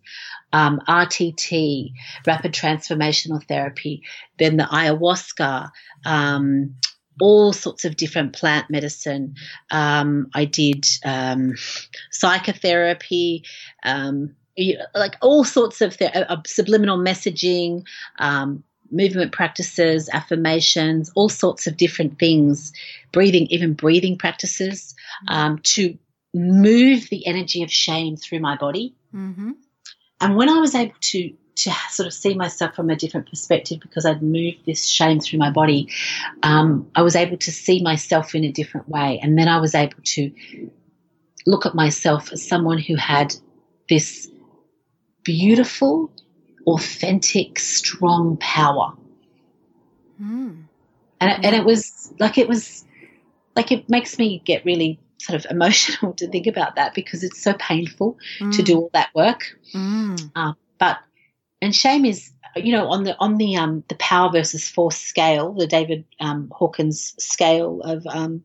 um, 0.57 0.81
RTT, 0.87 1.91
rapid 2.25 2.51
transformational 2.51 3.45
therapy, 3.47 4.01
then 4.39 4.57
the 4.57 4.63
ayahuasca, 4.63 5.69
um, 6.03 6.75
all 7.21 7.53
sorts 7.53 7.85
of 7.85 7.95
different 7.95 8.33
plant 8.33 8.69
medicine. 8.69 9.35
Um, 9.69 10.29
I 10.33 10.45
did 10.45 10.87
um, 11.05 11.53
psychotherapy, 12.11 13.43
um, 13.83 14.35
like 14.95 15.15
all 15.21 15.43
sorts 15.43 15.81
of 15.81 15.95
th- 15.95 16.15
uh, 16.15 16.37
subliminal 16.47 16.97
messaging, 16.97 17.83
um, 18.17 18.63
movement 18.89 19.33
practices, 19.33 20.09
affirmations, 20.11 21.11
all 21.13 21.29
sorts 21.29 21.67
of 21.67 21.77
different 21.77 22.17
things, 22.17 22.73
breathing, 23.11 23.45
even 23.51 23.73
breathing 23.73 24.17
practices 24.17 24.95
um, 25.27 25.59
to 25.59 25.97
move 26.33 27.09
the 27.09 27.27
energy 27.27 27.61
of 27.61 27.71
shame 27.71 28.15
through 28.17 28.39
my 28.39 28.57
body. 28.57 28.95
Mm-hmm. 29.13 29.51
And 30.19 30.35
when 30.35 30.49
I 30.49 30.59
was 30.59 30.75
able 30.75 30.95
to 30.99 31.33
to 31.57 31.71
sort 31.89 32.05
of 32.05 32.13
see 32.13 32.35
myself 32.35 32.75
from 32.75 32.91
a 32.91 32.95
different 32.95 33.27
perspective 33.27 33.79
because 33.79 34.05
I'd 34.05 34.21
moved 34.21 34.59
this 34.67 34.87
shame 34.87 35.19
through 35.19 35.39
my 35.39 35.49
body, 35.49 35.89
um, 36.43 36.87
I 36.95 37.01
was 37.01 37.15
able 37.15 37.37
to 37.37 37.51
see 37.51 37.81
myself 37.81 38.35
in 38.35 38.43
a 38.43 38.51
different 38.51 38.87
way. 38.87 39.19
And 39.23 39.37
then 39.37 39.47
I 39.47 39.59
was 39.59 39.73
able 39.73 39.97
to 40.03 40.31
look 41.47 41.65
at 41.65 41.73
myself 41.73 42.31
as 42.31 42.47
someone 42.47 42.77
who 42.77 42.95
had 42.95 43.33
this 43.89 44.29
beautiful, 45.23 46.11
authentic, 46.67 47.57
strong 47.57 48.37
power. 48.37 48.93
Mm. 50.21 50.65
And, 51.19 51.45
and 51.45 51.55
it 51.55 51.65
was 51.65 52.13
like 52.19 52.37
it 52.37 52.47
was 52.47 52.85
like 53.55 53.71
it 53.71 53.89
makes 53.89 54.19
me 54.19 54.43
get 54.45 54.63
really 54.63 54.99
sort 55.17 55.43
of 55.43 55.51
emotional 55.51 56.13
to 56.13 56.27
think 56.27 56.47
about 56.47 56.75
that 56.75 56.93
because 56.93 57.23
it's 57.23 57.41
so 57.41 57.53
painful 57.53 58.17
mm. 58.39 58.55
to 58.55 58.63
do 58.63 58.77
all 58.77 58.89
that 58.93 59.13
work. 59.15 59.57
Mm. 59.73 60.31
Um, 60.35 60.55
but 60.79 60.97
and 61.61 61.75
shame 61.75 62.05
is 62.05 62.31
you 62.55 62.71
know 62.71 62.87
on 62.89 63.03
the 63.03 63.15
on 63.19 63.37
the 63.37 63.55
um 63.55 63.83
the 63.87 63.95
power 63.95 64.31
versus 64.31 64.67
force 64.67 64.97
scale, 64.97 65.53
the 65.53 65.67
David 65.67 66.05
um, 66.19 66.51
Hawkins 66.51 67.15
scale 67.19 67.81
of 67.81 68.05
um, 68.07 68.43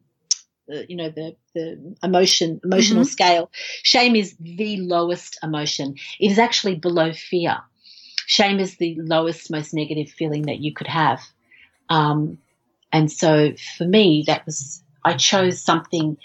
the, 0.69 0.87
you 0.89 0.97
know 0.97 1.11
the 1.11 1.37
the 1.55 1.97
emotion 2.03 2.61
emotional 2.65 3.05
mm-hmm. 3.05 3.11
scale. 3.11 3.51
Shame 3.83 4.17
is 4.17 4.37
the 4.39 4.79
lowest 4.79 5.39
emotion. 5.43 5.97
It 6.21 6.31
is 6.31 6.39
actually 6.39 6.77
below 6.77 7.13
fear. 7.13 7.59
Shame 8.27 8.61
is 8.61 8.77
the 8.77 8.97
lowest, 8.99 9.51
most 9.51 9.75
negative 9.75 10.09
feeling 10.09 10.43
that 10.43 10.61
you 10.61 10.73
could 10.73 10.87
have. 10.87 11.21
Um, 11.91 12.39
and 12.93 13.11
so 13.11 13.53
for 13.77 13.85
me, 13.85 14.25
that 14.27 14.47
was 14.47 14.83
I 15.05 15.15
chose 15.15 15.61
something 15.61 16.17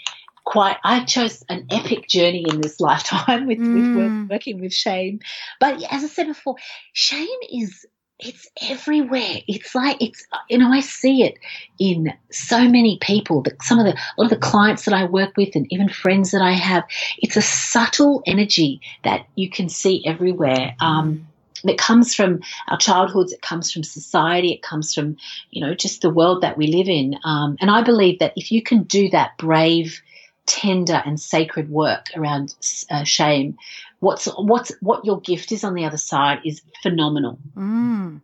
quite 0.48 0.78
I 0.82 1.04
chose 1.04 1.44
an 1.50 1.66
epic 1.70 2.08
journey 2.08 2.46
in 2.48 2.62
this 2.62 2.80
lifetime 2.88 3.46
with, 3.46 3.58
mm. 3.58 3.74
with 3.74 3.96
work, 3.96 4.30
working 4.30 4.60
with 4.62 4.72
shame. 4.72 5.20
But 5.60 5.82
as 5.92 6.02
I 6.02 6.06
said 6.06 6.26
before, 6.26 6.56
shame 6.94 7.28
is 7.52 7.84
it's 8.18 8.48
everywhere. 8.62 9.42
It's 9.46 9.74
like 9.74 10.00
it's 10.00 10.26
you 10.48 10.56
know 10.56 10.72
I 10.72 10.80
see 10.80 11.22
it 11.22 11.38
in 11.78 12.14
so 12.32 12.66
many 12.66 12.98
people. 13.00 13.42
That 13.42 13.62
some 13.62 13.78
of 13.78 13.84
the 13.84 13.92
a 13.92 14.14
lot 14.16 14.24
of 14.24 14.30
the 14.30 14.46
clients 14.46 14.86
that 14.86 14.94
I 14.94 15.04
work 15.04 15.36
with 15.36 15.54
and 15.54 15.70
even 15.70 15.90
friends 15.90 16.30
that 16.30 16.42
I 16.42 16.52
have. 16.52 16.84
It's 17.18 17.36
a 17.36 17.42
subtle 17.42 18.22
energy 18.26 18.80
that 19.04 19.26
you 19.34 19.50
can 19.50 19.68
see 19.68 20.02
everywhere. 20.06 20.74
Um, 20.80 21.28
it 21.62 21.76
comes 21.76 22.14
from 22.14 22.40
our 22.68 22.78
childhoods. 22.78 23.32
It 23.32 23.42
comes 23.42 23.70
from 23.70 23.84
society. 23.84 24.52
It 24.52 24.62
comes 24.62 24.94
from 24.94 25.18
you 25.50 25.60
know 25.60 25.74
just 25.74 26.00
the 26.00 26.10
world 26.10 26.40
that 26.40 26.56
we 26.56 26.68
live 26.68 26.88
in. 26.88 27.16
Um, 27.22 27.58
and 27.60 27.70
I 27.70 27.82
believe 27.82 28.20
that 28.20 28.32
if 28.34 28.50
you 28.50 28.62
can 28.62 28.84
do 28.84 29.10
that 29.10 29.36
brave 29.36 30.00
tender 30.48 31.00
and 31.06 31.20
sacred 31.20 31.70
work 31.70 32.06
around 32.16 32.56
uh, 32.90 33.04
shame. 33.04 33.56
What's 34.00 34.26
what's 34.36 34.72
what 34.80 35.04
your 35.04 35.20
gift 35.20 35.52
is 35.52 35.62
on 35.62 35.74
the 35.74 35.84
other 35.84 35.98
side 35.98 36.40
is 36.44 36.62
phenomenal. 36.82 37.38
Mm. 37.56 38.22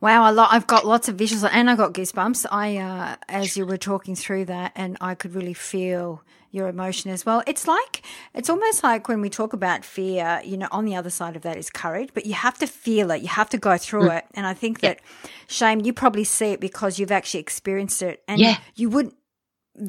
Wow, 0.00 0.30
lot, 0.30 0.50
I've 0.52 0.66
got 0.66 0.86
lots 0.86 1.08
of 1.08 1.16
visuals 1.16 1.48
and 1.50 1.70
I 1.70 1.74
got 1.74 1.94
goosebumps. 1.94 2.44
I, 2.50 2.76
uh, 2.76 3.16
as 3.30 3.56
you 3.56 3.64
were 3.64 3.78
talking 3.78 4.14
through 4.14 4.44
that, 4.44 4.72
and 4.76 4.98
I 5.00 5.14
could 5.14 5.34
really 5.34 5.54
feel 5.54 6.22
your 6.50 6.68
emotion 6.68 7.10
as 7.10 7.24
well. 7.24 7.42
It's 7.46 7.66
like, 7.66 8.04
it's 8.34 8.50
almost 8.50 8.84
like 8.84 9.08
when 9.08 9.22
we 9.22 9.30
talk 9.30 9.54
about 9.54 9.86
fear, 9.86 10.42
you 10.44 10.58
know, 10.58 10.68
on 10.70 10.84
the 10.84 10.94
other 10.94 11.08
side 11.10 11.34
of 11.34 11.42
that 11.42 11.56
is 11.56 11.70
courage, 11.70 12.10
but 12.12 12.26
you 12.26 12.34
have 12.34 12.58
to 12.58 12.66
feel 12.66 13.10
it. 13.10 13.22
You 13.22 13.28
have 13.28 13.48
to 13.50 13.58
go 13.58 13.78
through 13.78 14.08
mm. 14.08 14.18
it. 14.18 14.26
And 14.34 14.46
I 14.46 14.52
think 14.52 14.80
that, 14.80 15.00
yeah. 15.00 15.30
Shame, 15.48 15.80
you 15.80 15.94
probably 15.94 16.24
see 16.24 16.52
it 16.52 16.60
because 16.60 16.98
you've 16.98 17.10
actually 17.10 17.40
experienced 17.40 18.02
it. 18.02 18.22
And 18.28 18.38
yeah. 18.38 18.58
you 18.74 18.90
would, 18.90 19.12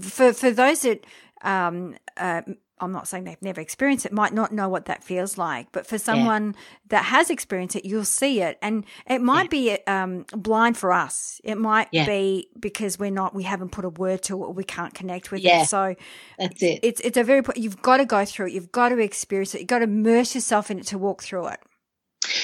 for, 0.02 0.32
for 0.32 0.52
those 0.52 0.82
that 0.82 1.06
um, 1.42 1.96
uh, 2.16 2.42
I'm 2.80 2.92
not 2.92 3.08
saying 3.08 3.24
they've 3.24 3.42
never 3.42 3.60
experienced 3.60 4.06
it, 4.06 4.12
might 4.12 4.34
not 4.34 4.52
know 4.52 4.70
what 4.70 4.86
that 4.86 5.04
feels 5.04 5.38
like. 5.38 5.72
But 5.72 5.88
for 5.88 5.98
someone 5.98 6.54
yeah. 6.54 6.62
that 6.90 7.06
has 7.06 7.30
experienced 7.30 7.76
it, 7.76 7.86
you'll 7.86 8.06
see 8.06 8.42
it. 8.42 8.60
And 8.62 8.86
it 9.10 9.20
might 9.20 9.52
yeah. 9.52 9.78
be 9.78 9.88
um, 9.88 10.26
blind 10.32 10.78
for 10.78 10.94
us. 10.94 11.42
It 11.44 11.56
might 11.56 11.88
yeah. 11.92 12.06
be 12.06 12.50
because 12.60 13.00
we're 13.00 13.10
not, 13.10 13.34
we 13.34 13.44
haven't 13.44 13.72
put 13.72 13.84
a 13.84 13.90
word 13.90 14.22
to 14.24 14.44
it, 14.44 14.56
we 14.56 14.64
can't 14.64 14.94
connect 14.94 15.32
with 15.32 15.44
it. 15.44 15.68
So 15.68 15.96
that's 16.38 16.62
it. 16.62 16.80
It's, 16.84 17.02
it's 17.02 17.18
a 17.18 17.24
very, 17.24 17.42
you've 17.56 17.82
got 17.82 17.98
to 17.98 18.06
go 18.06 18.26
through 18.26 18.48
it. 18.48 18.54
You've 18.54 18.72
got 18.72 18.90
to 18.90 19.00
experience 19.00 19.56
it. 19.56 19.60
You've 19.60 19.68
got 19.68 19.80
to 19.80 19.86
immerse 19.86 20.36
yourself 20.36 20.70
in 20.70 20.80
it 20.80 20.86
to 20.88 21.00
walk 21.00 21.24
through 21.24 21.48
it. 21.48 21.60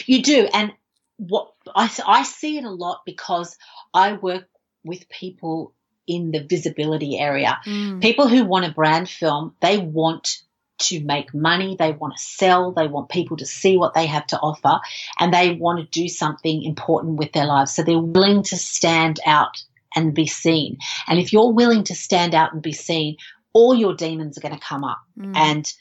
You 0.07 0.23
do. 0.23 0.47
And 0.51 0.73
what 1.17 1.53
I, 1.75 1.91
I 2.07 2.23
see 2.23 2.57
it 2.57 2.63
a 2.63 2.71
lot 2.71 3.01
because 3.05 3.55
I 3.93 4.13
work 4.13 4.47
with 4.83 5.07
people 5.09 5.75
in 6.07 6.31
the 6.31 6.43
visibility 6.43 7.17
area. 7.17 7.59
Mm. 7.65 8.01
People 8.01 8.27
who 8.27 8.45
want 8.45 8.65
a 8.65 8.71
brand 8.71 9.09
film, 9.09 9.55
they 9.61 9.77
want 9.77 10.37
to 10.79 11.03
make 11.03 11.33
money, 11.33 11.75
they 11.77 11.91
want 11.91 12.15
to 12.17 12.23
sell, 12.23 12.71
they 12.71 12.87
want 12.87 13.09
people 13.09 13.37
to 13.37 13.45
see 13.45 13.77
what 13.77 13.93
they 13.93 14.05
have 14.05 14.27
to 14.27 14.39
offer, 14.39 14.79
and 15.19 15.33
they 15.33 15.51
want 15.51 15.79
to 15.79 16.01
do 16.01 16.07
something 16.07 16.63
important 16.63 17.17
with 17.17 17.31
their 17.31 17.45
lives. 17.45 17.73
So 17.73 17.83
they're 17.83 17.99
willing 17.99 18.43
to 18.43 18.57
stand 18.57 19.19
out 19.25 19.63
and 19.95 20.13
be 20.13 20.27
seen. 20.27 20.77
And 21.07 21.19
if 21.19 21.31
you're 21.31 21.51
willing 21.51 21.83
to 21.85 21.95
stand 21.95 22.33
out 22.33 22.53
and 22.53 22.61
be 22.61 22.73
seen, 22.73 23.17
all 23.53 23.75
your 23.75 23.95
demons 23.95 24.37
are 24.37 24.41
going 24.41 24.55
to 24.55 24.59
come 24.59 24.83
up. 24.83 24.99
Mm. 25.17 25.35
And 25.35 25.73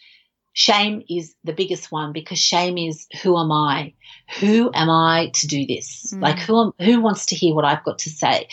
shame 0.52 1.02
is 1.08 1.34
the 1.44 1.54
biggest 1.54 1.90
one 1.90 2.12
because 2.12 2.38
shame 2.38 2.76
is 2.76 3.06
who 3.22 3.38
am 3.38 3.50
I? 3.50 3.94
Who 4.40 4.70
am 4.74 4.90
I 4.90 5.30
to 5.34 5.46
do 5.46 5.66
this? 5.66 6.12
Mm. 6.14 6.20
Like 6.20 6.38
who 6.38 6.60
am, 6.60 6.72
who 6.78 7.00
wants 7.00 7.26
to 7.26 7.34
hear 7.34 7.54
what 7.54 7.64
I've 7.64 7.84
got 7.84 8.00
to 8.00 8.10
say? 8.10 8.48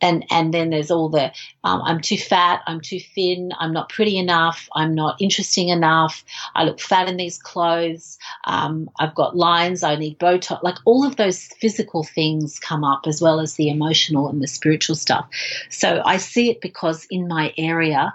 And 0.00 0.24
and 0.30 0.52
then 0.52 0.70
there's 0.70 0.90
all 0.90 1.08
the 1.08 1.32
um, 1.64 1.82
I'm 1.82 2.00
too 2.00 2.18
fat, 2.18 2.62
I'm 2.66 2.80
too 2.80 3.00
thin, 3.00 3.52
I'm 3.58 3.72
not 3.72 3.88
pretty 3.88 4.18
enough, 4.18 4.68
I'm 4.74 4.94
not 4.94 5.16
interesting 5.20 5.68
enough, 5.70 6.24
I 6.54 6.64
look 6.64 6.80
fat 6.80 7.08
in 7.08 7.16
these 7.16 7.38
clothes, 7.38 8.18
um, 8.44 8.90
I've 8.98 9.14
got 9.14 9.36
lines, 9.36 9.82
I 9.82 9.96
need 9.96 10.18
Botox, 10.18 10.62
like 10.62 10.76
all 10.84 11.06
of 11.06 11.16
those 11.16 11.44
physical 11.60 12.04
things 12.04 12.58
come 12.58 12.84
up 12.84 13.06
as 13.06 13.20
well 13.22 13.40
as 13.40 13.54
the 13.54 13.70
emotional 13.70 14.28
and 14.28 14.42
the 14.42 14.48
spiritual 14.48 14.96
stuff. 14.96 15.28
So 15.70 16.02
I 16.04 16.18
see 16.18 16.50
it 16.50 16.60
because 16.60 17.06
in 17.10 17.28
my 17.28 17.52
area. 17.58 18.14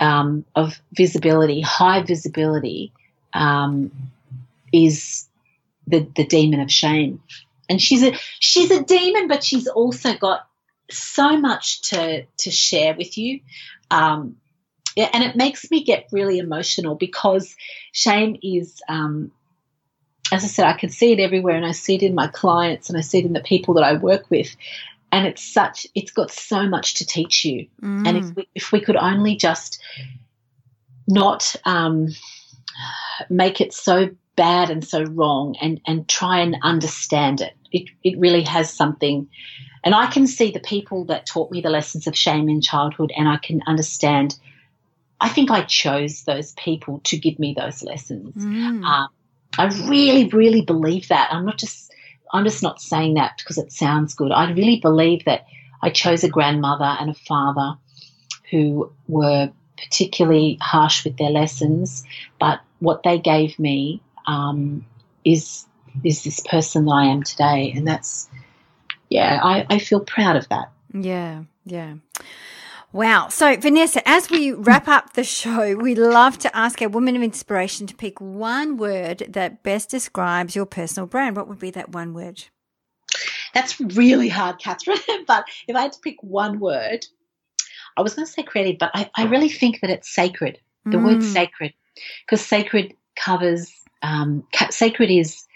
um, 0.00 0.44
of 0.56 0.80
visibility, 0.92 1.60
high 1.60 2.02
visibility, 2.02 2.92
um, 3.34 3.90
is 4.72 5.28
the 5.86 6.06
the 6.16 6.24
demon 6.26 6.60
of 6.60 6.70
shame. 6.70 7.22
And 7.68 7.80
she's 7.80 8.02
a 8.02 8.12
she's 8.40 8.70
a 8.70 8.82
demon, 8.82 9.28
but 9.28 9.44
she's 9.44 9.68
also 9.68 10.14
got 10.16 10.46
so 10.98 11.36
much 11.36 11.82
to 11.90 12.24
to 12.38 12.50
share 12.50 12.94
with 12.94 13.16
you. 13.18 13.40
Um, 13.90 14.36
yeah, 14.96 15.08
and 15.12 15.24
it 15.24 15.36
makes 15.36 15.70
me 15.70 15.84
get 15.84 16.08
really 16.12 16.38
emotional 16.38 16.94
because 16.94 17.56
shame 17.92 18.38
is, 18.42 18.82
um, 18.88 19.32
as 20.30 20.44
I 20.44 20.48
said, 20.48 20.66
I 20.66 20.74
can 20.74 20.90
see 20.90 21.12
it 21.12 21.20
everywhere, 21.20 21.56
and 21.56 21.66
I 21.66 21.72
see 21.72 21.94
it 21.94 22.02
in 22.02 22.14
my 22.14 22.26
clients, 22.26 22.88
and 22.88 22.98
I 22.98 23.00
see 23.00 23.20
it 23.20 23.24
in 23.24 23.32
the 23.32 23.40
people 23.40 23.74
that 23.74 23.84
I 23.84 23.94
work 23.94 24.30
with, 24.30 24.54
and 25.10 25.26
it's 25.26 25.42
such, 25.42 25.86
it's 25.94 26.10
got 26.10 26.30
so 26.30 26.66
much 26.66 26.94
to 26.94 27.06
teach 27.06 27.44
you. 27.44 27.68
Mm. 27.82 28.06
And 28.06 28.16
if 28.18 28.36
we, 28.36 28.48
if 28.54 28.72
we 28.72 28.80
could 28.80 28.96
only 28.96 29.36
just 29.36 29.82
not 31.08 31.56
um, 31.64 32.08
make 33.30 33.60
it 33.60 33.72
so 33.72 34.10
bad 34.36 34.70
and 34.70 34.84
so 34.84 35.04
wrong, 35.04 35.56
and 35.60 35.80
and 35.86 36.08
try 36.08 36.40
and 36.40 36.56
understand 36.62 37.40
it, 37.40 37.54
it 37.72 37.88
it 38.02 38.18
really 38.18 38.42
has 38.42 38.72
something. 38.72 39.28
And 39.84 39.94
I 39.94 40.06
can 40.06 40.28
see 40.28 40.52
the 40.52 40.60
people 40.60 41.06
that 41.06 41.26
taught 41.26 41.50
me 41.50 41.60
the 41.60 41.70
lessons 41.70 42.06
of 42.06 42.16
shame 42.16 42.48
in 42.48 42.60
childhood, 42.60 43.12
and 43.16 43.28
I 43.28 43.36
can 43.36 43.62
understand 43.66 44.36
I 45.22 45.28
think 45.28 45.52
I 45.52 45.62
chose 45.62 46.24
those 46.24 46.50
people 46.54 47.00
to 47.04 47.16
give 47.16 47.38
me 47.38 47.54
those 47.56 47.84
lessons. 47.84 48.34
Mm. 48.34 48.84
Um, 48.84 49.08
I 49.56 49.66
really, 49.88 50.26
really 50.28 50.62
believe 50.62 51.08
that. 51.08 51.32
I'm 51.32 51.46
not 51.46 51.58
just, 51.58 51.94
I'm 52.32 52.42
just 52.42 52.60
not 52.60 52.80
saying 52.80 53.14
that 53.14 53.38
because 53.38 53.56
it 53.56 53.70
sounds 53.70 54.14
good. 54.14 54.32
I 54.32 54.50
really 54.50 54.80
believe 54.80 55.24
that 55.26 55.46
I 55.80 55.90
chose 55.90 56.24
a 56.24 56.28
grandmother 56.28 56.96
and 56.98 57.08
a 57.08 57.14
father 57.14 57.74
who 58.50 58.92
were 59.06 59.52
particularly 59.78 60.58
harsh 60.60 61.04
with 61.04 61.16
their 61.18 61.30
lessons, 61.30 62.04
but 62.40 62.60
what 62.80 63.04
they 63.04 63.20
gave 63.20 63.56
me 63.60 64.02
um, 64.26 64.84
is 65.24 65.66
is 66.04 66.24
this 66.24 66.40
person 66.40 66.84
that 66.86 66.92
I 66.92 67.04
am 67.06 67.22
today, 67.22 67.72
and 67.74 67.86
that's 67.86 68.28
yeah, 69.08 69.40
I, 69.42 69.66
I 69.68 69.78
feel 69.78 70.00
proud 70.00 70.36
of 70.36 70.48
that. 70.48 70.70
Yeah, 70.94 71.44
yeah. 71.64 71.94
Wow. 72.92 73.28
So, 73.28 73.56
Vanessa, 73.56 74.06
as 74.06 74.30
we 74.30 74.52
wrap 74.52 74.86
up 74.86 75.14
the 75.14 75.24
show, 75.24 75.74
we 75.76 75.94
love 75.94 76.38
to 76.40 76.54
ask 76.54 76.82
our 76.82 76.88
women 76.88 77.16
of 77.16 77.22
inspiration 77.22 77.86
to 77.86 77.94
pick 77.94 78.20
one 78.20 78.76
word 78.76 79.24
that 79.30 79.62
best 79.62 79.90
describes 79.90 80.54
your 80.54 80.66
personal 80.66 81.06
brand. 81.06 81.36
What 81.36 81.48
would 81.48 81.58
be 81.58 81.70
that 81.70 81.90
one 81.90 82.12
word? 82.12 82.44
That's 83.54 83.80
really 83.80 84.28
hard, 84.28 84.58
Catherine. 84.58 84.98
but 85.26 85.44
if 85.66 85.74
I 85.76 85.82
had 85.82 85.92
to 85.92 86.00
pick 86.00 86.22
one 86.22 86.58
word, 86.58 87.06
I 87.96 88.02
was 88.02 88.14
going 88.14 88.26
to 88.26 88.32
say 88.32 88.42
creative, 88.42 88.78
but 88.78 88.90
I, 88.94 89.10
I 89.14 89.24
really 89.24 89.48
think 89.48 89.80
that 89.80 89.90
it's 89.90 90.14
sacred. 90.14 90.58
The 90.84 90.96
mm. 90.96 91.04
word 91.04 91.22
sacred, 91.22 91.74
because 92.26 92.44
sacred 92.44 92.94
covers, 93.16 93.72
um, 94.02 94.46
sacred 94.70 95.10
is 95.10 95.46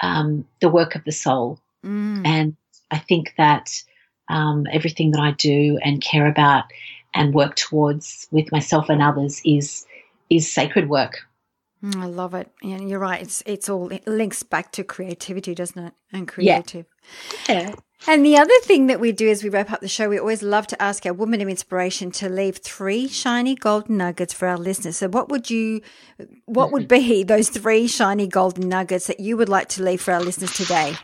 um, 0.00 0.46
the 0.60 0.68
work 0.68 0.94
of 0.94 1.04
the 1.04 1.12
soul. 1.12 1.60
Mm. 1.84 2.26
And 2.26 2.56
I 2.90 2.98
think 2.98 3.34
that 3.38 3.82
um, 4.28 4.66
everything 4.70 5.12
that 5.12 5.20
I 5.20 5.32
do 5.32 5.78
and 5.82 6.00
care 6.00 6.26
about 6.26 6.64
and 7.14 7.34
work 7.34 7.56
towards 7.56 8.28
with 8.30 8.50
myself 8.52 8.88
and 8.88 9.02
others 9.02 9.40
is 9.44 9.86
is 10.28 10.50
sacred 10.50 10.88
work. 10.88 11.26
Mm, 11.82 12.02
I 12.02 12.06
love 12.06 12.34
it. 12.34 12.50
And 12.62 12.88
you're 12.88 12.98
right. 12.98 13.22
It's 13.22 13.42
it's 13.46 13.68
all 13.68 13.90
it 13.92 14.06
links 14.06 14.42
back 14.42 14.72
to 14.72 14.84
creativity, 14.84 15.54
doesn't 15.54 15.82
it? 15.82 15.94
And 16.12 16.26
creative. 16.26 16.86
Yeah. 16.86 16.95
Yeah. 17.48 17.74
And 18.08 18.24
the 18.24 18.36
other 18.36 18.54
thing 18.62 18.86
that 18.86 19.00
we 19.00 19.10
do 19.10 19.28
as 19.28 19.42
we 19.42 19.48
wrap 19.48 19.72
up 19.72 19.80
the 19.80 19.88
show, 19.88 20.08
we 20.08 20.18
always 20.18 20.42
love 20.42 20.68
to 20.68 20.80
ask 20.80 21.04
our 21.06 21.12
woman 21.12 21.40
of 21.40 21.48
inspiration 21.48 22.12
to 22.12 22.28
leave 22.28 22.58
three 22.58 23.08
shiny 23.08 23.56
golden 23.56 23.96
nuggets 23.96 24.32
for 24.32 24.46
our 24.46 24.56
listeners. 24.56 24.98
So 24.98 25.08
what 25.08 25.28
would 25.28 25.50
you 25.50 25.80
what 26.44 26.70
would 26.70 26.86
be 26.86 27.22
those 27.24 27.48
three 27.48 27.88
shiny 27.88 28.28
golden 28.28 28.68
nuggets 28.68 29.08
that 29.08 29.18
you 29.18 29.36
would 29.36 29.48
like 29.48 29.68
to 29.70 29.82
leave 29.82 30.00
for 30.00 30.12
our 30.12 30.20
listeners 30.20 30.52
today? 30.52 30.94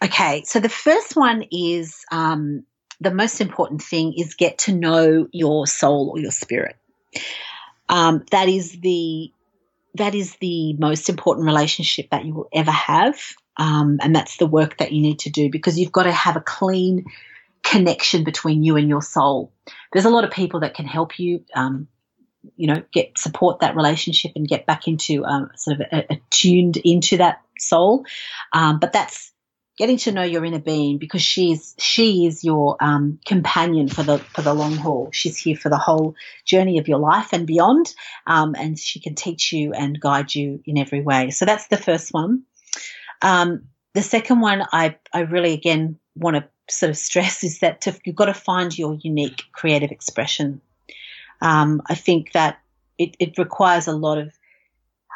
Okay, 0.00 0.44
so 0.44 0.60
the 0.60 0.68
first 0.68 1.16
one 1.16 1.44
is 1.50 2.04
um, 2.12 2.64
the 3.00 3.10
most 3.12 3.40
important 3.40 3.82
thing 3.82 4.14
is 4.16 4.34
get 4.34 4.58
to 4.58 4.72
know 4.72 5.26
your 5.32 5.66
soul 5.66 6.10
or 6.10 6.20
your 6.20 6.30
spirit. 6.30 6.76
Um, 7.88 8.24
that 8.30 8.48
is 8.48 8.78
the 8.80 9.32
that 9.94 10.14
is 10.14 10.36
the 10.36 10.74
most 10.74 11.08
important 11.08 11.46
relationship 11.46 12.10
that 12.10 12.24
you 12.24 12.34
will 12.34 12.48
ever 12.52 12.70
have, 12.70 13.18
um, 13.58 13.98
and 14.00 14.14
that's 14.14 14.36
the 14.36 14.46
work 14.46 14.78
that 14.78 14.92
you 14.92 15.02
need 15.02 15.20
to 15.20 15.30
do 15.30 15.50
because 15.50 15.78
you've 15.78 15.92
got 15.92 16.04
to 16.04 16.12
have 16.12 16.36
a 16.36 16.40
clean 16.40 17.04
connection 17.62 18.24
between 18.24 18.62
you 18.62 18.76
and 18.76 18.88
your 18.88 19.02
soul. 19.02 19.52
There's 19.92 20.04
a 20.04 20.10
lot 20.10 20.24
of 20.24 20.30
people 20.30 20.60
that 20.60 20.74
can 20.74 20.86
help 20.86 21.18
you, 21.18 21.44
um, 21.54 21.88
you 22.56 22.68
know, 22.68 22.82
get 22.92 23.18
support 23.18 23.60
that 23.60 23.76
relationship 23.76 24.32
and 24.36 24.46
get 24.46 24.64
back 24.64 24.86
into 24.86 25.24
um, 25.24 25.50
sort 25.56 25.80
of 25.80 25.86
attuned 26.08 26.76
into 26.76 27.18
that 27.18 27.42
soul, 27.58 28.04
um, 28.52 28.78
but 28.78 28.92
that's 28.92 29.32
getting 29.76 29.96
to 29.96 30.12
know 30.12 30.24
your 30.24 30.44
inner 30.44 30.58
being 30.58 30.98
because 30.98 31.22
she's 31.22 31.74
she 31.78 32.26
is 32.26 32.42
your 32.42 32.76
um, 32.80 33.18
companion 33.24 33.88
for 33.88 34.02
the 34.02 34.18
for 34.18 34.42
the 34.42 34.54
long 34.54 34.74
haul. 34.74 35.10
She's 35.12 35.36
here 35.36 35.56
for 35.56 35.68
the 35.68 35.78
whole 35.78 36.14
journey 36.44 36.78
of 36.78 36.88
your 36.88 36.98
life 36.98 37.32
and 37.32 37.46
beyond, 37.46 37.94
um, 38.26 38.54
and 38.56 38.78
she 38.78 39.00
can 39.00 39.14
teach 39.14 39.52
you 39.52 39.72
and 39.72 40.00
guide 40.00 40.34
you 40.34 40.60
in 40.64 40.78
every 40.78 41.00
way. 41.00 41.30
So 41.30 41.44
that's 41.44 41.68
the 41.68 41.76
first 41.76 42.12
one. 42.12 42.44
Um, 43.22 43.64
the 43.94 44.02
second 44.02 44.40
one, 44.40 44.64
I 44.72 44.96
I 45.12 45.20
really 45.20 45.52
again 45.52 45.98
want 46.14 46.36
to 46.36 46.48
sort 46.70 46.90
of 46.90 46.96
stress 46.96 47.42
is 47.42 47.60
that 47.60 47.80
to, 47.82 47.98
you've 48.04 48.16
got 48.16 48.26
to 48.26 48.34
find 48.34 48.76
your 48.76 48.94
unique 48.94 49.42
creative 49.52 49.90
expression. 49.90 50.60
Um, 51.40 51.82
I 51.88 51.94
think 51.94 52.32
that 52.32 52.58
it, 52.98 53.16
it 53.18 53.38
requires 53.38 53.86
a 53.86 53.92
lot 53.92 54.18
of 54.18 54.32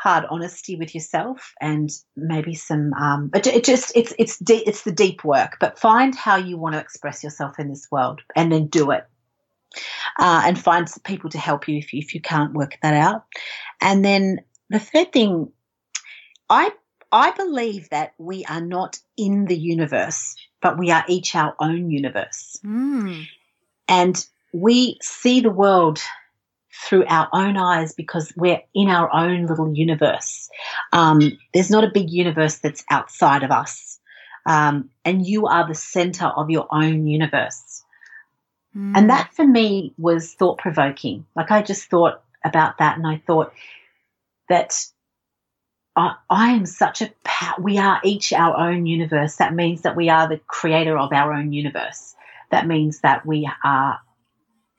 hard 0.02 0.24
honesty 0.30 0.74
with 0.74 0.94
yourself 0.94 1.54
and 1.60 1.90
maybe 2.16 2.54
some 2.54 2.92
um, 2.94 3.30
it, 3.34 3.46
it 3.46 3.64
just 3.64 3.92
it's 3.94 4.12
it's 4.18 4.36
de- 4.38 4.66
it's 4.66 4.82
the 4.82 4.90
deep 4.90 5.22
work 5.22 5.58
but 5.60 5.78
find 5.78 6.16
how 6.16 6.34
you 6.34 6.56
want 6.56 6.74
to 6.74 6.80
express 6.80 7.22
yourself 7.22 7.56
in 7.60 7.68
this 7.68 7.88
world 7.88 8.20
and 8.34 8.50
then 8.50 8.66
do 8.66 8.90
it 8.90 9.06
uh, 10.18 10.42
and 10.44 10.58
find 10.58 10.88
people 11.04 11.30
to 11.30 11.38
help 11.38 11.68
you 11.68 11.78
if 11.78 11.92
you 11.92 12.00
if 12.00 12.14
you 12.14 12.20
can't 12.20 12.52
work 12.52 12.76
that 12.82 12.94
out 12.94 13.24
and 13.80 14.04
then 14.04 14.40
the 14.70 14.80
third 14.80 15.12
thing 15.12 15.52
i 16.50 16.68
i 17.12 17.30
believe 17.32 17.88
that 17.90 18.14
we 18.18 18.44
are 18.46 18.60
not 18.60 18.98
in 19.16 19.44
the 19.46 19.56
universe 19.56 20.34
but 20.60 20.78
we 20.78 20.90
are 20.90 21.04
each 21.08 21.34
our 21.34 21.54
own 21.60 21.90
universe 21.90 22.58
mm. 22.64 23.24
and 23.88 24.26
we 24.52 24.98
see 25.02 25.40
the 25.40 25.50
world 25.50 26.00
through 26.72 27.04
our 27.06 27.28
own 27.32 27.56
eyes 27.56 27.92
because 27.92 28.32
we're 28.36 28.60
in 28.74 28.88
our 28.88 29.12
own 29.14 29.46
little 29.46 29.74
universe. 29.74 30.48
Um, 30.92 31.38
there's 31.52 31.70
not 31.70 31.84
a 31.84 31.90
big 31.90 32.10
universe 32.10 32.58
that's 32.58 32.84
outside 32.90 33.42
of 33.42 33.50
us. 33.50 34.00
Um, 34.46 34.90
and 35.04 35.24
you 35.24 35.46
are 35.46 35.68
the 35.68 35.74
center 35.74 36.26
of 36.26 36.50
your 36.50 36.66
own 36.72 37.06
universe. 37.06 37.84
Mm. 38.76 38.96
And 38.96 39.10
that 39.10 39.32
for 39.34 39.46
me 39.46 39.94
was 39.98 40.34
thought 40.34 40.58
provoking. 40.58 41.26
Like 41.36 41.50
I 41.50 41.62
just 41.62 41.88
thought 41.88 42.22
about 42.44 42.78
that 42.78 42.96
and 42.96 43.06
I 43.06 43.22
thought 43.26 43.52
that 44.48 44.84
I, 45.96 46.14
I 46.30 46.50
am 46.52 46.66
such 46.66 47.02
a, 47.02 47.10
we 47.58 47.78
are 47.78 48.00
each 48.02 48.32
our 48.32 48.56
own 48.56 48.86
universe. 48.86 49.36
That 49.36 49.54
means 49.54 49.82
that 49.82 49.96
we 49.96 50.08
are 50.08 50.28
the 50.28 50.40
creator 50.46 50.96
of 50.96 51.12
our 51.12 51.32
own 51.32 51.52
universe. 51.52 52.14
That 52.50 52.66
means 52.66 53.00
that 53.00 53.26
we 53.26 53.50
are 53.64 54.00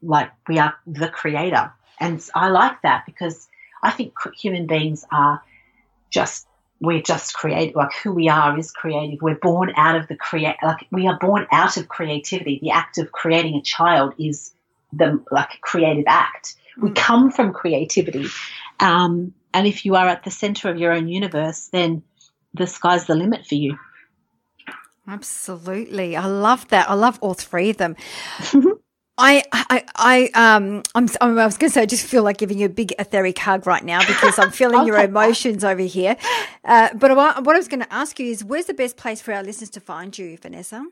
like, 0.01 0.31
we 0.47 0.59
are 0.59 0.75
the 0.87 1.09
creator. 1.09 1.71
And 1.99 2.23
I 2.33 2.49
like 2.49 2.81
that 2.81 3.05
because 3.05 3.47
I 3.81 3.91
think 3.91 4.13
human 4.39 4.67
beings 4.67 5.05
are 5.11 5.41
just 6.09 6.47
we're 6.79 7.01
just 7.01 7.33
creative 7.33 7.75
like 7.75 7.93
who 8.03 8.11
we 8.11 8.27
are 8.27 8.57
is 8.59 8.71
creative 8.71 9.21
we're 9.21 9.35
born 9.35 9.71
out 9.77 9.95
of 9.95 10.07
the 10.09 10.15
create 10.15 10.57
like 10.61 10.85
we 10.91 11.07
are 11.07 11.17
born 11.17 11.47
out 11.51 11.77
of 11.77 11.87
creativity 11.87 12.59
the 12.61 12.71
act 12.71 12.97
of 12.97 13.11
creating 13.11 13.55
a 13.55 13.61
child 13.61 14.13
is 14.19 14.53
the 14.91 15.23
like 15.31 15.53
a 15.53 15.57
creative 15.61 16.03
act 16.07 16.55
we 16.81 16.91
come 16.91 17.31
from 17.31 17.53
creativity 17.53 18.27
um, 18.81 19.33
and 19.53 19.67
if 19.67 19.85
you 19.85 19.95
are 19.95 20.07
at 20.07 20.23
the 20.23 20.31
center 20.31 20.69
of 20.69 20.77
your 20.77 20.91
own 20.91 21.07
universe 21.07 21.69
then 21.71 22.03
the 22.53 22.67
sky's 22.67 23.05
the 23.05 23.15
limit 23.15 23.45
for 23.45 23.55
you 23.55 23.77
Absolutely. 25.07 26.15
I 26.15 26.25
love 26.27 26.67
that. 26.69 26.89
I 26.89 26.93
love 26.93 27.19
all 27.21 27.33
three 27.33 27.71
of 27.71 27.77
them. 27.77 27.95
I, 29.17 29.43
I, 29.51 29.83
I, 29.95 30.29
um, 30.33 30.81
I'm, 30.95 31.07
I 31.21 31.45
was 31.45 31.57
going 31.57 31.69
to 31.69 31.73
say, 31.73 31.81
I 31.81 31.85
just 31.85 32.05
feel 32.05 32.23
like 32.23 32.37
giving 32.37 32.57
you 32.57 32.65
a 32.65 32.69
big 32.69 32.93
etheric 32.97 33.37
hug 33.37 33.67
right 33.67 33.83
now 33.83 33.99
because 33.99 34.39
I'm 34.39 34.49
feeling 34.49 34.87
your 34.87 34.97
emotions 35.03 35.63
over 35.63 35.81
here. 35.81 36.17
Uh, 36.63 36.89
but 36.95 37.15
what 37.15 37.37
I 37.37 37.57
was 37.57 37.67
going 37.67 37.81
to 37.81 37.93
ask 37.93 38.19
you 38.19 38.27
is, 38.27 38.43
where's 38.43 38.65
the 38.65 38.73
best 38.73 38.97
place 38.97 39.21
for 39.21 39.33
our 39.33 39.43
listeners 39.43 39.69
to 39.71 39.79
find 39.79 40.17
you, 40.17 40.37
Vanessa? 40.37 40.83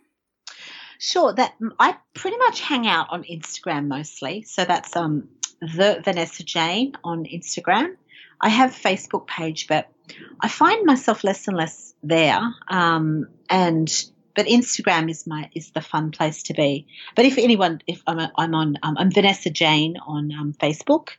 Sure. 1.00 1.34
That 1.34 1.56
I 1.80 1.96
pretty 2.14 2.38
much 2.38 2.62
hang 2.62 2.86
out 2.86 3.08
on 3.10 3.24
Instagram 3.24 3.88
mostly. 3.88 4.44
So 4.44 4.66
that's 4.66 4.96
um 4.96 5.30
the 5.60 6.00
Vanessa 6.04 6.44
Jane 6.44 6.94
on 7.04 7.26
Instagram. 7.26 7.96
I 8.42 8.50
have 8.50 8.72
a 8.72 8.80
Facebook 8.80 9.28
page, 9.28 9.68
but 9.68 9.88
I 10.40 10.48
find 10.48 10.86
myself 10.86 11.24
less 11.24 11.48
and 11.48 11.56
less 11.56 11.94
there. 12.04 12.42
Um, 12.68 13.28
and 13.50 13.88
but 14.36 14.48
Instagram 14.48 15.10
is 15.10 15.28
my 15.28 15.50
is 15.54 15.72
the 15.72 15.82
fun 15.82 16.12
place 16.12 16.44
to 16.44 16.54
be. 16.54 16.88
But 17.16 17.26
if 17.26 17.38
anyone, 17.38 17.82
if 17.88 18.02
I'm 18.08 18.20
a, 18.20 18.32
I'm 18.38 18.56
on 18.56 18.78
um, 18.84 18.98
I'm 18.98 19.12
Vanessa 19.12 19.50
Jane 19.50 19.98
on 20.06 20.32
um, 20.32 20.54
Facebook, 20.54 21.10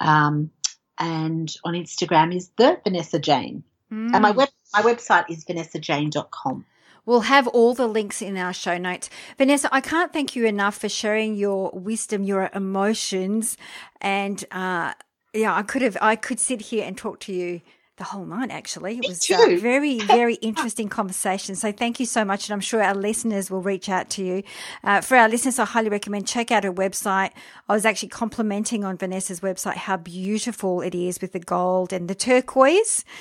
um, 0.00 0.50
and 0.98 1.54
on 1.64 1.74
Instagram 1.74 2.34
is 2.34 2.50
the 2.56 2.78
Vanessa 2.84 3.18
Jane, 3.18 3.64
mm. 3.92 4.10
and 4.12 4.22
my 4.22 4.30
web 4.30 4.48
my 4.74 4.82
website 4.82 5.30
is 5.30 5.44
vanessajane.com. 5.44 6.66
We'll 7.06 7.20
have 7.20 7.46
all 7.46 7.72
the 7.72 7.86
links 7.86 8.20
in 8.20 8.36
our 8.36 8.52
show 8.52 8.78
notes. 8.78 9.08
Vanessa, 9.38 9.68
I 9.70 9.80
can't 9.80 10.12
thank 10.12 10.34
you 10.34 10.44
enough 10.44 10.76
for 10.76 10.88
sharing 10.88 11.36
your 11.36 11.70
wisdom, 11.72 12.24
your 12.24 12.50
emotions, 12.52 13.56
and 14.00 14.44
uh, 14.50 14.94
yeah, 15.32 15.54
I 15.54 15.62
could 15.62 15.82
have 15.82 15.96
I 16.00 16.16
could 16.16 16.40
sit 16.40 16.60
here 16.60 16.84
and 16.84 16.96
talk 16.96 17.20
to 17.20 17.32
you 17.32 17.60
the 17.96 18.04
whole 18.04 18.26
night, 18.26 18.50
actually. 18.50 18.98
It 18.98 19.08
was 19.08 19.30
a 19.30 19.56
very, 19.56 19.98
very 20.00 20.34
interesting 20.36 20.88
conversation. 20.88 21.54
So 21.54 21.72
thank 21.72 21.98
you 21.98 22.04
so 22.04 22.24
much. 22.24 22.48
And 22.48 22.54
I'm 22.54 22.60
sure 22.60 22.82
our 22.82 22.94
listeners 22.94 23.50
will 23.50 23.62
reach 23.62 23.88
out 23.88 24.10
to 24.10 24.24
you. 24.24 24.42
Uh, 24.84 25.00
for 25.00 25.16
our 25.16 25.28
listeners, 25.28 25.58
I 25.58 25.64
highly 25.64 25.88
recommend 25.88 26.26
check 26.26 26.50
out 26.50 26.64
her 26.64 26.72
website. 26.72 27.30
I 27.68 27.72
was 27.72 27.86
actually 27.86 28.10
complimenting 28.10 28.84
on 28.84 28.98
Vanessa's 28.98 29.40
website 29.40 29.76
how 29.76 29.96
beautiful 29.96 30.82
it 30.82 30.94
is 30.94 31.20
with 31.20 31.32
the 31.32 31.40
gold 31.40 31.92
and 31.92 32.08
the 32.08 32.14
turquoise. 32.14 33.04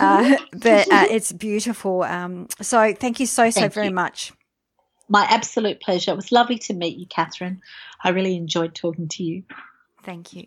Uh, 0.00 0.36
but 0.52 0.90
uh, 0.92 1.06
it's 1.10 1.32
beautiful. 1.32 2.02
Um, 2.02 2.48
so 2.60 2.94
thank 2.94 3.20
you 3.20 3.26
so, 3.26 3.50
so 3.50 3.68
very 3.68 3.88
you. 3.88 3.94
much. 3.94 4.32
My 5.08 5.24
absolute 5.28 5.80
pleasure. 5.80 6.12
It 6.12 6.16
was 6.16 6.32
lovely 6.32 6.58
to 6.58 6.74
meet 6.74 6.96
you, 6.98 7.06
Catherine. 7.06 7.60
I 8.02 8.10
really 8.10 8.36
enjoyed 8.36 8.74
talking 8.74 9.08
to 9.08 9.22
you. 9.22 9.44
Thank 10.02 10.32
you. 10.32 10.46